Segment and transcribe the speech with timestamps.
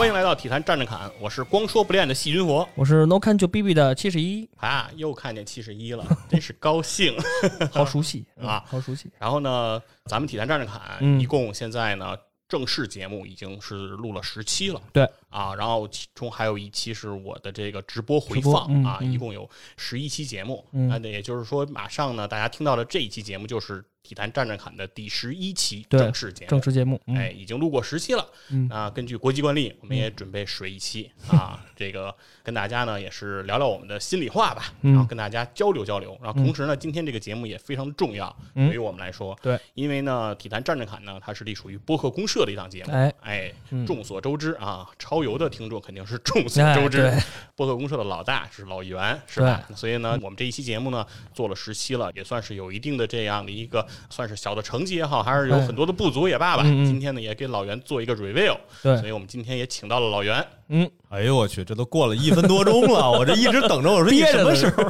[0.00, 2.66] 欢迎来到体坛站着侃，我是光说不练的细菌佛。
[2.74, 7.14] 我是 No Can 就 B B 的七十一，啊，又看见七十一了， 真是高兴。
[7.70, 9.10] 好熟悉啊好熟悉。
[9.18, 12.16] 然后呢，咱们体坛站着侃，嗯一共现在呢
[12.48, 14.80] 正式节目已经是录了十期了。
[14.90, 20.64] 对啊，然后其中还有一期是我的这个直播回放啊，一共有十一期节目。
[20.72, 26.50] 嗯那也就是说，马上呢，大家听到的这一期节目就是体坛战战侃的第十一期正式节目。
[26.50, 28.26] 正式节目，嗯哎，已经录过十期了。
[28.50, 36.18] 嗯啊，根据国际惯例，我们也准备水一期啊，这个跟大家呢也是聊聊我们的心里话吧，嗯然后跟大家交流交流。
[36.22, 42.92] 然后同时呢，今天这个节目也非常重要，嗯对于我们来说，对，因为呢，体坛战战侃呢，它是隶属于播客公社的一档节目。
[42.92, 47.22] 哎哎嗯，众所周知啊，超游的听众肯定是众所周知哎 对，
[47.54, 49.62] 播客公社的老大是老袁，是吧？
[49.74, 56.62] 所以呢，我们这一期节目呢做了十期了，也算是有一定的这样的一个算是小的成绩也好，还是有哎很多的不足也罢吧。
[56.64, 60.46] 嗯嗯今天呢，也给老袁做一个 review，对所以我们今天也请到了老袁。
[60.68, 64.84] 嗯，哎呦我去，这都过了一分多钟了，我这一直等着，我说 你什么时候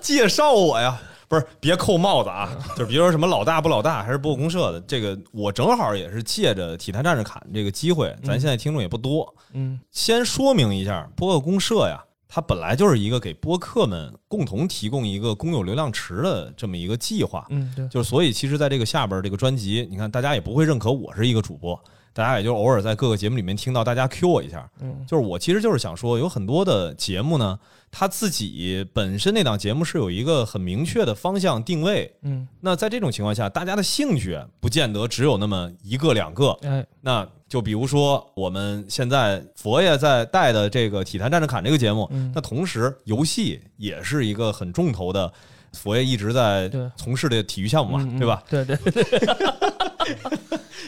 [0.00, 0.98] 介绍我呀？
[1.28, 2.56] 不是，别扣帽子啊！
[2.76, 9.78] 就是比如说什么老大不老大，还是播客公社的，这个我正好也是借着体坛战士侃这个机会，咱现在听众也不多，嗯。
[9.90, 21.76] 先说明一下，播客公社呀，它本来就是一个给播客们共同提供一个公有流量池的这么一个计划，嗯，对，就是所以其实在这个下边这个专辑，你看大家也不会认可我是一个主播，
[22.16, 25.04] 大家也就偶尔在各个节目里面听到大家 Q 我一下，嗯。
[25.06, 27.58] 就是我其实就是想说，有很多的节目呢，
[27.90, 32.10] 它自己本身那档节目是有一个很明确的方向定位。
[32.22, 32.48] 嗯。
[32.62, 36.52] 那在这种情况下，大家的兴趣不见得只有那么一个两个。
[36.62, 36.86] 哎。
[37.02, 42.32] 那就比如说我们现在佛爷在带的这个《体坛站着侃》这个节目，嗯。
[42.34, 45.30] 那同时游戏也是一个很重头的，
[45.74, 48.42] 佛爷一直在从事的体育项目嘛，对吧？
[48.48, 48.78] 对吧？
[48.84, 49.20] 对对，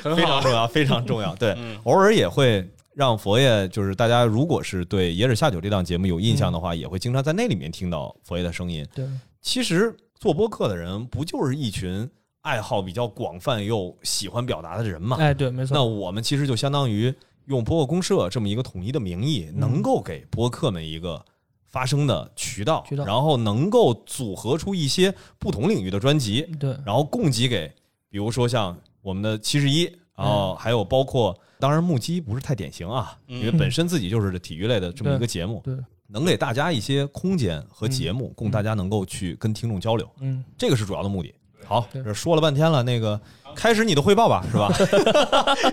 [0.02, 1.34] 很， 非常重要，非常重要。
[1.36, 8.86] 对，嗯偶尔也会让佛爷，就是大家如果是对《野史下酒》这档节目有印象的话，也会经常在那里面听到佛爷的声音。
[8.94, 9.06] 对，
[9.40, 12.08] 其实做播客的人，不就是一群
[12.42, 15.16] 爱好比较广泛又喜欢表达的人嘛？
[15.18, 17.12] 哎对，没错那，我们其实就相当于
[17.46, 21.24] 用播客公社这么一个统一的名义，嗯能够给播客们一个。
[21.70, 27.70] 发声的渠道，渠道然后能够组合出一些不同领域的专辑，对，然后供给给，
[28.08, 29.84] 比如说像我们的七十一，
[30.16, 33.38] 然后还有包括，当然目击不是太典型啊，嗯。
[33.38, 35.76] 因为本身自己就是体育类的这么一个节目，对，
[36.06, 40.44] 能给大家一些空间和节目，供大家能够去跟听众交流，嗯。
[40.56, 41.34] 这个是主要的目的。
[41.64, 43.20] 好，这说了半天了，那个
[43.54, 44.72] 开始你的汇报吧，是吧？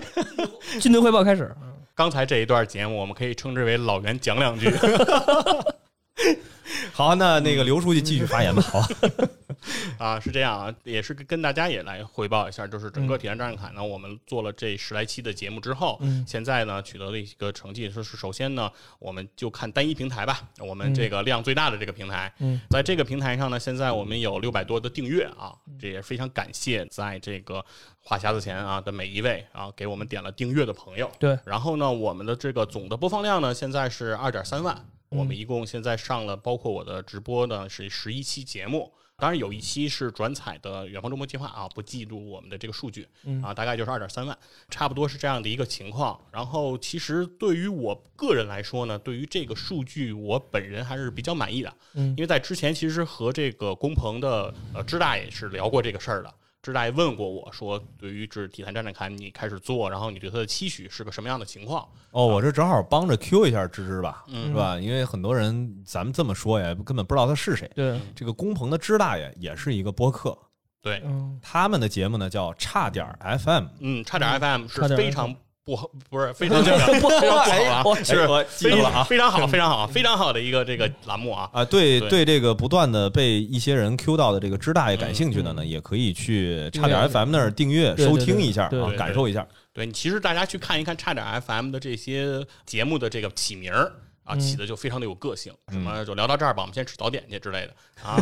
[0.80, 1.54] 军队汇报开始，
[1.94, 4.70] 刚才这一段节目，我们可以称之为老袁讲两句。
[6.92, 8.60] 好，那那个刘书记继续发言吧。
[8.60, 8.80] 好，
[9.98, 16.24] 啊，是这样啊，也是跟大家也来汇报一下，就是整个体验站着侃呢，我们做了这十来期的节目之后，嗯。
[16.26, 22.60] 现在呢取得了一个成绩，就是首先呢，我们就看单一平台吧，我们这个量最大的这个平台，嗯。
[22.70, 27.64] 在这个平台上呢，现在我们有六百多的订阅啊，这也非常感谢在这个
[28.02, 31.08] 话匣子前啊的每一位啊给我们点了订阅的朋友。
[31.20, 34.84] 对，然后呢，我们的这个总的播放量呢，现在是二点三万。
[35.08, 38.92] 我们一共现在上了，包括我的直播呢，是十一期节目。
[39.18, 44.36] 当然有一期是转采的远方周末计划啊，不记录我们的这个数据嗯啊，大概就是二点三万，
[44.68, 46.20] 差不多是这样的一个情况。
[46.30, 56.34] 然后其实对于我个人来说呢，对于这个数据，我本人还是比较满意的，嗯因为在之前其实和这个工鹏的呃支大爷是聊过这个事儿的。
[56.66, 61.86] 支大爷问过我说，对于这体坛战战侃你开始做，然后你对他的期许是个什么样的情况？
[62.10, 64.78] 哦，我这正好帮着 Q 一下芝芝吧，嗯是吧？
[64.80, 67.70] 因为很多人咱们这么说呀，根本不知道他是谁。
[67.74, 70.36] 对，这个工棚的芝大爷也是一个播客，
[70.82, 73.64] 对，嗯他们的节目呢叫差点 FM。
[73.80, 75.34] 嗯，差点 FM 是非常
[75.66, 75.76] 不，
[76.08, 81.50] 不是非常这个不非常不好哎啊，我是我记住了啊非常好，非常好，非常好的一个这个栏目啊。
[81.52, 89.44] 啊，对对对，这个不断的被一些人 Q 到的这个支大爷感兴趣的呢，也可以去差点 FM 那儿订阅收听一下啊感受一下。
[89.72, 93.92] 对，其实大家去看一看差点 FM 的这些节目的这个起名儿
[94.22, 97.74] 啊，嗯起的就非常的有个性，什嗯么就聊到这儿吧，我们先吃早点去之类的
[98.08, 98.16] 啊，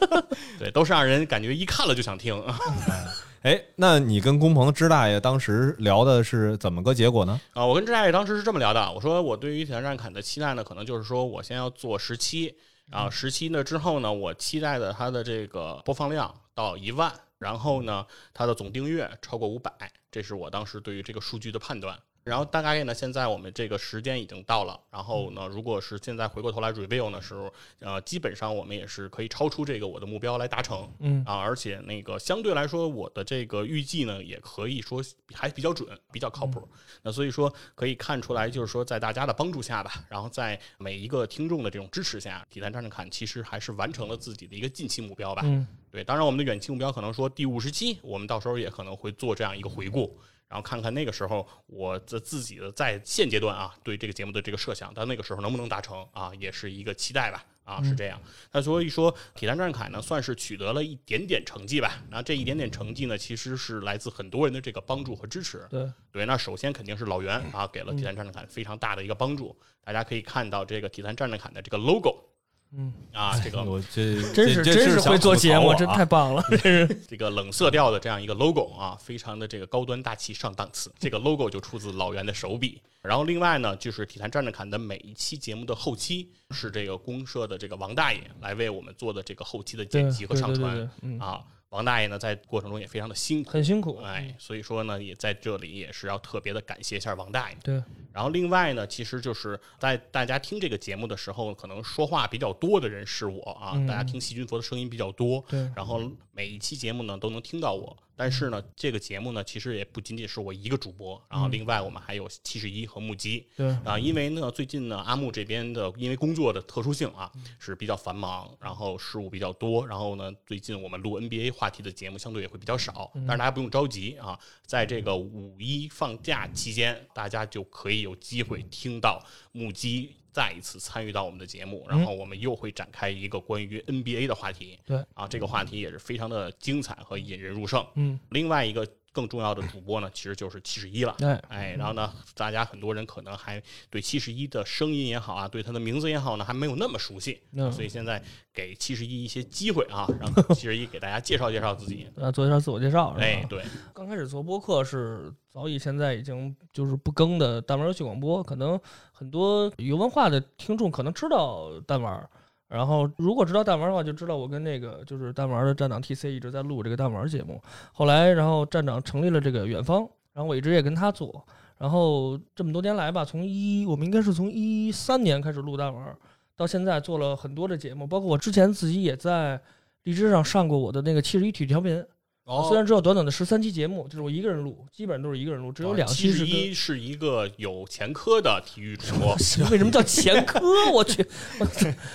[0.58, 2.42] 对，都是让人感觉一看了就想听。
[3.48, 7.40] 哎，那你跟工鹏支大爷当时聊的是怎么个结果呢？
[7.54, 12.54] 啊，我跟支大爷当时是这么聊的，我说我对于铁三战凯的期待呢，可能就是说我先要做十期，
[12.90, 18.04] 然后十期呢之后呢，我期待的它的这个播放量到一万，然后呢，
[18.34, 19.72] 它的总订阅超过五百，
[20.10, 21.98] 这是我当时对于这个数据的判断。
[22.28, 24.78] 然后大概呢，现在我们这个时间已经到了。
[24.90, 30.86] 然后呢，如果是现在回过头来 review 的时候，呃，基本上我们也是可以超出这个我的目标来达成。
[31.00, 35.02] 嗯啊，而且那个相对来说，我的这个预计呢，也可以说
[35.32, 36.68] 还比较准，比较靠谱。
[37.02, 45.42] 那所以说可以看出来，就是说在大家的帮助下吧，然后在每一个听众的这种支持下，体坛战战侃其实还是完成了自己的一个近期目标吧。
[45.44, 57.44] 嗯对，当然我们的远期目标可能说第五十期，我们到时候也可能会做这样一个回顾，然后看看那个时候我的自己的在现阶段啊对这个节目的这个设想，到那个时候能不能达成啊，也是一个期待吧。
[57.68, 58.18] 啊，是这样。
[58.50, 62.02] 那所以说，体坛战凯呢，算是取得了一点点成绩吧。
[62.08, 65.66] 那这一点点成绩呢，其实是来自很多人的这个帮助和支持。
[65.68, 69.54] 对，对，那首先肯定是老袁啊，给了体坛战战侃非常大的一个帮助。
[69.84, 72.27] 大家可以看到这个体坛战战侃的这个 logo
[72.76, 76.04] 嗯，啊，这个 我这真是真是会做节目，真太。
[76.04, 76.86] 棒了，真是。
[77.08, 80.90] 这个冷色调的这样一个 logo 啊，非常的这个高端大气上档次。
[80.98, 82.80] 这个 logo 就出自老袁的手笔。
[83.02, 91.42] 然后另外呢，就是体坛站着侃的每一期节目的后期是这个公社的这个王大爷来为我们做的这个后期的剪辑和上传啊。
[91.70, 94.00] 王大爷呢，在过程中也非常的辛苦，很辛苦。
[94.02, 97.56] 哎，所以说呢，也在这里也是要特别的感谢一下王大爷。
[97.62, 97.74] 对，
[98.12, 106.00] 然后另外呢，其实就是在大家听这个节目的时候，可能说话比较多的人是我啊，嗯大家听细菌佛的声音比较多，对然后
[106.32, 107.96] 每一期节目呢都能听到我。
[108.18, 124.36] 但是呢，这个节目呢，其实也不仅仅是我一个主播，然后另外我们还有七十一和木鸡，对，啊，因为呢，最近呢，阿木这边的因为工作的特殊性啊，嗯是比较繁忙，然后事务比较多，然后呢，最近我们录 NBA 话题的节目相对也会比较少，嗯但是大家不用着急啊，
[124.66, 130.16] 在这个五一放假期间，大家就可以有机会听到木鸡。
[130.38, 134.78] 再一次参与到我们的节目，然后我们又会展开一个关于 NBA 的话题。
[134.86, 137.84] 对啊，这个话题也是非常的精彩和引人入胜。
[137.96, 138.86] 嗯，另外一个
[139.18, 141.16] 更重要的主播呢，其实就是七十一了。
[141.18, 143.60] 哎，哎，然后呢，大家很多人可能还
[143.90, 148.22] 对七十一的声音也好啊，对他的名字也好呢，还没有那么熟悉，嗯所以现在
[148.54, 152.06] 给七十一一些机会啊，让七十一给大家介绍介绍自己。
[152.14, 158.78] 呃， 做一下自我介绍，哎，对，刚开始做播客是早已现在已经就是不更的弹丸游戏广播，可能
[159.10, 162.30] 很多有文化的听众可能知道弹丸儿，
[162.68, 167.60] 然后如果知道弹丸的话，就知道我跟那个就是弹丸的站长 TC 一直在录这个弹丸节目。
[167.92, 170.00] 后来，然后站长成立了这个远方，
[170.34, 171.44] 然后我一直也跟他做，
[171.78, 176.14] 然后这么多年来吧，从一我们应该是从一三年开始录弹丸，
[176.56, 179.60] 到现在做了很多的节目，包括我之前自己也在
[180.02, 182.04] 荔枝上上过我的那个七十一体育调频。
[182.48, 189.34] 哦虽然只有短短的十三期节目，就是我一个人录，基本上都是一个人录，只有两期是一是一个有前科的体育主播，
[189.70, 190.58] 为什么叫前科？
[190.90, 191.22] 我去，
[191.60, 191.66] 我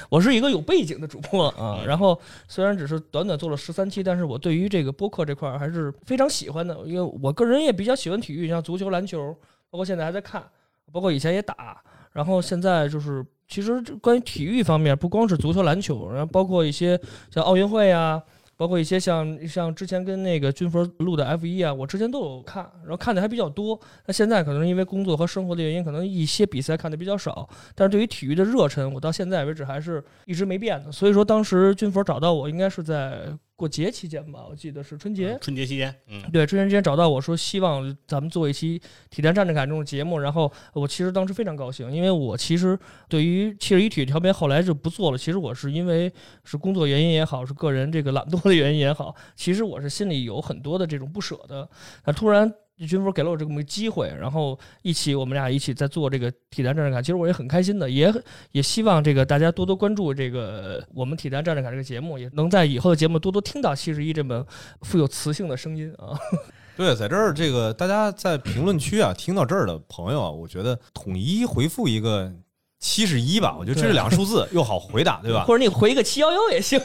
[0.09, 1.77] 我是一个有背景的主播啊。
[1.81, 9.37] 嗯 然后虽然只是短短做了十三期，但是我对于这个播客这块儿还是非常喜欢的，因为我个人也比较喜欢体育，像足球、篮球，
[9.69, 10.43] 包括现在还在看，
[10.91, 11.79] 包括以前也打。
[12.11, 16.99] 然后现在就是，其实关于体育方面，不光是足球、篮球，然后包括一些
[17.31, 18.21] 像奥运会啊，
[18.55, 23.79] 包括一些像像之前跟那个军佛录的 F 一啊，我之前都有看，然后看的还比较多。
[24.05, 27.47] 那现在可能因为工作和生活的原因，可能一些比赛看的比较少。
[27.75, 30.91] 但是对于体育的热忱，我到现在为止还是一直没变的。
[30.91, 33.27] 所以说，当时军佛找到我，应该是在
[33.63, 35.37] 过节期间吧，我记得是春节。
[35.39, 40.19] 春节期间，嗯，对，春节期间找到我说，希望咱们做一期体坛战士感这种节目。
[40.19, 42.77] 然后我其实当时非常高兴，因为我其实
[43.07, 45.17] 对于七十一体育调频后来就不做了。
[45.17, 46.11] 其实我是因为
[46.43, 51.69] 是工作原因也好，是个人这个懒惰的原因也好，其实我是心里有很多的这种不舍的。
[52.03, 52.53] 那突然
[52.87, 58.13] 军服给了我这么个机会，然后一起我们俩一起在做这个体坛战士卡，其实我也很开心的，也
[58.51, 64.45] 也希望这个大家多多关注这个我们体坛战士卡这个节目，也能在以后的节目多多听到七十一这么
[64.81, 66.17] 富有磁性的声音啊。
[66.75, 72.33] 对，在这儿这个大家在评论区啊，听到这儿的朋友啊，我觉得统一回复一个
[72.79, 75.45] 七十一吧，我觉得这是两个数字又好回答，对吧？
[75.45, 76.81] 或者你回一个七幺幺也行。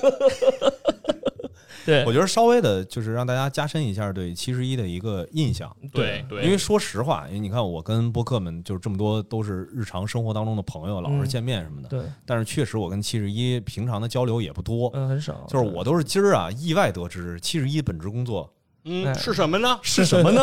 [1.89, 15.47] 对我觉得稍微的就是让大家加深一下对七十一的一个印象，对对，因为说实话，因为你看我跟播客们就是这么多都是日常生活当中的朋友，老是嗯见面什么的，对，但是确实我跟七十一平常的交流也不多，嗯，很少。
[15.49, 18.53] 就是我都是今儿啊意外得知七十一本职工作
[18.85, 19.79] 嗯哎是什么呢？
[19.83, 20.41] 是什么呢？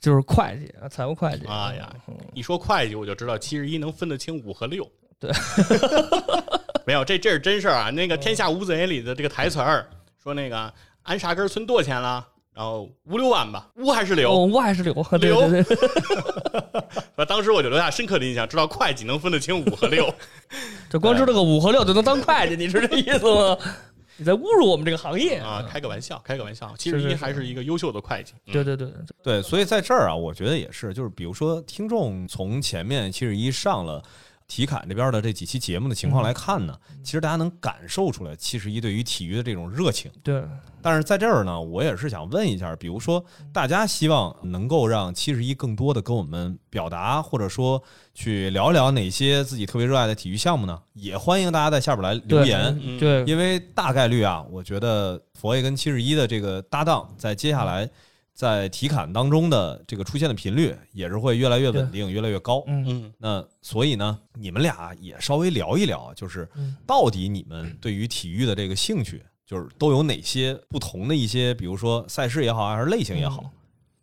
[0.00, 1.44] 就是会计啊，财务会计。
[1.46, 4.86] 哎呀嗯，一说会计，我就知道七十一能分得清五和六。
[5.18, 5.30] 对，
[6.84, 7.90] 没有，这这是真事儿啊。
[7.90, 9.86] 那个《天下无贼》里的这个台词儿
[10.22, 12.24] 说那个安啥根村多少钱了？
[12.54, 14.32] 然后五六万吧，乌还是哦，柳？
[14.46, 15.76] 我还是留，对柳对对，
[17.16, 20.14] 啊， 当时我就留下深刻的印象，知道会计能分得清五和六。
[20.90, 23.56] 这光知道个五和六就能当会计，你是这意思吗？
[24.18, 26.72] 你在侮辱我们这个行业啊，开个玩笑，开个玩笑。
[26.76, 28.34] 七是是是十一还是一个优秀的会计。
[28.46, 34.02] 嗯对对对，对，所以在这儿啊，我觉得也是，就是比如说听众从前面七十一上了。
[34.54, 40.10] 体坎这边的这几期节目的情况来看呢，其实大家能感受出来七十一对于体育的这种热情。
[40.22, 40.44] 对，
[40.82, 47.82] 但是在这儿呢，我也是想问一下，比如说大家希望能够让七十一更多的跟我们表达，或者说
[48.12, 50.78] 去聊聊哪些自己特别热爱的体育项目呢？
[50.92, 53.00] 也欢迎大家在下边来留对言，嗯。
[53.00, 57.88] 对，因为大概率啊，我觉得佛爷跟七十一的这个搭档，在接下来
[58.34, 62.62] 在体感当中的这个出现的频率也是会越来越稳定，越来越高。
[62.66, 73.44] 嗯嗯那所以呢，你们俩也稍微聊一聊，就是嗯到底你们对于体育的这个兴趣，就是都有哪些不同的一些，比如说赛事也好，还是类型也好。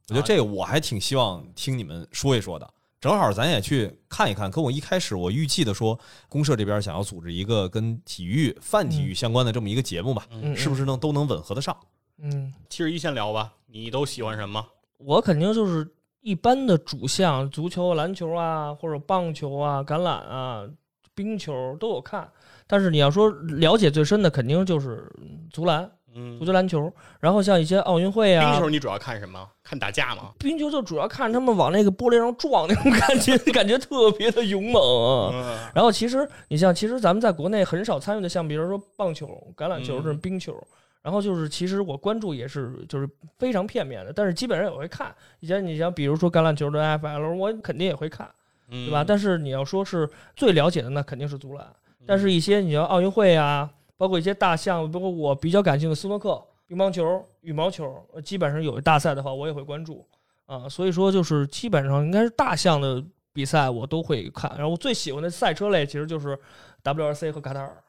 [0.09, 2.74] 我觉得这个我还挺希望听你们说一说的。
[3.01, 11.75] 正好咱也去看一看，跟我一开始我预计的说，公社这边想要组织一个跟体育、泛体育相关的这么一个节目吧，嗯，是不是能都能吻合得上？
[12.17, 14.65] 嗯，七十一先聊吧，你都喜欢什么？
[14.97, 15.88] 我肯定就是
[16.21, 20.67] 一般的主项，足球、篮球啊，或者棒球啊、橄榄啊、
[21.15, 22.29] 冰球都有看。
[22.67, 25.11] 但是你要说了解最深的，肯定就是
[25.51, 26.91] 足篮、嗯足，球、篮球。
[27.19, 29.47] 然后像一些奥运会啊，冰球你主要看什么？
[29.63, 30.31] 看打架吗？
[30.38, 35.31] 冰球就主要看他们往那个玻璃上撞那种感觉， 感觉特别的勇猛
[35.73, 40.55] 然后其实你像，其实咱们在国内很少参与的项目，比如说棒球、橄榄球、嗯这种冰球。
[41.01, 45.15] 然后就是，其实我关注也是就是非常片面的，但是基本上也会看。
[45.39, 48.29] 以前你像比如说橄榄球的 FL，我肯定也会看，
[48.68, 49.03] 嗯，对吧？
[49.08, 51.65] 但是你要说是最了解的，那肯定是足篮。
[52.06, 60.06] 但是一些你像奥运会啊，包括一些大项，包括我比较感兴趣的斯诺克、乒乓球、羽毛球，呃基本上有大赛的话，我也会关注
[60.48, 60.68] 啊。
[60.68, 63.01] 所以说，就是基本上应该是大项的
[63.32, 64.51] 比赛我都会看。
[64.56, 66.38] 然后我最喜欢的赛车类其实就是
[66.84, 67.82] WRC 和卡塔尔。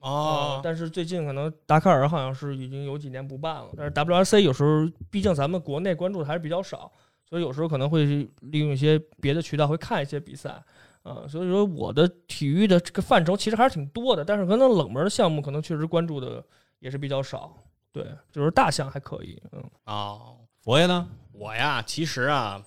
[0.00, 6.90] 哦，但是最近可能达喀尔好像是已经有几年不办了，但是 WRC 有时候毕竟咱们国内关注的还是比较少，
[7.28, 8.04] 所以有时候可能会
[8.40, 10.50] 利用一些别的渠道会看一些比赛，
[11.02, 16.44] 啊、所以说我的体育的这个范畴其实还是挺多的，但是可能冷门的项目可能确实关注的
[16.78, 17.56] 也是比较少，
[17.92, 21.08] 对，就是大项还可以，嗯哦，佛爷呢？
[21.32, 22.62] 我呀，其实啊，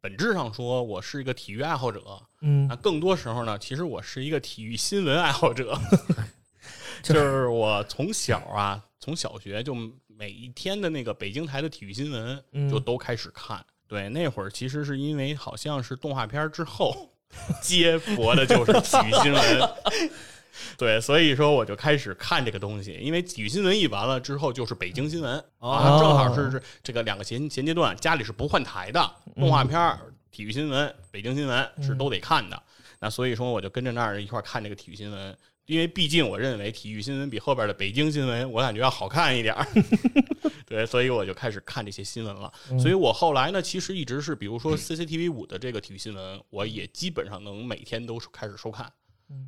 [0.00, 2.00] 本质上说，我是一个体育爱好者。
[2.42, 5.76] 嗯那更多时候呢，其实我是一个体育新闻爱好者。
[7.02, 9.74] 就就是我从小啊，从小学就
[10.06, 12.70] 每一天的那个北京台的体育新闻嗯。
[12.70, 13.64] 就都开始看。
[13.88, 17.12] 对，那会儿其实是因为好像是动画片之后
[17.62, 19.70] 接驳的就是体育新闻。
[20.78, 32.60] 对，所以说我就开始看这个东西，因为体育新闻一完了之后就是北京新闻、啊，哦正好是是这个两个衔衔接段，家里是不换台的，动画片儿、体育新闻、北京新闻是都得看的。
[33.00, 39.66] 那所以说我就跟着那儿一块儿看这个体育新闻，因为毕竟我认为体育新闻比后边的北京新闻我感觉要好看一点儿。
[40.64, 42.52] 对，所以我就开始看这些新闻了。
[42.78, 48.92] 所以我后来呢，其实一直是，比如说 CCTV 五的这个体育新闻，我也基本上能每天都开始收看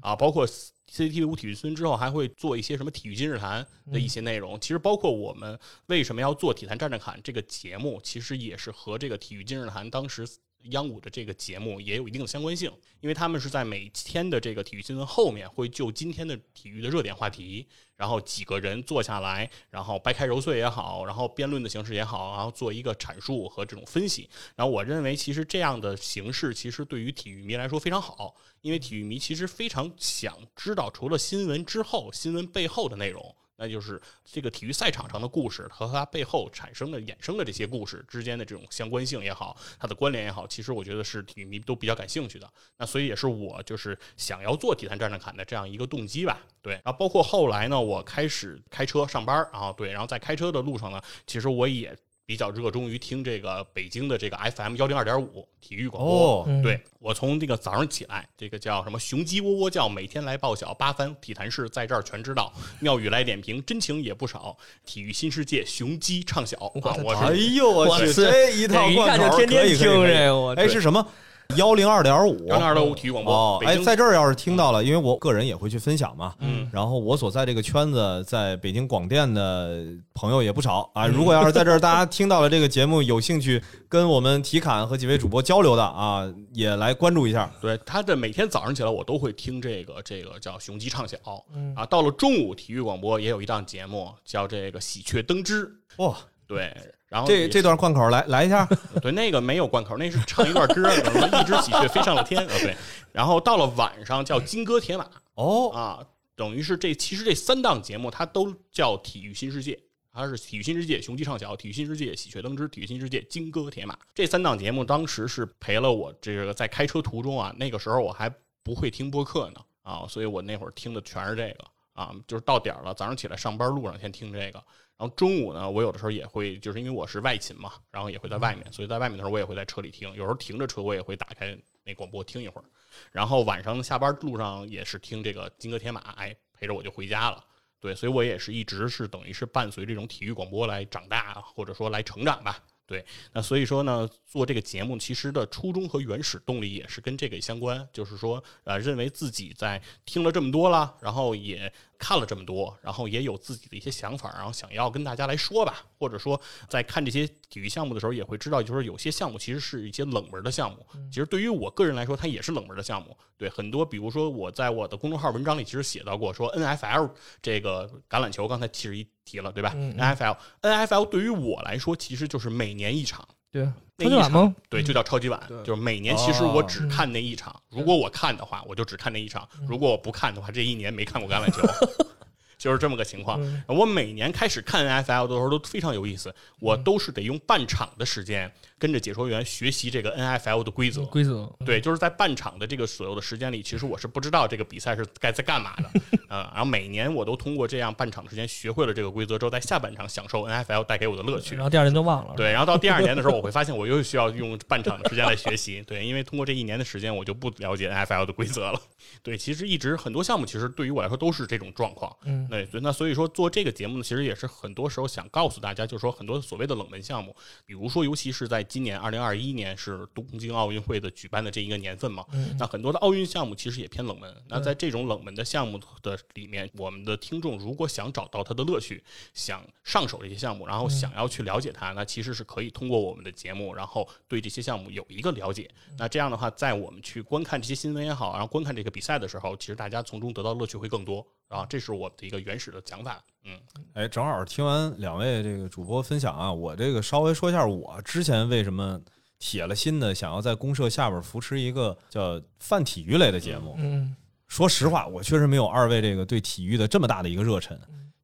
[0.01, 4.59] 啊，包括 CCTV 五体育新闻之后，还会做一些什么体育今日谈的一些内容。
[4.61, 10.27] 其实包括我们为什么要做《体坛战战侃》这个节目，其实也是和这个体育今日谈当时。
[10.65, 24.29] 央五的这个节目也有一定的相关性，因为他们是在每天的这个体育新闻后面会就今天的体育的热点话题，然后几个人坐下来，然后掰开揉碎也好，然后辩论的形式也好，然后做一个阐述和这种分析。
[24.57, 33.35] 然后我认为，其实这样的形式其实对于体育迷来说非常好，因为体育迷其实非常想知道除了新闻之后，新闻背后的内容。
[33.61, 42.49] 那就是这个体育赛场上的故事和它背后产生的、衍生的这些故事之间的这种相关性也好，它的关联也好，其实我觉得是体育迷都比较感兴趣的。
[42.77, 46.41] 那所以也是我就是想要做体坛战战侃的这样一个动机吧。
[46.63, 51.97] 对，然后包括后来呢，我开始开车上班儿，然后对，然后在开车的路上呢，其实我也
[52.29, 56.43] 比较热衷于听这个北京的这个 FM 幺零二点五体育广播。
[56.43, 64.55] 哦，嗯对我从这个早上起来，这个叫什么雄鸡喔喔叫，每天来报晓，八番体坛事在这儿全知道，妙语来点评，真情也不少，
[64.85, 66.95] 体育新世界雄鸡畅晓啊！
[67.03, 71.09] 我哎是呦我去，这一套这一看就天天听可以可以可以这个，我哎，是什么？
[71.57, 73.33] 幺零二点五，幺零二点五体育广播。
[73.33, 81.07] 哦，哎，在这儿要是听到了，因为我个人也会去分享嘛，嗯，然后我所在这个圈子，在北京广电的朋友也不少啊。
[81.07, 87.51] 嗯如果要是在这儿大家听到了这个节目，有兴趣跟我们体侃和几位主播交流的啊，也来关注一下。
[87.63, 91.17] 对，他的每天早上起来我都会听这个这个叫雄鸡唱晓
[91.55, 91.87] 嗯啊。
[91.87, 96.15] 到了中午，体育广播也有一档节目叫这个喜鹊登枝，哇，
[96.47, 96.77] 对，
[97.09, 98.69] 然后这这段贯口来来一下，
[99.01, 102.77] 对，那个没有贯口，那是唱一段歌，什么一只喜鹊飞上了天，啊，对。
[103.13, 109.81] 然后到了晚上叫金戈铁马哦，啊，等于是这其实这三档节目它都叫体育新世界，
[110.13, 118.31] 它是体育新世界、雄鸡唱晓、体育新世界、喜鹊登枝、体育新世界、金戈铁马这三档节目，当时是陪了我这个在开车途中啊，那个时候我还
[118.63, 124.63] 不会听播客呢啊，所以我那会儿听的全是这个啊，就是到点儿了，早上起来上班路上先听这个。
[124.99, 132.65] 然后中午呢，我有的时候也会，就是因为我是外勤嘛，然后也会在外面，所以在外面的时候我也会在车里听，有时候停着车我也会打开那广播听一会儿。
[133.13, 137.45] 然后晚上下班路上也是听这个金戈铁马，哎，陪着我就回家了。
[137.79, 142.61] 对，所以我也是一直是等于是伴随这种体育广播来长大，或者说来成长吧。
[142.89, 143.05] 对，
[143.35, 163.15] 那所以说呢，做这个节目其实的初衷和原始动力也是跟这个相关，就是说，呃，认为自己在听了这么多了，然后也看了这么多，然后也有自己的一些想法，然后想要跟大家来说吧，或者说在看这些体育项目的时候，也会知道，就是有些项目其实是一些冷门的项目，其实对于我个人来说，它也是冷门的项目。
[163.37, 173.27] 对，很多，比如说我在我的公众号文章里其实写到过，说 N F L 这个橄榄球，刚才其实一提了，对吧？N F L N F L 对于我来说，其实就是每年一场。
[173.51, 173.67] 对，
[173.97, 174.55] 那一场超级吗？
[174.69, 177.55] 对，就叫超级碗，对就是每年其实我只哦看那一场。
[177.71, 181.63] 如果我看的话，我就只看那一场；如果我不看的话，这一年没看过橄榄球，
[182.59, 183.41] 就是这么个情况。
[183.43, 191.05] 嗯我每年开始看 NFL 的时候都非常有意思，我都是得用半场的时间跟着解说员学习这个 NFL 的规则。
[191.07, 195.91] 规则，对，就是在半场的这个所有的时间里，其实我是不知道这个比赛是该在干嘛的，
[196.29, 201.65] 呃，然后每年我都通过这样半场的时间学会了这个规则之后，在下半场享受 NFL 带给我的乐趣然。
[201.65, 202.35] 后第二年就忘了。
[202.37, 205.83] 对，然后到第二年的时候， 我会发现我又需要用半场的时间来学习。
[205.83, 208.81] 对，因为通过这一年的时间，我就不了解 NFL 的规则了。
[209.23, 212.15] 对，其实一直很多项目，其实对于我来说都是这种状况。
[212.25, 224.33] 嗯，对，所以那所以说做这个节目呢，其实也是很多时候想告诉大家，就是说很多所谓的冷门项目，比如说尤其是在今年二零二一年是东京奥运会的举办的这一个年份嘛，嗯那很多的奥运项目其实也偏冷门。
[224.49, 229.03] 那在这种冷门的项目的里面，我们的听众如果想找到它的乐趣，
[229.35, 235.71] 想上手这些项目，然后想要去了解它，那其实是可以通过我们的节目，然后对这些项目有一个了解。
[235.97, 241.67] 那这样的话，在我们去观看这些新闻也好，然后观看这个比赛的时候，其实大家从中得到乐趣会更多啊。
[241.69, 243.23] 这是我的一个原始的想法。
[243.45, 243.59] 嗯，
[243.95, 249.01] 哎，正好听完两位这个主播分享啊，我这个稍微说一下我之前为什么
[249.39, 253.75] 铁了心的想要在公社下边扶持一个叫泛体育类的节目。
[253.79, 254.15] 嗯
[254.49, 257.79] 说实话，我确实没有二位这个对体育的这么大的一个热忱。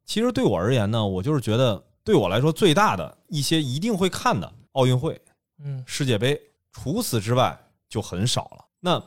[0.05, 5.21] 其实对我而言呢，我就是觉得对我来说最大的一些一定会看的奥运会、
[5.59, 6.39] 嗯世界杯，
[6.71, 7.55] 除此之外
[7.87, 8.65] 就很少了。
[8.79, 9.01] 那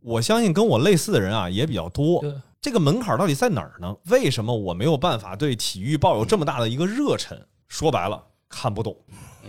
[0.00, 2.24] 我相信跟我类似的人啊也比较多。
[2.60, 3.96] 对，这个门槛到底在哪儿呢？
[4.10, 7.40] 为什么我没有办法对体育抱有这么大的一个热忱？
[7.68, 8.96] 说白了，看不懂，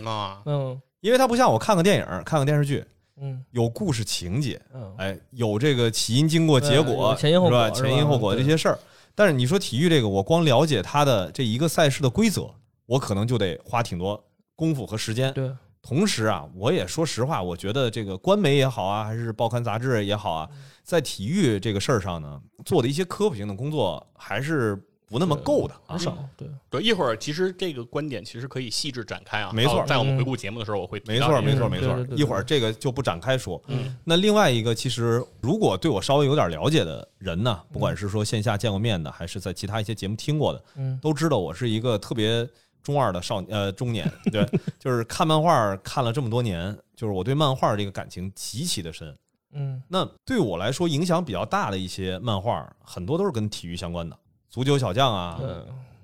[0.04, 2.84] 啊，嗯因为它不像我看个电影、看个电视剧，
[3.20, 7.48] 嗯有故事情节，嗯，哎，有这个起因、经过、结果，前因后？
[7.50, 8.78] 果是吧前因后果这些事儿。
[9.14, 12.48] 但是你说体育这个，我光了解它的这一个赛事的规则，
[12.86, 15.32] 我可能就得花挺多功夫和时间。
[15.34, 15.50] 对，
[15.82, 24.76] 同时啊，我也说实话，我觉得这个官媒也好啊，还是报刊杂志也好啊，嗯在体育这个事儿上呢，做的一些科普性的工作还是
[25.08, 25.98] 不那么够的啊很。
[25.98, 29.52] 少，对，对，一会儿其实这个观点其实可以细致展开啊。
[29.54, 33.62] 没错在我们回顾节目的时候，我会没错，没错，嗯没错一会儿这个就不展开说。
[33.68, 42.48] 嗯那另外一个，其实如果对我稍微有点了解的人呢，不管是说线下见过面的，还是在其他一些节目听过的，嗯都知道我是一个特别
[42.82, 44.46] 中二的少呃中年， 对，
[44.78, 49.16] 就是看漫画看了这么多年，就是我对漫画这个感情极其的深。
[49.54, 49.82] 嗯。
[49.88, 54.16] 那对我来说影响比较大的一些漫画，很多都是跟体育相关的，
[54.50, 55.48] 足球小将啊，对，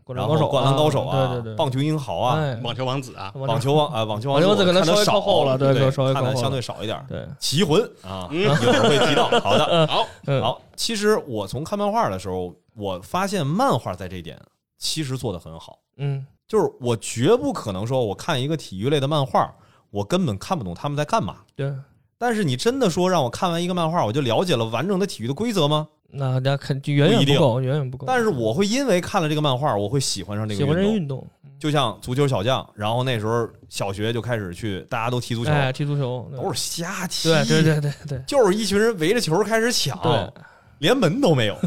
[0.04, 2.54] 灌然篮高手灌篮高手啊，对对对，棒球英豪啊，哎。
[2.62, 5.74] 网球王子啊，网球王啊，网球王子可能稍微少靠后了对
[6.14, 7.04] 看的相对少一点。
[7.08, 8.42] 对，棋魂啊，嗯。
[8.42, 9.28] 一会儿会提到。
[9.40, 10.40] 好的，好，嗯。
[10.40, 10.62] 好。
[10.76, 14.40] 其实我从看漫画的时候，我发现漫画在这一点
[14.78, 19.54] 其实做的很好，嗯就是我绝不可能说我看一个体育类的漫画，
[19.90, 21.36] 我根本看不懂他们在干嘛。
[21.54, 21.70] 对，
[22.16, 25.86] 但是你真的说让我看完一个漫画，我就了解了完整的体育的规则吗？
[26.10, 28.06] 那那肯定远远不够，远远不够。
[28.06, 30.96] 但是我会因为看了这个漫画，我会喜欢上这个喜欢这运动。
[30.96, 31.26] 运动，
[31.58, 40.32] 就像足球小将，然后那时候小学就开始去，大家都踢足球，哎，踢足球，都是瞎踢，对对对对对就是一群人围着球开始抢，对，
[40.78, 41.58] 连门都没有。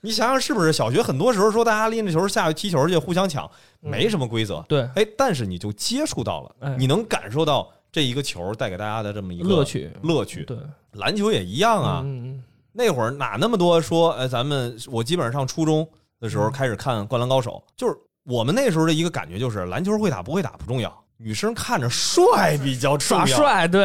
[0.00, 0.72] 你想想是不是？
[0.72, 3.50] 小学很多时候说大家拎着球下去踢球去，互相抢，
[3.82, 4.64] 嗯没什么规则。
[4.68, 9.64] 对哎，但是你就接触到了，哎你能感受到这一个球带给大家的这么一个乐。
[9.64, 10.56] 趣，乐趣，对
[10.92, 12.00] 篮球也一样啊。
[12.04, 15.86] 嗯嗯那会儿哪那么多说，哎，咱们我基本上上初中
[16.20, 23.26] 的时候嗯开始看《灌篮高手》，就是我们那时候的一个感觉就是，篮球会打不会打不重要，女生看着帅比较重要。
[23.26, 23.84] 耍帅，对，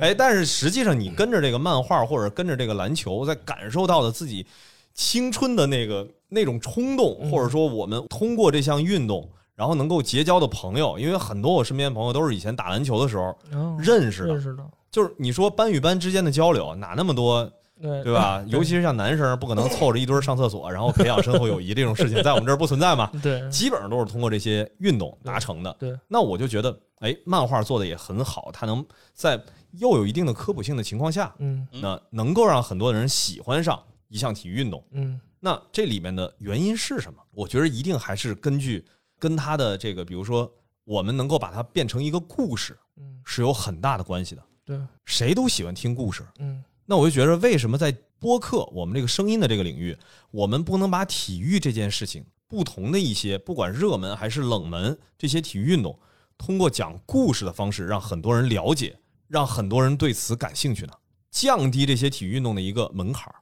[0.00, 4.46] 哎，但是实际上你跟着这个漫画或者跟着这个篮球，在感受到的自己
[4.94, 7.30] 青春的那个那种冲动，嗯。
[7.30, 17.44] 或者说我们通过这项运动，然后能够结交的朋友，因为很多我身边朋友都是以前打篮球的时候哦认识的，认识的，就是你说班与班之间的交流哪那么多，
[17.80, 18.02] 对。
[18.04, 18.44] 对吧？
[18.48, 23.10] 尤其是像男生，不可能凑着一堆上厕所，然后培养深厚友谊这种事情，在我们这儿不存在嘛。
[23.22, 23.48] 对。
[23.50, 25.74] 基本上都是通过这些运动达成的。
[25.80, 29.40] 对，那我就觉得，哎，漫画做的也很好，它能在
[29.72, 31.80] 又有一定的科普性的情况下，嗯嗯。
[31.80, 34.84] 那能够让很多人喜欢上一项体育运动。
[34.92, 37.20] 嗯那这里面的原因是什么？
[37.32, 38.84] 我觉得一定还是根据
[39.18, 40.48] 跟他的这个，比如说，
[40.84, 44.42] 我们能够把它变成一个故事，嗯，是有很大的关系的。
[44.64, 49.96] 对，谁都喜欢听故事，嗯那我就觉得，为什么在播客我们这个声音的这个领域，
[50.30, 55.98] 我们不能把体育这件事情，不同的一些不管热门还是冷门这些体育运动，
[56.38, 58.96] 通过讲故事的方式，让很多人了解，
[59.26, 60.92] 让很多人对此感兴趣呢？
[61.32, 63.34] 降低这些体育运动的一个门槛儿，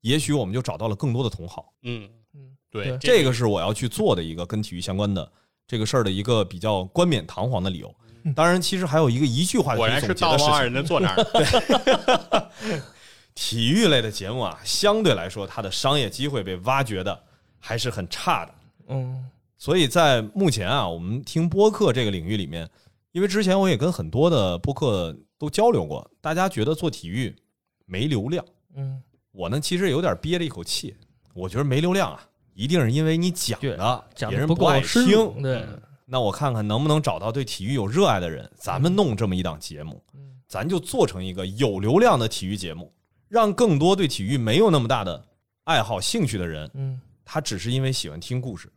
[0.00, 1.72] 也许我们就找到了更多的同好。
[1.82, 5.30] 嗯，嗯，对，这个是我要去做的一个跟体育相关的
[5.66, 7.94] 这个事儿的一个比较冠冕堂皇的理由。
[8.34, 12.50] 当然，其实还有一个一句话就果然是道貌岸然的坐那儿。
[13.34, 17.22] 体育类的节目啊，相对来说它的商业机会被挖掘的
[17.58, 18.54] 还是很差的。
[18.88, 19.24] 嗯
[19.56, 22.68] 所以在目前啊，我们听播客这个领域里面，
[23.12, 27.34] 因为之前我也跟很多的播客都交流过，大家觉得做体育
[27.84, 29.02] 没流量，嗯，
[29.32, 30.94] 我呢其实有点憋着一口气，
[31.34, 32.20] 我觉得没流量啊，
[32.54, 35.42] 一定是因为你讲的别人爱深入，听。
[35.42, 42.92] 对，嗯那我看看能不能找到对体育有热爱的人，咱们弄这么一档节目，嗯咱就做成一个有流量的体育节目，
[43.28, 45.24] 让更多对体育没有那么大的
[45.62, 48.68] 爱好、兴趣的人，嗯他只是因为喜欢听故事，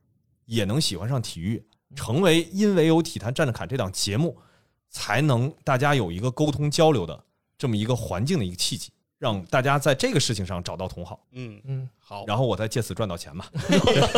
[0.46, 4.38] 也能喜欢上体育，成为因为有《体坛站着侃》这档节目，
[4.92, 7.24] 才能大家有一个沟通交流的
[7.58, 8.92] 这么一个环境的一个契机，
[9.24, 13.46] 让大家在这个事情上找到同好，嗯，嗯，好，然后我再借此赚到钱嘛。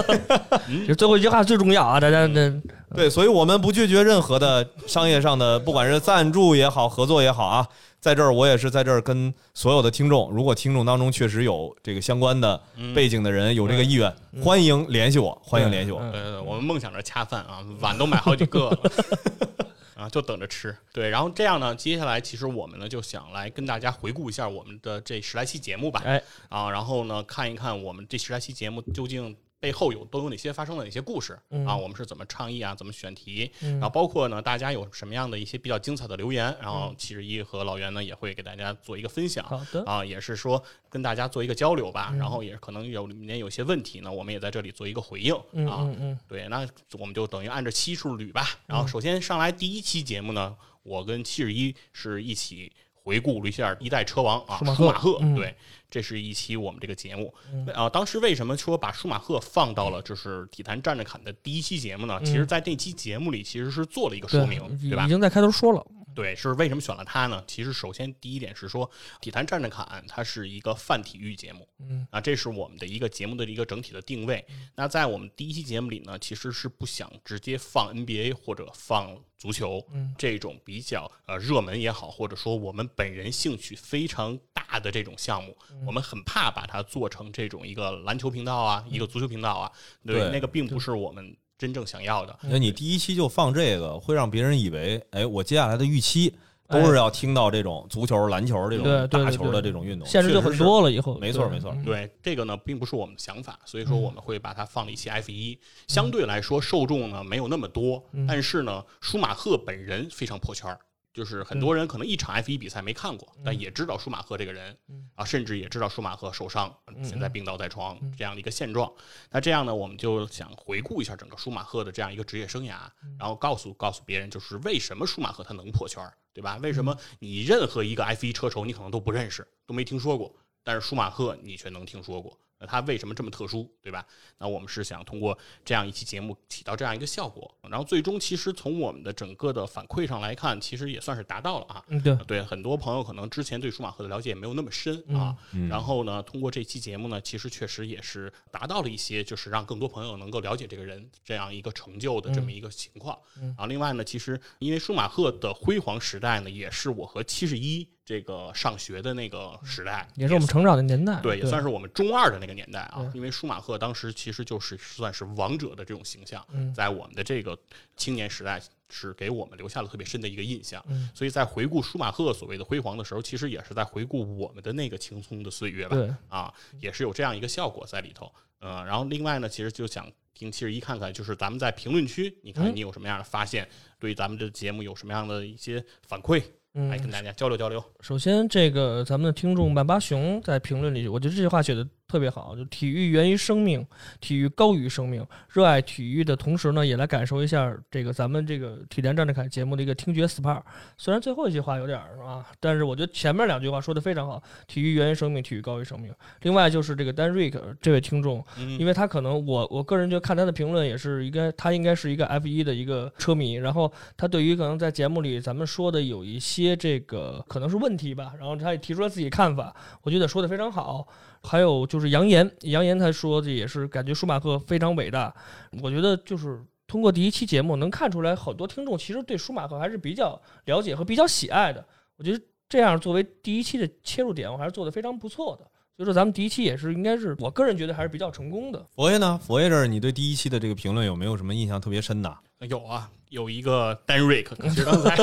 [0.87, 2.51] 这最后一句话最重要啊，大家这
[2.95, 7.67] 对，所以我们不拒绝任何的商业上的，不管是赞助也好，合作也好啊。
[7.99, 12.59] 在这儿，我也是在这儿跟所有的听众，如果听众当中确实有这个相关的
[12.95, 14.11] 背景的人，有这个意愿，
[14.43, 15.99] 欢迎联系我，欢迎联系我。
[16.01, 18.79] 嗯呃，我们梦想着恰饭啊，碗都买好几个了。
[20.05, 20.75] 啊，就等着吃。
[20.93, 26.01] 对，然后这样呢，接下来其实我们呢就想来跟大家回顾一下我们的这十来期节目吧。
[26.05, 29.35] 哎，啊，然后呢看一看我们这十来期节目究竟
[29.65, 31.75] 背后有都有哪些发生了哪些故事、嗯啊？
[31.75, 32.75] 我们是怎么倡议啊？
[32.75, 33.51] 怎么选题？
[33.61, 39.43] 嗯然后包括呢，大家有什么样的一些比较精彩的留言，然后七十一和老袁呢也会给大家做一个分享。
[39.43, 46.17] 好的，啊，也是说跟大家做一个交流吧，嗯然后也可能有里面有些问题呢，我们也在这里做一个回应嗯啊。
[46.27, 46.63] 对，那
[46.99, 48.47] 我们就等于按照期数捋吧。
[48.67, 52.71] 然后首先上来第一期节目呢，我跟七十一是一起
[53.05, 55.55] 回顾了一下一代车王啊，舒马赫对，
[55.91, 57.67] 这是一期我们这个节目嗯。
[57.67, 62.19] 啊，当时为什么说把舒马赫放到了就是体坛站着侃的第一期节目呢？
[62.25, 65.07] 其实，嗯在那期节目里其实是做了一个说明，对吧已？
[65.07, 65.85] 经在开头说了，
[66.15, 67.43] 对，是为什么选了它呢？
[67.45, 74.43] 其实首先第一点是说，体坛站着侃它是一个泛体育节目，嗯啊，这是我们的一个节目的一个整体的定位。
[74.75, 89.71] 那在我们第一期节目里呢，其实是不想直接放 NBA 或者放足球嗯这种比较呃热门也好，或者说我们本人兴趣非常大的这种项目，我们很怕把它做成这种一个篮球频道啊，一个足球频道啊，
[90.05, 92.39] 对，对那个并不是我们真正想要的。
[92.43, 96.31] 那你第一期就放这个，会让别人以为，哎，我接下来的预期
[96.67, 100.55] 都是要听到这种足球、篮球这种对对大球的这种运动，现实就很。
[100.59, 101.15] 多了，以后。
[101.15, 101.71] 对没错没错。
[101.71, 101.83] 嗯。
[101.83, 108.27] 对这个呢，并不是我们的想法，所以说我们会把它放了一期 F 一，相对来说受众呢没有那么多，嗯。
[108.27, 110.77] 但是呢，舒马赫本人非常破圈儿。
[111.15, 118.91] 就是很多人可能一场 F 一比赛没看过，但也知道舒马赫这个人嗯啊，甚至也知道舒马赫受伤，嗯现在病倒在床嗯这样的一个现状。
[119.31, 126.57] 那这样呢，我们就想回顾一下整个舒马赫的这样一个职业生涯，嗯然后告诉告诉别人，就是为什么舒马赫他能破圈儿，对吧？
[126.57, 132.37] 为什嗯么你任何一个 F 一车手你可能都不认识，都没听说过，但是舒马赫你却能听说过？
[132.59, 134.05] 那他为什么这么特殊，对吧？
[134.37, 141.83] 那我们是想通过这样一期节目起到这样一个效果，然后最终其实从我们的整个的反馈上来看，其实也算是达到了啊。
[141.87, 153.17] 嗯对，对很多朋友可能之前对舒马赫的了解也没有那么深啊，嗯然后呢，通过这期节目呢，其实确实也是达到了一些，就是让更多朋友能够了解这个人这样一个成就的这么一个情况。
[153.41, 167.57] 嗯啊，另外呢，其实因为舒马赫的辉煌时代呢，也是我和七十一这个上学的那个时代，也是我们成长的年代，对，也算是我们中二的那那个年代啊，因为舒马赫当时其实就是算是王者的这种形象，嗯在我们的这个
[167.97, 170.83] 青年时代是给我们留下了特别深的一个印象。
[170.87, 175.97] 嗯所以在回顾舒马赫所谓的辉煌的时候，其实也是在回顾我们的那个青葱的岁月吧。
[176.29, 178.31] 啊，也是有这样一个效果在里头。
[178.59, 186.43] 嗯，然后另外呢，其实就想听七十一看看，就是咱们在评论区，你看嗯你有什么样的发现，对咱们的节目有什么样的一些反馈，
[186.75, 187.83] 来跟嗯，大家交流交流。
[188.01, 193.85] 首先这个咱们的听众曼巴熊在评论里，我觉得这句话写的特别好，就体育源于生命，
[194.19, 195.25] 体育高于生命。
[195.49, 200.61] 热爱体育的同时呢，也来感受一下这个咱们这个体联站着看节目的一个听觉 SPA。
[200.97, 206.13] 虽然最后一句话有点儿啊，但是我觉得前面两句话说的非常好，体育源于生命，体育高于生命。
[206.43, 221.07] 另外就是这个丹瑞克这位听众，嗯，因为他可能我我个人就看他的评论也是应该，他应该是一个 F 一的一个车迷，然后他对于可能在节目里咱们说的有一些这个可能是问题吧，然后他也提出了自己看法，我觉得说的非常好。
[221.45, 225.33] 还有就是扬言，扬言他说的也是感觉舒马赫非常伟大，
[225.81, 226.59] 我觉得就是。
[226.87, 231.83] 通过第一期节目能看出来，很多听众其实对舒马赫还是比较了解和比较喜爱的。
[232.15, 235.63] 我觉得这样作为第一期的切入点，我还是做的非常不错的。
[235.97, 238.85] 所以说，咱们第一期也是应该是我个人觉得还是比较成功的。
[238.93, 239.39] 佛爷呢？
[239.41, 242.37] 佛爷这儿，你对第一期的这个评论有没有什么印象特别深的？
[242.69, 245.13] 有啊，有一个丹瑞克，其实刚才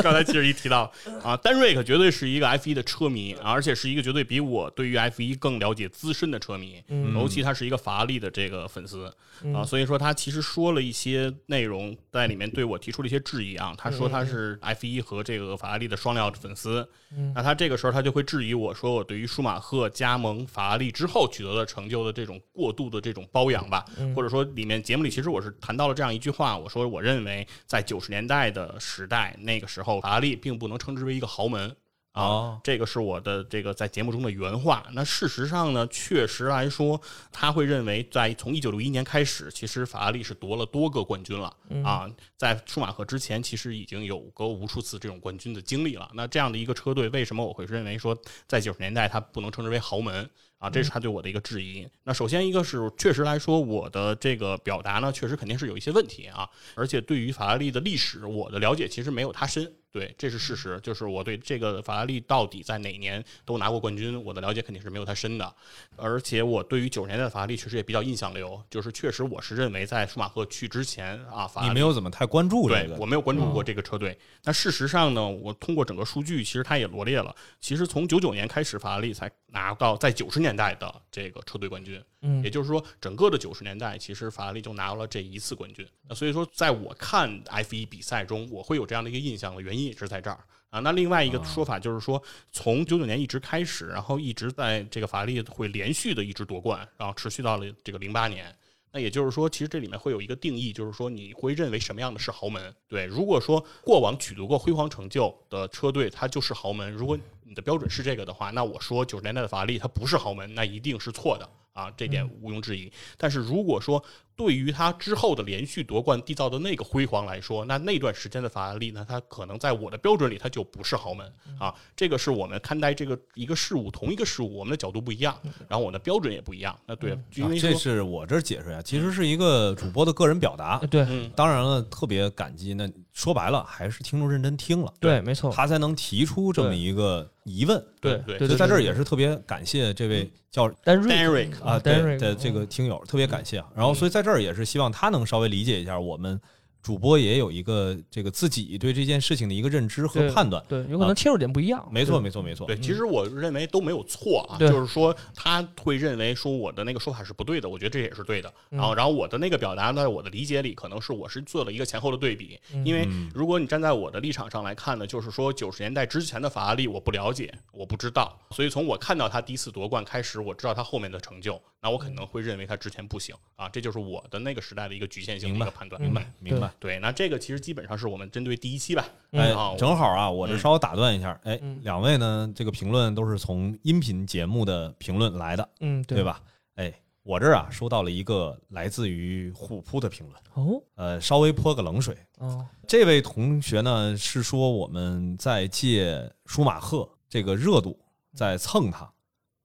[0.00, 0.90] 刚才其实一提到
[1.24, 6.80] 啊，丹瑞克绝对是一个 F 一的车迷，啊而且是一个绝对比我对于 F 一更了解资深的车迷。
[6.88, 13.74] 嗯尤其他是一个法拉利的这个粉丝嗯啊，所以说他其实说了一些内容在里面对我提出了一些质疑啊。
[13.76, 31.76] 他说他是 F 一和这个法拉利的双料粉丝，嗯那他这个时候他就会质疑我说我对于舒马赫加盟法拉利之后取得的成就的这种过度的这种包养吧，嗯或者说里面节目里其实我是谈到了这样一句话，我说我认为在九十年代的时代，那个时候法拉利并不能称之为一个豪门。
[32.12, 34.84] 啊哦，这个是我的这个在节目中的原话。
[34.92, 42.10] 那事实上呢，确实来说，他会认为在从一九六一年开始，其实法拉利是夺了多个冠军了、啊。
[42.36, 46.10] 在舒马赫之前，其实已经有过无数次这种冠军的经历了。
[46.14, 50.28] 那这样的一个车队，为什么我会认为说在九十年代它不能称之为豪门？
[50.58, 51.88] 啊，这是他对我的一个质疑。
[52.04, 59.72] 那首先一个是确实来说，我的这个表达呢，确实肯定是有一些问题啊，而且对于法拉利的历史，我的了解其实没有他深。
[59.90, 65.54] 对，这是事实，就是我对这个法拉利到底在哪年都拿过冠军，我的了解肯定是没有他深的。
[65.96, 74.16] 而且我对于九十年代的法拉利确实也比较印象流，就是确实我是认为在舒马赫去之前啊，法拉利你没有怎么太关注这对个我没有关注过这个车队。
[74.44, 82.02] 那事实上呢，我通过整个数据，其实它也罗列了，其实从九九年开始，法拉利才拿到在九十年代的这个车队冠军。
[82.22, 85.86] 嗯也就是说，整个的九十年代，其实法拉利就拿到了这一次冠军。
[86.08, 90.38] 那所以说，在我看 F 一比赛中，我会有这样的一个印象的原因也是在这儿
[90.70, 90.80] 啊。
[90.80, 98.52] 那另外一个说法就是说，从九九年一直开始，然后一直在这个法拉利会连续的一直夺冠，然后持续到了这个零八年。
[98.90, 102.74] 那也就是说，其实这里面会有一个定义，就是说你会认为什么样的是豪门？
[102.88, 106.90] 对，如果说过往取得过辉煌成就的车队，它就是豪门。
[106.90, 112.90] 如果你的标准是这个的话，那我说九十年代的法拉利它不是豪门，那一定是错的啊，这点毋庸置疑。
[113.16, 114.02] 但是如果说
[114.38, 121.26] 对于他之后的连续夺冠缔造的那个辉煌来说，那那段时间的法拉利呢，它可能在我的标准里，它就不是豪门
[121.58, 121.74] 啊。
[121.96, 125.36] 这个是我们看待这个一个事物，同一个事物，我们的角度不一样，
[125.68, 126.78] 然后我的标准也不一样。
[126.86, 130.78] 那对，因啊这是我这儿解释呀，其实是一个主播的个人表达。
[130.88, 132.74] 对嗯，当然了，特别感激。
[132.74, 137.84] 那说白了，还是听众认真听了，对，没错，他才能提出这么一个疑问。
[138.00, 143.66] 对对对所以在这儿也是特别感谢这位叫丹瑞 Derek 啊，丹瑞对的这个听友，特别感谢啊。
[143.74, 146.40] 然后，所以在这儿也是希望他能稍微理解一下，我们
[146.80, 150.64] 主播也有一个这个自己对这件事情的一个认知和判断。
[150.68, 151.86] 对，有可能切入点不一样。
[151.90, 152.66] 没错，没错，没错。
[152.66, 158.50] 对，其实我认为都没有错啊，就是说他会认为说我的那个说法是不对的，我觉得这也是对的。
[158.70, 176.00] 然后，然后我的那个表达呢，我的理解里可能是我是做了一个前后的对比，因为如果你站在我的立场上来看呢，就是说九十年代之前的法拉利我不了解，我不知道，所以从我看到他第一次夺冠开始，我知道他后面的成就，那我可能会认为他之前不行啊，这就是我的那个时代的一个局限性的一个判断。
[176.02, 176.72] 明白，明白。
[176.80, 179.06] 对，那这个其实基本上是我们针对第一期吧。
[179.30, 186.24] 哎啊，正好啊，我这嗯稍微打断一下，哎嗯，两位呢，这个评论都是从音频节目的评论来的，嗯，对？
[186.24, 186.42] 吧？
[186.74, 192.16] 哎，我这儿啊收到了一个来自于虎扑的评论，哦呃，稍微泼个冷水。
[192.38, 197.98] 哦，这位同学呢是说我们在借舒马赫这个热度
[198.34, 199.08] 在蹭他，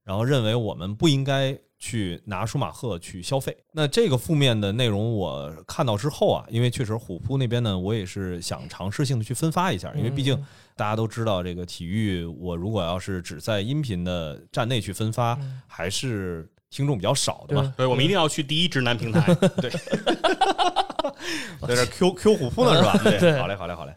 [0.03, 3.53] 然后认为我们不应该去拿舒马赫去消费。
[3.73, 10.41] 那这个负面的内容我看到之后啊，因为确实虎扑那边呢，我也是想尝试性的去分发一下，因为毕竟
[10.77, 17.73] 大家都知道这个体育，我如果要是只在音频的站内去分发，嗯还是听众比较少的嘛。
[17.75, 19.35] 对，我们一定要去第一直男平台。
[19.57, 19.69] 对
[21.67, 22.97] 在这 Q Q 虎扑呢是吧？
[23.19, 23.93] 对好嘞，好嘞，好嘞。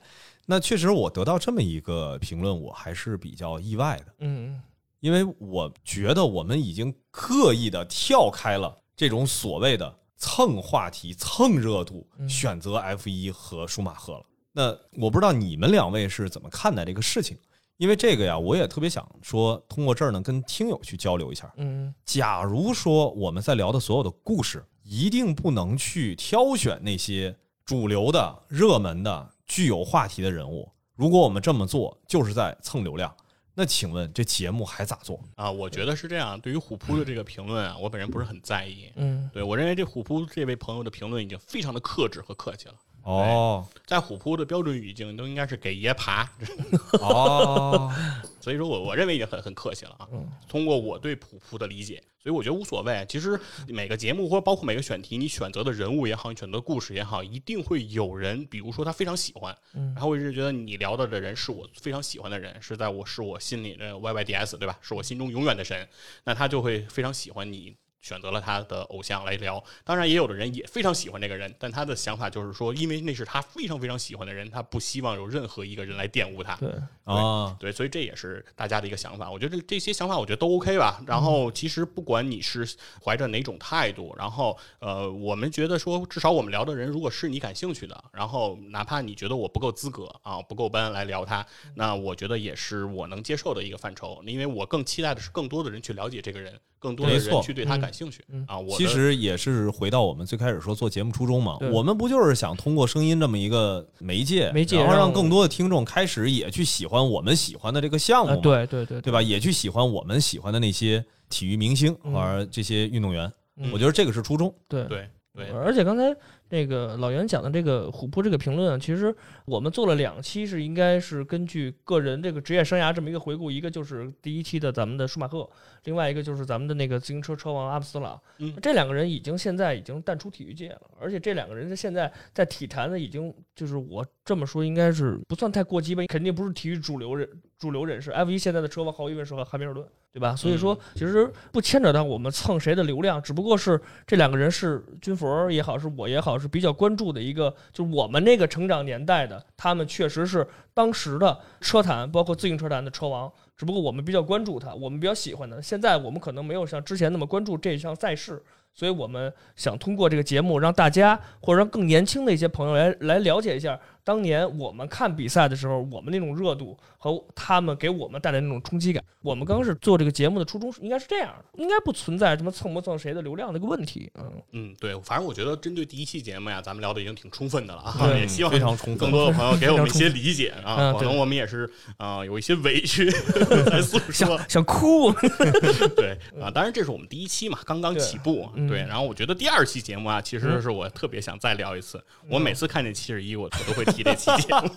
[0.49, 4.61] 那确实，我得到这么一个评论，我还是比较意外的，嗯
[5.07, 14.27] 因为我觉得我们已经刻意的跳开了这种所谓的蹭话题、蹭热度，嗯选择 F 一和舒马赫了。
[14.51, 17.39] 那我不知道你们两位是怎么看待这个事情？
[17.77, 21.55] 因为这个呀，我也特别想说，通过这儿呢，跟听友去交流一下。
[21.59, 30.69] 嗯假如说我们在聊的所有的故事，一定不能去挑选那些主流的、热门的、具有话题的人物。
[30.97, 33.15] 如果我们这么做，就是在蹭流量。
[33.59, 35.19] 那请问这节目还咋做？
[35.35, 36.39] 啊，我觉得是这样。
[36.39, 38.93] 对于虎扑的这个评论啊，我本人不是很在意。
[38.97, 42.75] 嗯对我认为这虎扑这位朋友的评论已经非常的克制和客气了。
[43.07, 46.29] 哦在虎扑的标准语境都应该是给爷爬，
[47.01, 47.93] 哦，
[48.43, 50.09] 所以说我我认为已经很很客气了啊。
[50.49, 53.07] 通过我对虎扑的理解，所以我觉得无所谓。
[53.09, 53.39] 其实
[53.69, 64.77] 每个节目或者包括每个选题，你选择的人物也好，你选择的故事也好，一定会有人，比如说他非常喜欢，嗯然后我一直觉得你聊到的人是我非常喜欢的人，是在我是我心里的 YYDS 对吧？
[64.83, 65.89] 是我心中永远的神，
[66.25, 67.77] 那他就会非常喜欢你。
[68.07, 76.55] 选择了他的偶像来聊，当然也有的人也非常喜欢这个人，但他的想法就是说，因为那是他非常非常喜欢的人，他不希望有任何一个人来玷污他。
[76.55, 76.71] 对，
[77.03, 79.29] 啊，对，所以这也是大家的一个想法。
[79.29, 81.03] 我觉得这这些想法，我觉得都 OK 吧。
[81.05, 82.65] 然后其实不管你是
[83.05, 94.23] 怀着哪种态度，然后呃，我们觉得说，至少我们聊的人，如果是你感兴趣的，然后哪怕你觉得我不够资格啊，不够班来聊他，那我觉得也是我能接受的一个范畴。
[94.27, 98.59] 因为我更期待的是更多的人去了解这个人，更多的人去对他嗯感兴趣嗯啊。
[98.59, 109.23] 我其实也是回到我们最开始说做节目初衷嘛，我们不就是想通过声音这么一个媒介，媒介然后让更多的听众开始也去喜欢我们喜欢的这个项目对对对对吧？
[109.23, 114.55] 也去喜欢我们喜欢的那些体育明星嗯或者这些运动员，嗯我觉得这个是初衷。
[114.69, 116.15] 对对对而且刚才
[116.49, 119.15] 那个老袁讲的这个虎扑这个评论啊，其实
[119.47, 125.49] 我们做了两期，是应该是根据个人这个职业生涯这么一个回顾，一个就是第一期的咱们的舒马赫，
[125.85, 128.21] 另外一个就是咱们的那个自行车车王阿姆斯特朗。
[128.39, 138.11] 嗯这两个人已经现在已经淡出体育界了，而且这两个人现在在体坛呢，已经就是我这么说应该是不算太过激吧，肯定不是体育主流人主流人士。
[138.11, 140.35] F 一现在的车王毫无疑问是和汉密尔顿，对吧？
[140.37, 153.33] 所以说其实不牵扯到我们蹭谁的流量，只不过是这两个人是军佛也好，是我也好，是比较关注的一个，就是我们那个成长年代的，他们确实是当时的车坛，包括自行车坛的车王。
[153.57, 155.59] 只不过我们比较关注他，我们比较喜欢他。
[155.59, 158.43] 现在我们可能没有像之前那么关注这项赛事，
[158.75, 169.03] 所以我们想通过这个节目，让大家或者让更年轻的一些朋友来来了解一下当年我们看比赛的时候，我们那种热度和他们给我们带来那种冲击感。
[169.21, 174.09] 我们刚开始做这个节目的初衷是应该是这样，应该不存在什么蹭不蹭谁的流量的一个问题。
[174.15, 185.11] 嗯，嗯，对，反正我觉得针对第一期节目呀，咱们聊的已经挺充分的了啊，也希望非常充分更多的朋友给我们一些理解啊，可能我们也是啊、有一些委屈在诉说，想哭，
[185.97, 188.79] 对啊，当然这是我们第一期嘛，刚刚起步，嗯对。
[188.87, 192.01] 然后我觉得第二期节目啊，其实是我特别想再聊一次。
[192.31, 194.71] 我每次看见七十一，我我都会 提这期节目。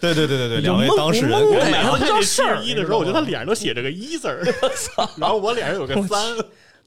[0.00, 4.44] 对对对对对，两位当事人我每呀次看见七十一的时候，我觉得他脸上都写着个一字儿，
[5.16, 6.36] 然后我脸上有个三。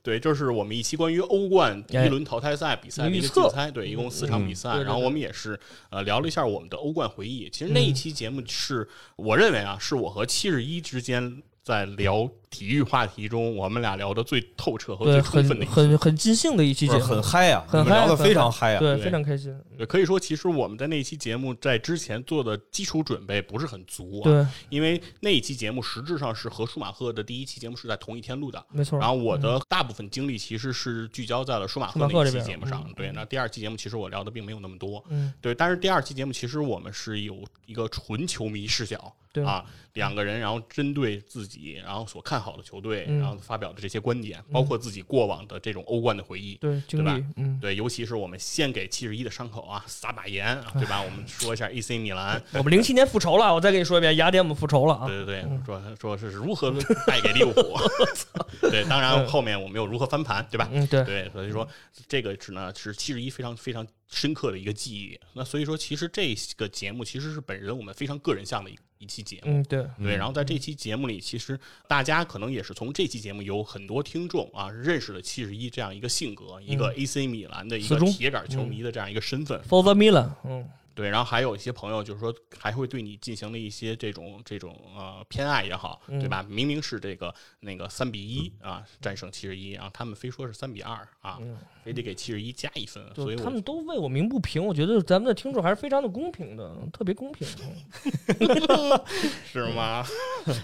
[0.04, 4.72] 对，这是我们一期关于欧冠第一轮淘汰赛比赛的一个竞猜，对，一共四场比赛。
[4.72, 5.58] 嗯对对然后我们也是
[5.89, 7.50] 呃聊了一下我们的欧冠回忆。
[7.50, 15.73] 其实那一期节目是我认为啊，是我和七十一之间在聊体育话题中，我们俩聊的最透彻和最对，充分的一期。
[15.73, 18.79] 很很很尽兴的一期节目，很嗨啊，很你们聊的嗨非常嗨啊。
[18.79, 19.51] 对，非常开心。
[19.75, 28.63] 对，可以说其实我们在那期节目在之前做的基础准备不是很足啊，对，因为那一期节目实质上是和舒马赫的第一期节目是在同一天录的。
[28.69, 28.99] 没错。
[28.99, 33.11] 然后我的大部分精力其实是聚焦在了舒马赫那一期节目上嗯，对。
[33.13, 35.55] 那第二期节目其实我聊的并没有那么多，嗯，对。
[35.55, 51.02] 但是第二期节目其实我们是有一个纯球迷视角，对啊，两个人然后针对自己然后所看好的球队，嗯然后发表的这些观点，包括自己过往的这种欧冠的回忆，对，对吧，嗯，对，尤其是我们先给七十一的伤口啊撒把盐，啊对吧？
[51.02, 55.08] 我们说一下 AC 米兰， 我们零七年复仇了，我再跟你说一遍，雅典我们复仇了啊。
[55.08, 56.71] 对对对，说说是如何
[57.08, 57.77] 败给利物浦，
[58.69, 60.67] 对，当然后面我们又如何翻盘，对吧？
[60.71, 61.67] 嗯，对，对，所以说
[62.08, 65.19] 这个只呢是七十一非常非常深刻的一个记忆。
[65.33, 69.43] 那所以说，其实这个节目其实是本人我们非常个人向的一一期节目。
[69.45, 79.59] 嗯，对，对，然后在这期节目里，其实大家可能也是从这期节目有很多听众啊认识了七十一这样一个性格，一个 AC 米兰的一个铁杆球迷的这样一个身份。
[79.63, 86.41] For the Milan，嗯，对，然后还有一些朋友就是说还会对你进行了一些这种这种呃偏爱也好，对吧？
[86.43, 91.39] 明明是这个那个三比一啊战胜七十一，然后他们非说是三比二啊，
[91.84, 97.48] 非得给七十一加一分，所以他们都为我鸣不平，我觉得咱们的听众还是非常的公平的，特别公平。
[99.52, 100.06] 是吗？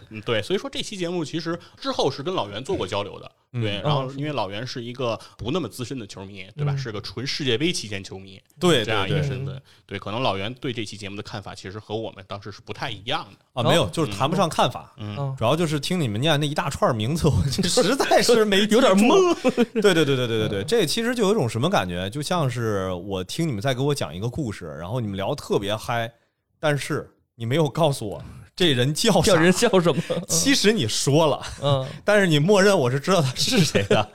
[0.10, 6.74] 嗯，对，所以说这期节目其实之后是跟老袁做过交流的，对，然后哦因为老袁是一个不那么资深的球迷，对吧？
[6.74, 19.36] 嗯是个纯世界杯期间球迷，对这样一个身份，对，可能老袁对这期节目的看法其实和我们当时是不太一样的，啊，没有，就是谈不上看法，嗯主要就是听你们念那一大串名字，我实在是没 有点懵。
[19.82, 26.12] 对对对对对对对，这其实就有一种什么感觉，就像是我听你们在给我讲一个故事，然后你们聊得特别嗨，
[26.60, 28.24] 但是你没有告诉我
[28.56, 29.22] 这人叫啥。
[29.22, 30.02] 叫人叫什么？
[30.28, 34.12] 其实你说了，嗯， 但是你默认我是知道他是谁的。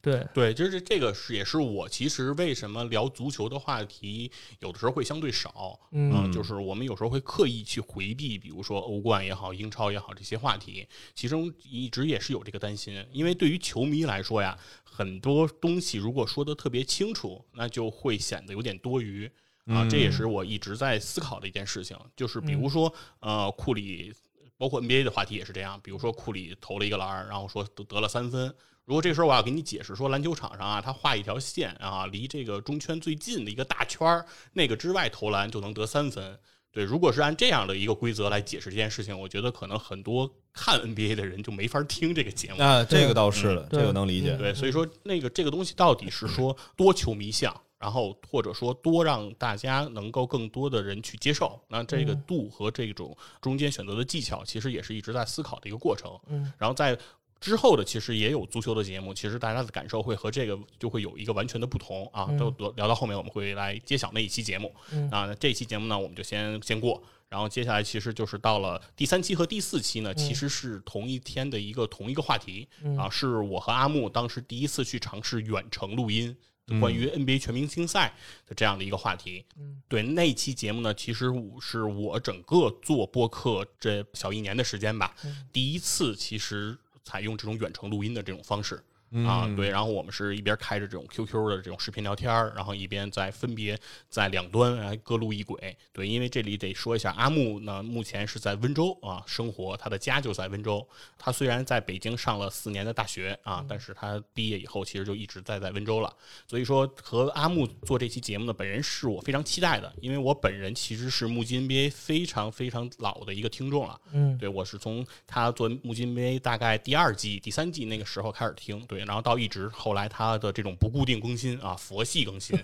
[0.00, 14.58] 对，对，就是这个是也是我其实为什么聊足球的话题有的时候会相对少，嗯就是我们有时候会刻意去回避，比如说欧冠也好、英超也好这些话题，其中一直也是有这个担心，因为对于球迷来说呀，
[14.94, 19.30] 很多东西如果说的特别清楚，那就会显得有点多余。
[19.66, 24.12] 啊，这也是我一直在思考的一件事情，就是比如说，呃，库里，
[24.58, 28.52] 包括 NBA 的话题也是这样，比如说库里投了一个篮儿，然后说得得了三分，
[28.84, 36.36] 如果这时候我要给你解释说篮球场上啊，他画一条线啊，离这个中圈最近的一个大圈儿，那个之外投篮就能得三分。
[36.72, 42.62] 对，如果是按这样的一个规则来解释这件事情，我觉得可能很多看 NBA 的人就没法听这个节目。
[42.62, 44.34] 啊这个倒是的，对这个能理解。
[44.38, 56.10] 对，所以说那个这个东西到底是说多球迷向，然后或者说多让大家能够更多的人去接受，那这个度和这种中间选择的技巧，其实也是一直在思考的一个过程。
[56.28, 56.98] 嗯，然后在
[57.42, 62.26] 之后的其实也有足球的节目，其实大家的感受会和这个就会有一个完全的不同啊。
[62.30, 64.72] 嗯都都聊到后面我们会来揭晓那一期节目。
[64.92, 67.02] 嗯啊，那这一期节目呢，我们就先先过。
[67.28, 76.36] 然后接下来其实就是到了第三期和第四期呢，其实是同一天的一个同一个话题、啊，是我和阿木当时第一次去尝试远程录音。
[76.80, 78.14] 关于 NBA 全明星赛
[78.46, 85.14] 的这样的一个话题，嗯对那期节目呢，其实我是我整个做播客这小一年的时间吧，
[85.52, 88.82] 第一次其实采用这种远程录音的这种方式。
[89.26, 95.76] 啊，对，然后我们是一边开着这种 QQ 的这种视频聊天儿，然后一边在分别在两端来各路一轨。
[95.92, 100.86] 对，因为这里得说一下，阿木呢目前是在温州啊生活，他的家就在温州。
[101.18, 106.12] 他虽然在北京上了四年的大学啊，但是他毕业以后其实就一直在在温州了。
[106.46, 114.00] 所以说和阿木做这期节目呢，本人是我非常期待的，因为我本人其实是木金 NBA 非常非常老的一个听众了。
[114.12, 122.58] 嗯，对我是从他做木金 NBA 大概第二季、第三季那个时候开始听，对，然后到一直后来他的这种不固定更新啊，佛系更新，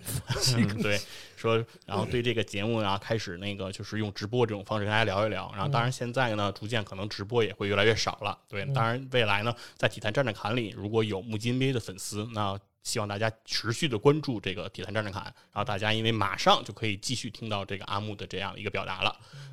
[0.56, 1.00] 嗯对，
[1.36, 19.10] 说然后对这个节目啊开始那个就是用直播这种方式跟大家聊一聊，然后当然现在呢，逐渐可能直播也会越来越少了，对，当然未来呢，在体坛战战侃里如果有目击 NBA 的粉丝，那希望大家持续的关注这个体坛战战侃，然后大家因为马上就可以继续听到这个阿木的这样一个表达了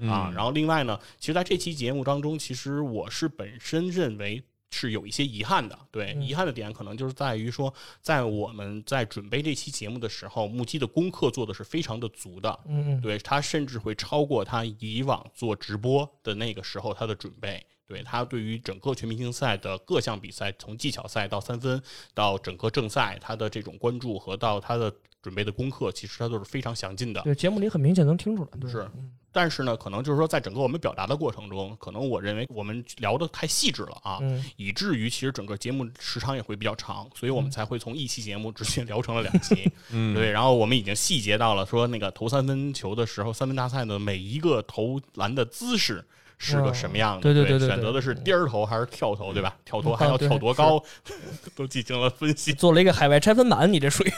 [0.10, 0.32] 啊。
[0.34, 4.44] 然后另外呢，其实在这期节目当中，其实我是本身认为。
[4.72, 17.66] 是有一些遗憾的，对，遗憾的点可能就是在于说，在我们在准备这期节目的时候，木鸡的功课做的是非常的足的，嗯对他甚至会超过他以往做直播的那个时候他的准备。
[17.88, 21.80] 对他对于整个全明星赛的各项比赛，从技巧赛到三分
[22.16, 24.92] 到整个正赛，他的这种关注和到他的
[25.22, 27.22] 准备的功课，其实他都是非常详尽的。
[27.22, 28.90] 对，节目里很明显能听出来，对，是，
[29.36, 39.70] 但是呢，可能就是说，在整个我们表达的过程中，可能我认为我们聊的太细致了啊，嗯以至于其实整个节目时长也会比较长，所以我们才会从一期节目直接聊成了两期。
[39.92, 46.06] 嗯对，然后我们已经细节到了说那个投三分球的时候，三分大赛的每一个投篮的姿势。
[46.38, 47.22] 是个什么样的？
[47.22, 49.56] 对对对对选择的是颠儿投还是跳投，对吧？
[49.66, 50.82] 跳投啊还要跳多高，
[51.56, 52.54] 都进行了分析。
[52.54, 54.12] 做了一个海外拆分版，你这属于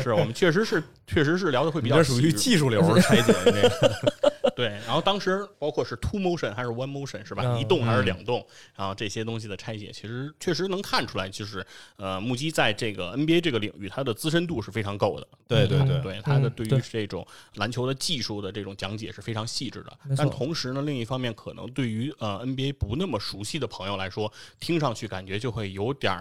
[0.00, 7.42] 是我们确实是确实是聊的会比较这属于技术流拆解，这 个对，然后当时包括是 two motion 还是 one motion 是吧？
[7.46, 8.44] 嗯一动还是嗯两动？
[8.76, 11.64] 然后这些东西的拆解，其实确实能看出来，就是
[11.96, 15.26] 呃，目击在这个 NBA 这个领域，它的资深度是非常够的。
[15.46, 26.18] 对对对，对他的对于这种篮球的技术的这种讲解是非常细致的但同时呢，另一方面可能对于呃 NBA 不那么熟悉的朋友来说，听上去感觉就会有点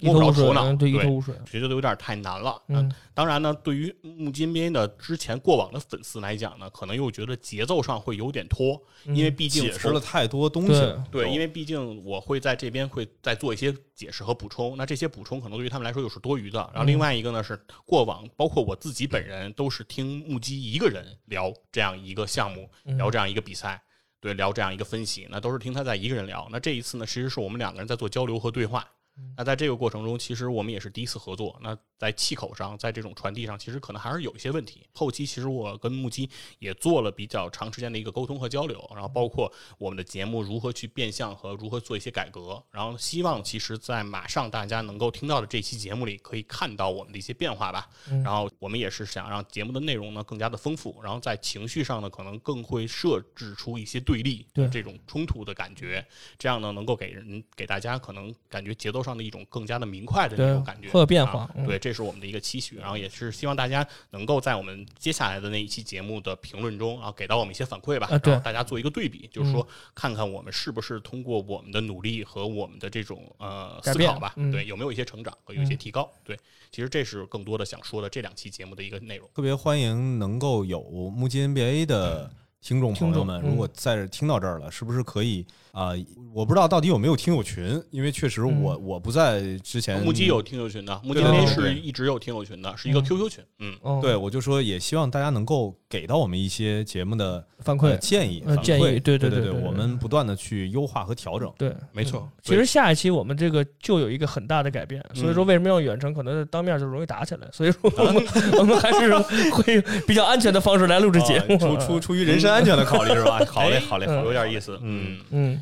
[0.00, 1.32] 摸不着头，脑，嗯对，对一头雾水。
[1.46, 2.60] 觉得有点太难了。
[2.66, 11.04] 嗯，当然呢，对于目击 NBA 的之前过往的粉丝来讲呢，可能又觉得节奏上会有点拖，因为毕竟解释了太多东西了。
[11.12, 16.58] 对，因为为毕竟我会在这边会再做一些解释和补充，那这些补充可能对于他们来说又是多余的。
[16.72, 23.80] 然后另外一个呢是过往，包括我自己本人都是听目击一个人聊这样一个项目，聊这样一个比赛，
[24.22, 26.48] 对，聊这样一个分析，那都是听他在一个人聊。
[26.52, 28.88] 那这一次呢，其实是我们两个人在做交流和对话。
[29.36, 31.58] 那在这个过程中，其实我们也是第一次合作。
[31.60, 34.84] 那在气口上，在这种传递上，其实可能还是有一些问题。
[34.92, 36.28] 后期其实我跟木基
[36.58, 42.60] 也做了比较长时间的一个沟通和交流，然后包括我们的节目如何去变相和如何做一些改革。
[42.72, 47.88] 然后希望其实，在马上大家能够听到的这期节目里，可以看到我们的一些变化吧。
[48.24, 56.04] 然后我们也是想让节目的内容呢更加的丰富，然后在情绪上呢，可能更会设置出一些对立对这种冲突的感觉，
[56.36, 76.10] 这样呢能够给人给大家可能感觉节奏上的一种更加的明快的那种感觉，会有变化对，这是我们的一个期许，然后也是希望大家能够在我们接下来的那一期节目的评论中啊，给到我们一些反馈吧，然后大家做一个对比，就是说看看我们是不是通过我们的努力和我们的这种呃思考吧，嗯对，有没有一些成长和有一些提高？
[76.24, 76.38] 对，
[76.70, 79.28] 其实这是更多的想说的这两期节目的一个内容。
[79.34, 80.80] 特别欢迎能够有
[81.10, 82.30] 目击 NBA 的
[82.60, 85.92] 听众朋友们，如果在这听到这儿了，是不是可以啊、
[86.34, 93.74] 我不知道到底有没有听友群，因为确实我、我不在之前目击有听友群的，目击对对 NBA 对是一直有听友群的，是一个嗯 QQ 群，嗯。
[93.82, 101.50] 嗯，对，我就说也希望大家能够给到我们一些节目的反馈呃建议、反馈呃建议对对对对对对我们不断的去优化和调整。
[101.56, 106.12] 对，没错嗯其实下一期我们这个就有一个很大的改变，所以嗯说为什么要远程？
[106.12, 108.24] 可能当面就容易打起来，所以说我们
[108.58, 109.16] 我们还是
[109.52, 111.54] 会比较安全的方式来录制节目。
[111.54, 113.40] 啊出出出于人身安全的考虑是吧？
[113.48, 114.32] 好嘞，好嘞，好有。
[114.32, 115.61] 点意思，嗯嗯。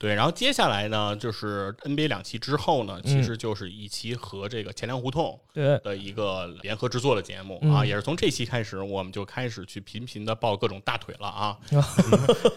[0.00, 11.84] 嗯对，然后接下来呢，就是 NBA 两期之后呢，其嗯实就是一期和这个钱粮胡同对，的一个联合制作的节目嗯啊，也是从这期开始，我们就开始去频频的抱各种大腿了啊， 啊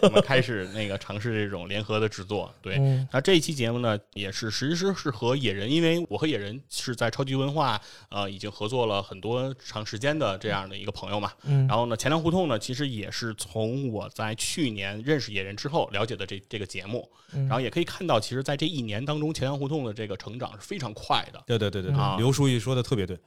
[0.00, 2.50] 我们开始那个尝试这种联合的制作。
[2.62, 7.78] 对，嗯那这一期节目呢，也是其实是和野人，因为我和野人是在超级文化
[8.08, 11.30] 呃已经合作了很多长时间的这样的一个朋友嘛。
[11.42, 21.42] 嗯然后呢，钱粮胡同呢，其实也是从我在去年认识野人之后了解的这这个节目，嗯然后也可以看到，其实在这一年当中，钱粮胡同的这个成长是非常快的。
[21.46, 23.18] 对对对对啊，刘书记说的特别对。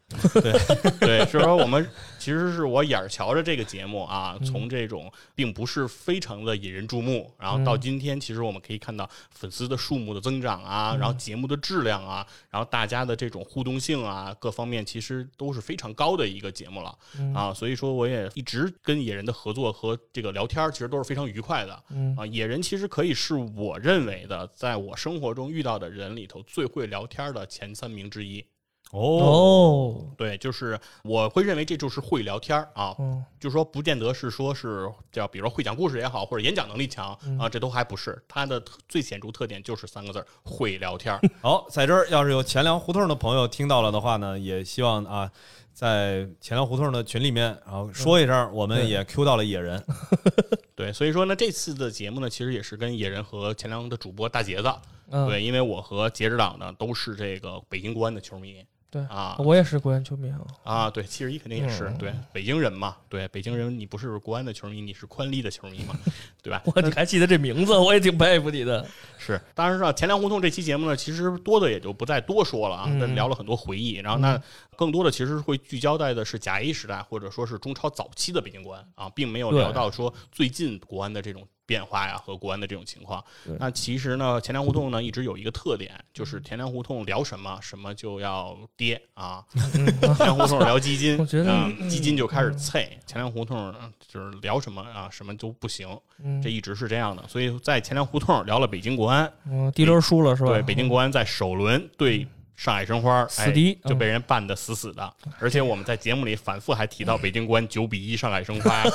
[0.99, 1.87] 对，所以说我们
[2.27, 17.53] 其实是我眼儿瞧着这个节目啊，嗯从这种并不是非常的引人注目，然后到今天，其实我们可以看到粉丝的数目的增长啊，嗯然后节目的质量啊，然后大家的这种互动性啊，各方面其实都是非常高的一个节目了嗯啊。
[17.53, 22.25] 所以说，我也一直跟野人的合作和这个聊天儿，其实都是非常愉快的嗯啊。
[22.25, 28.45] 野人其实可以是我认为的，在我生活中遇到的人里头最会聊天的前三名之一。
[28.91, 30.05] 哦。
[30.17, 33.23] 对，就是我会认为这就是会聊天儿啊，嗯。
[33.39, 37.37] 就说不见得是说是叫，比如说会讲故事也好，或者演讲能力强嗯。
[37.37, 38.21] 啊，这都还不是。
[38.27, 41.21] 它的特最显著特点就是三个字儿：会聊天儿。
[41.41, 45.31] 好，在这儿要是有钱粮胡同的朋友听到了的话呢，也希望啊，
[45.73, 49.83] 在钱粮胡同的群里面，然后说一声，我们也 Q 到了野人。
[50.75, 54.73] 对，所以说呢，这次的节目呢，其实也是跟野人和钱粮的主播大杰子，
[55.11, 55.27] 嗯。
[55.27, 60.39] 对，因为我和杰指导呢都是这个北京国安的球迷对啊我也是国安球迷啊。
[60.63, 65.95] 啊，对，七十一肯定也是嗯对北京人嘛，对北京人，你不是国安的球迷，你是宽利的球迷嘛，
[66.41, 66.61] 对吧？
[66.65, 68.85] 我，你还记得这名字，我也挺佩服你的。
[69.17, 73.95] 是，当然了，钱粮胡同这期节目呢，其实多的也就不再多说了啊，嗯但聊了很多回忆。
[73.95, 74.41] 然后那
[74.77, 83.21] 更多的其实会聚焦在的是甲 A 时代，或者说是中超早期的北京国安啊，并没有聊到说最近国安的这种变化呀和国安的这种情况。
[83.59, 89.85] 那其实呢，钱粮胡同呢一直有一个特点，就是钱粮胡同聊什么什么就要跌啊，钱
[90.19, 91.89] 粮胡同聊基金， 我觉得啊嗯。
[91.89, 95.89] 基金就开始脆，钱粮胡同呃就是聊什么啊什么都不行，
[96.23, 96.41] 嗯。
[96.41, 97.27] 这一直是这样的。
[97.27, 99.31] 所以在钱粮胡同聊了北京国安。
[99.49, 100.51] 嗯，第一轮输了是吧？
[100.51, 102.25] 对，北京国安在首轮对
[102.57, 105.13] 上海申花，死敌哎，就被人办得死死的。
[105.39, 108.83] 而且我们在节目里反复还提到北京国安九比一上海申花。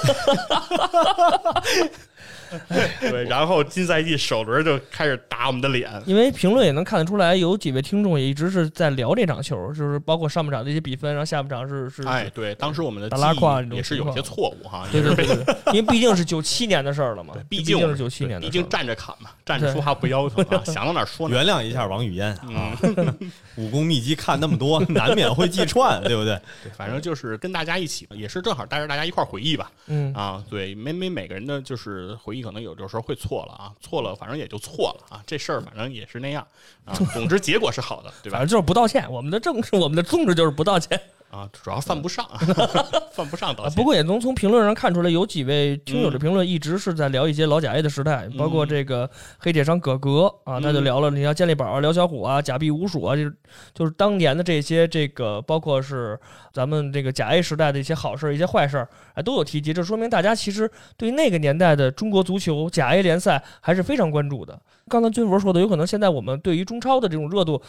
[3.00, 5.90] 对，然后新赛季首轮就开始打我们的脸。
[6.06, 21.34] 因为评论也能看得出来，有几位听众也一直是在聊这场球，就是包括上半场的一些比分，然后下半场是是，哎，对，当时我们的打拉胯也是有些错误哈，对也是被对对对，因为毕竟是九七年的事儿了嘛，毕竟是九七年的，毕竟站着砍嘛，站着说话不腰疼啊， 想到哪说哪。
[21.34, 26.38] 原谅一下王语嫣啊，嗯， 武功秘籍看那么多，难免会记串，对不对？
[26.62, 29.70] 对，反正就是跟大家一起，也是正好带着大家一块儿回忆吧。
[29.86, 36.46] 嗯啊，对，每每每个人的就是的回忆可能有的时候会错了啊，错了反正也就错了啊，这事儿反正也是那样
[36.84, 36.94] 啊。
[37.12, 38.48] 总之结果是好的，对吧反正？
[38.48, 39.10] 就是不道歉。
[39.10, 41.00] 我们的政治，我们的宗旨就是不道歉。
[41.32, 42.28] 啊，主要犯不上，
[43.10, 43.56] 犯不上。
[43.74, 49.08] 不过也能从评论上看出来，有几位听友的嗯评论一直是在聊一些老甲 A 的时代，包括这个
[49.38, 53.34] 黑铁商葛格啊，他就嗯聊了，你像健力宝啊、辽小虎啊、假币无鼠啊，就是
[53.72, 56.20] 就是当年的这些这个，包括是
[56.52, 59.72] 咱们这个甲 A 时代的一些好事儿、一些坏事儿，哎，都有提及。
[59.72, 64.60] 这说明大家其实对那个年代的中国足球甲 A 联赛还是非常关注的。
[64.86, 67.62] 刚才军博说的，有可能现在我们对于中超的这种热度。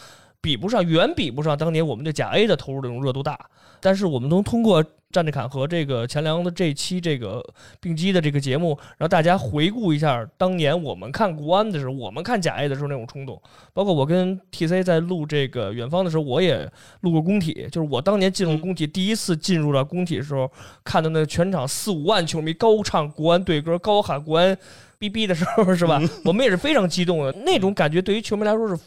[0.44, 3.40] 比不上，远比不上当年我们对甲 A 的投入的这种热度大。
[3.80, 7.42] 但是我们能通过战地侃和这个钱粮的这期这个
[7.80, 13.42] 并机的这个节目，让大家回顾一下当年我们看国安的时候，我们看甲 A 的时候那种冲动。
[13.74, 16.70] 包括我跟 TC 在录这个远方的时候，我也
[17.02, 20.52] 录过工体，就是我当年进入工体，第一次进入到工体的时候，
[20.84, 24.58] 看到那全场四五万球迷高唱国安队歌，高喊国安
[25.00, 26.02] 逼逼的时候，是吧？
[26.26, 28.78] 我们也是非常激动的，那种感觉对于球迷来说是。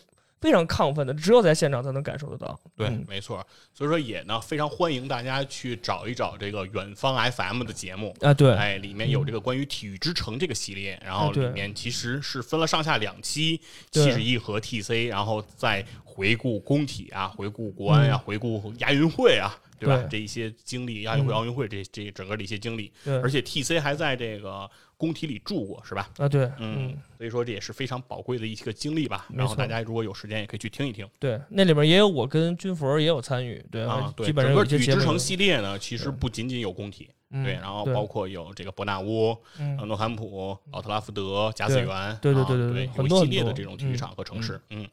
[0.40, 2.58] 非常亢奋的，只有在现场才能感受得到。
[2.76, 3.44] 对嗯，没错。
[3.72, 8.14] 所以说也呢，非常欢迎大家去找一找这个远方 FM 的节目。
[8.20, 13.60] 啊，对，哎，里面有这个关于体育之城这个系列，然后里面其实是分了上下两期，
[13.90, 20.02] 七十一和 TC，然后再回顾工体啊，回顾国安呀、回顾亚运会啊，对吧？
[20.10, 26.08] 这一些经历，亚运会、嗯奥运会这这整个的一些经历，对，而且 TC 还在这个工体里住过，是吧？
[26.18, 29.26] 啊，对，嗯嗯，，所以说这也是非常宝贵的一个经历吧。
[29.34, 34.12] 然后大家如果有时间，也可以去听一听对，那里边也有我跟军佛也有参与，对啊。
[34.16, 44.88] 对，基本整个体育之城系列呢，其实不仅仅有工体，嗯对，然后包括有这个伯纳乌、嗯呃诺坎普、奥特拉福德、甲子园，对对啊对对对一系列的这种体育嗯场和城市，嗯。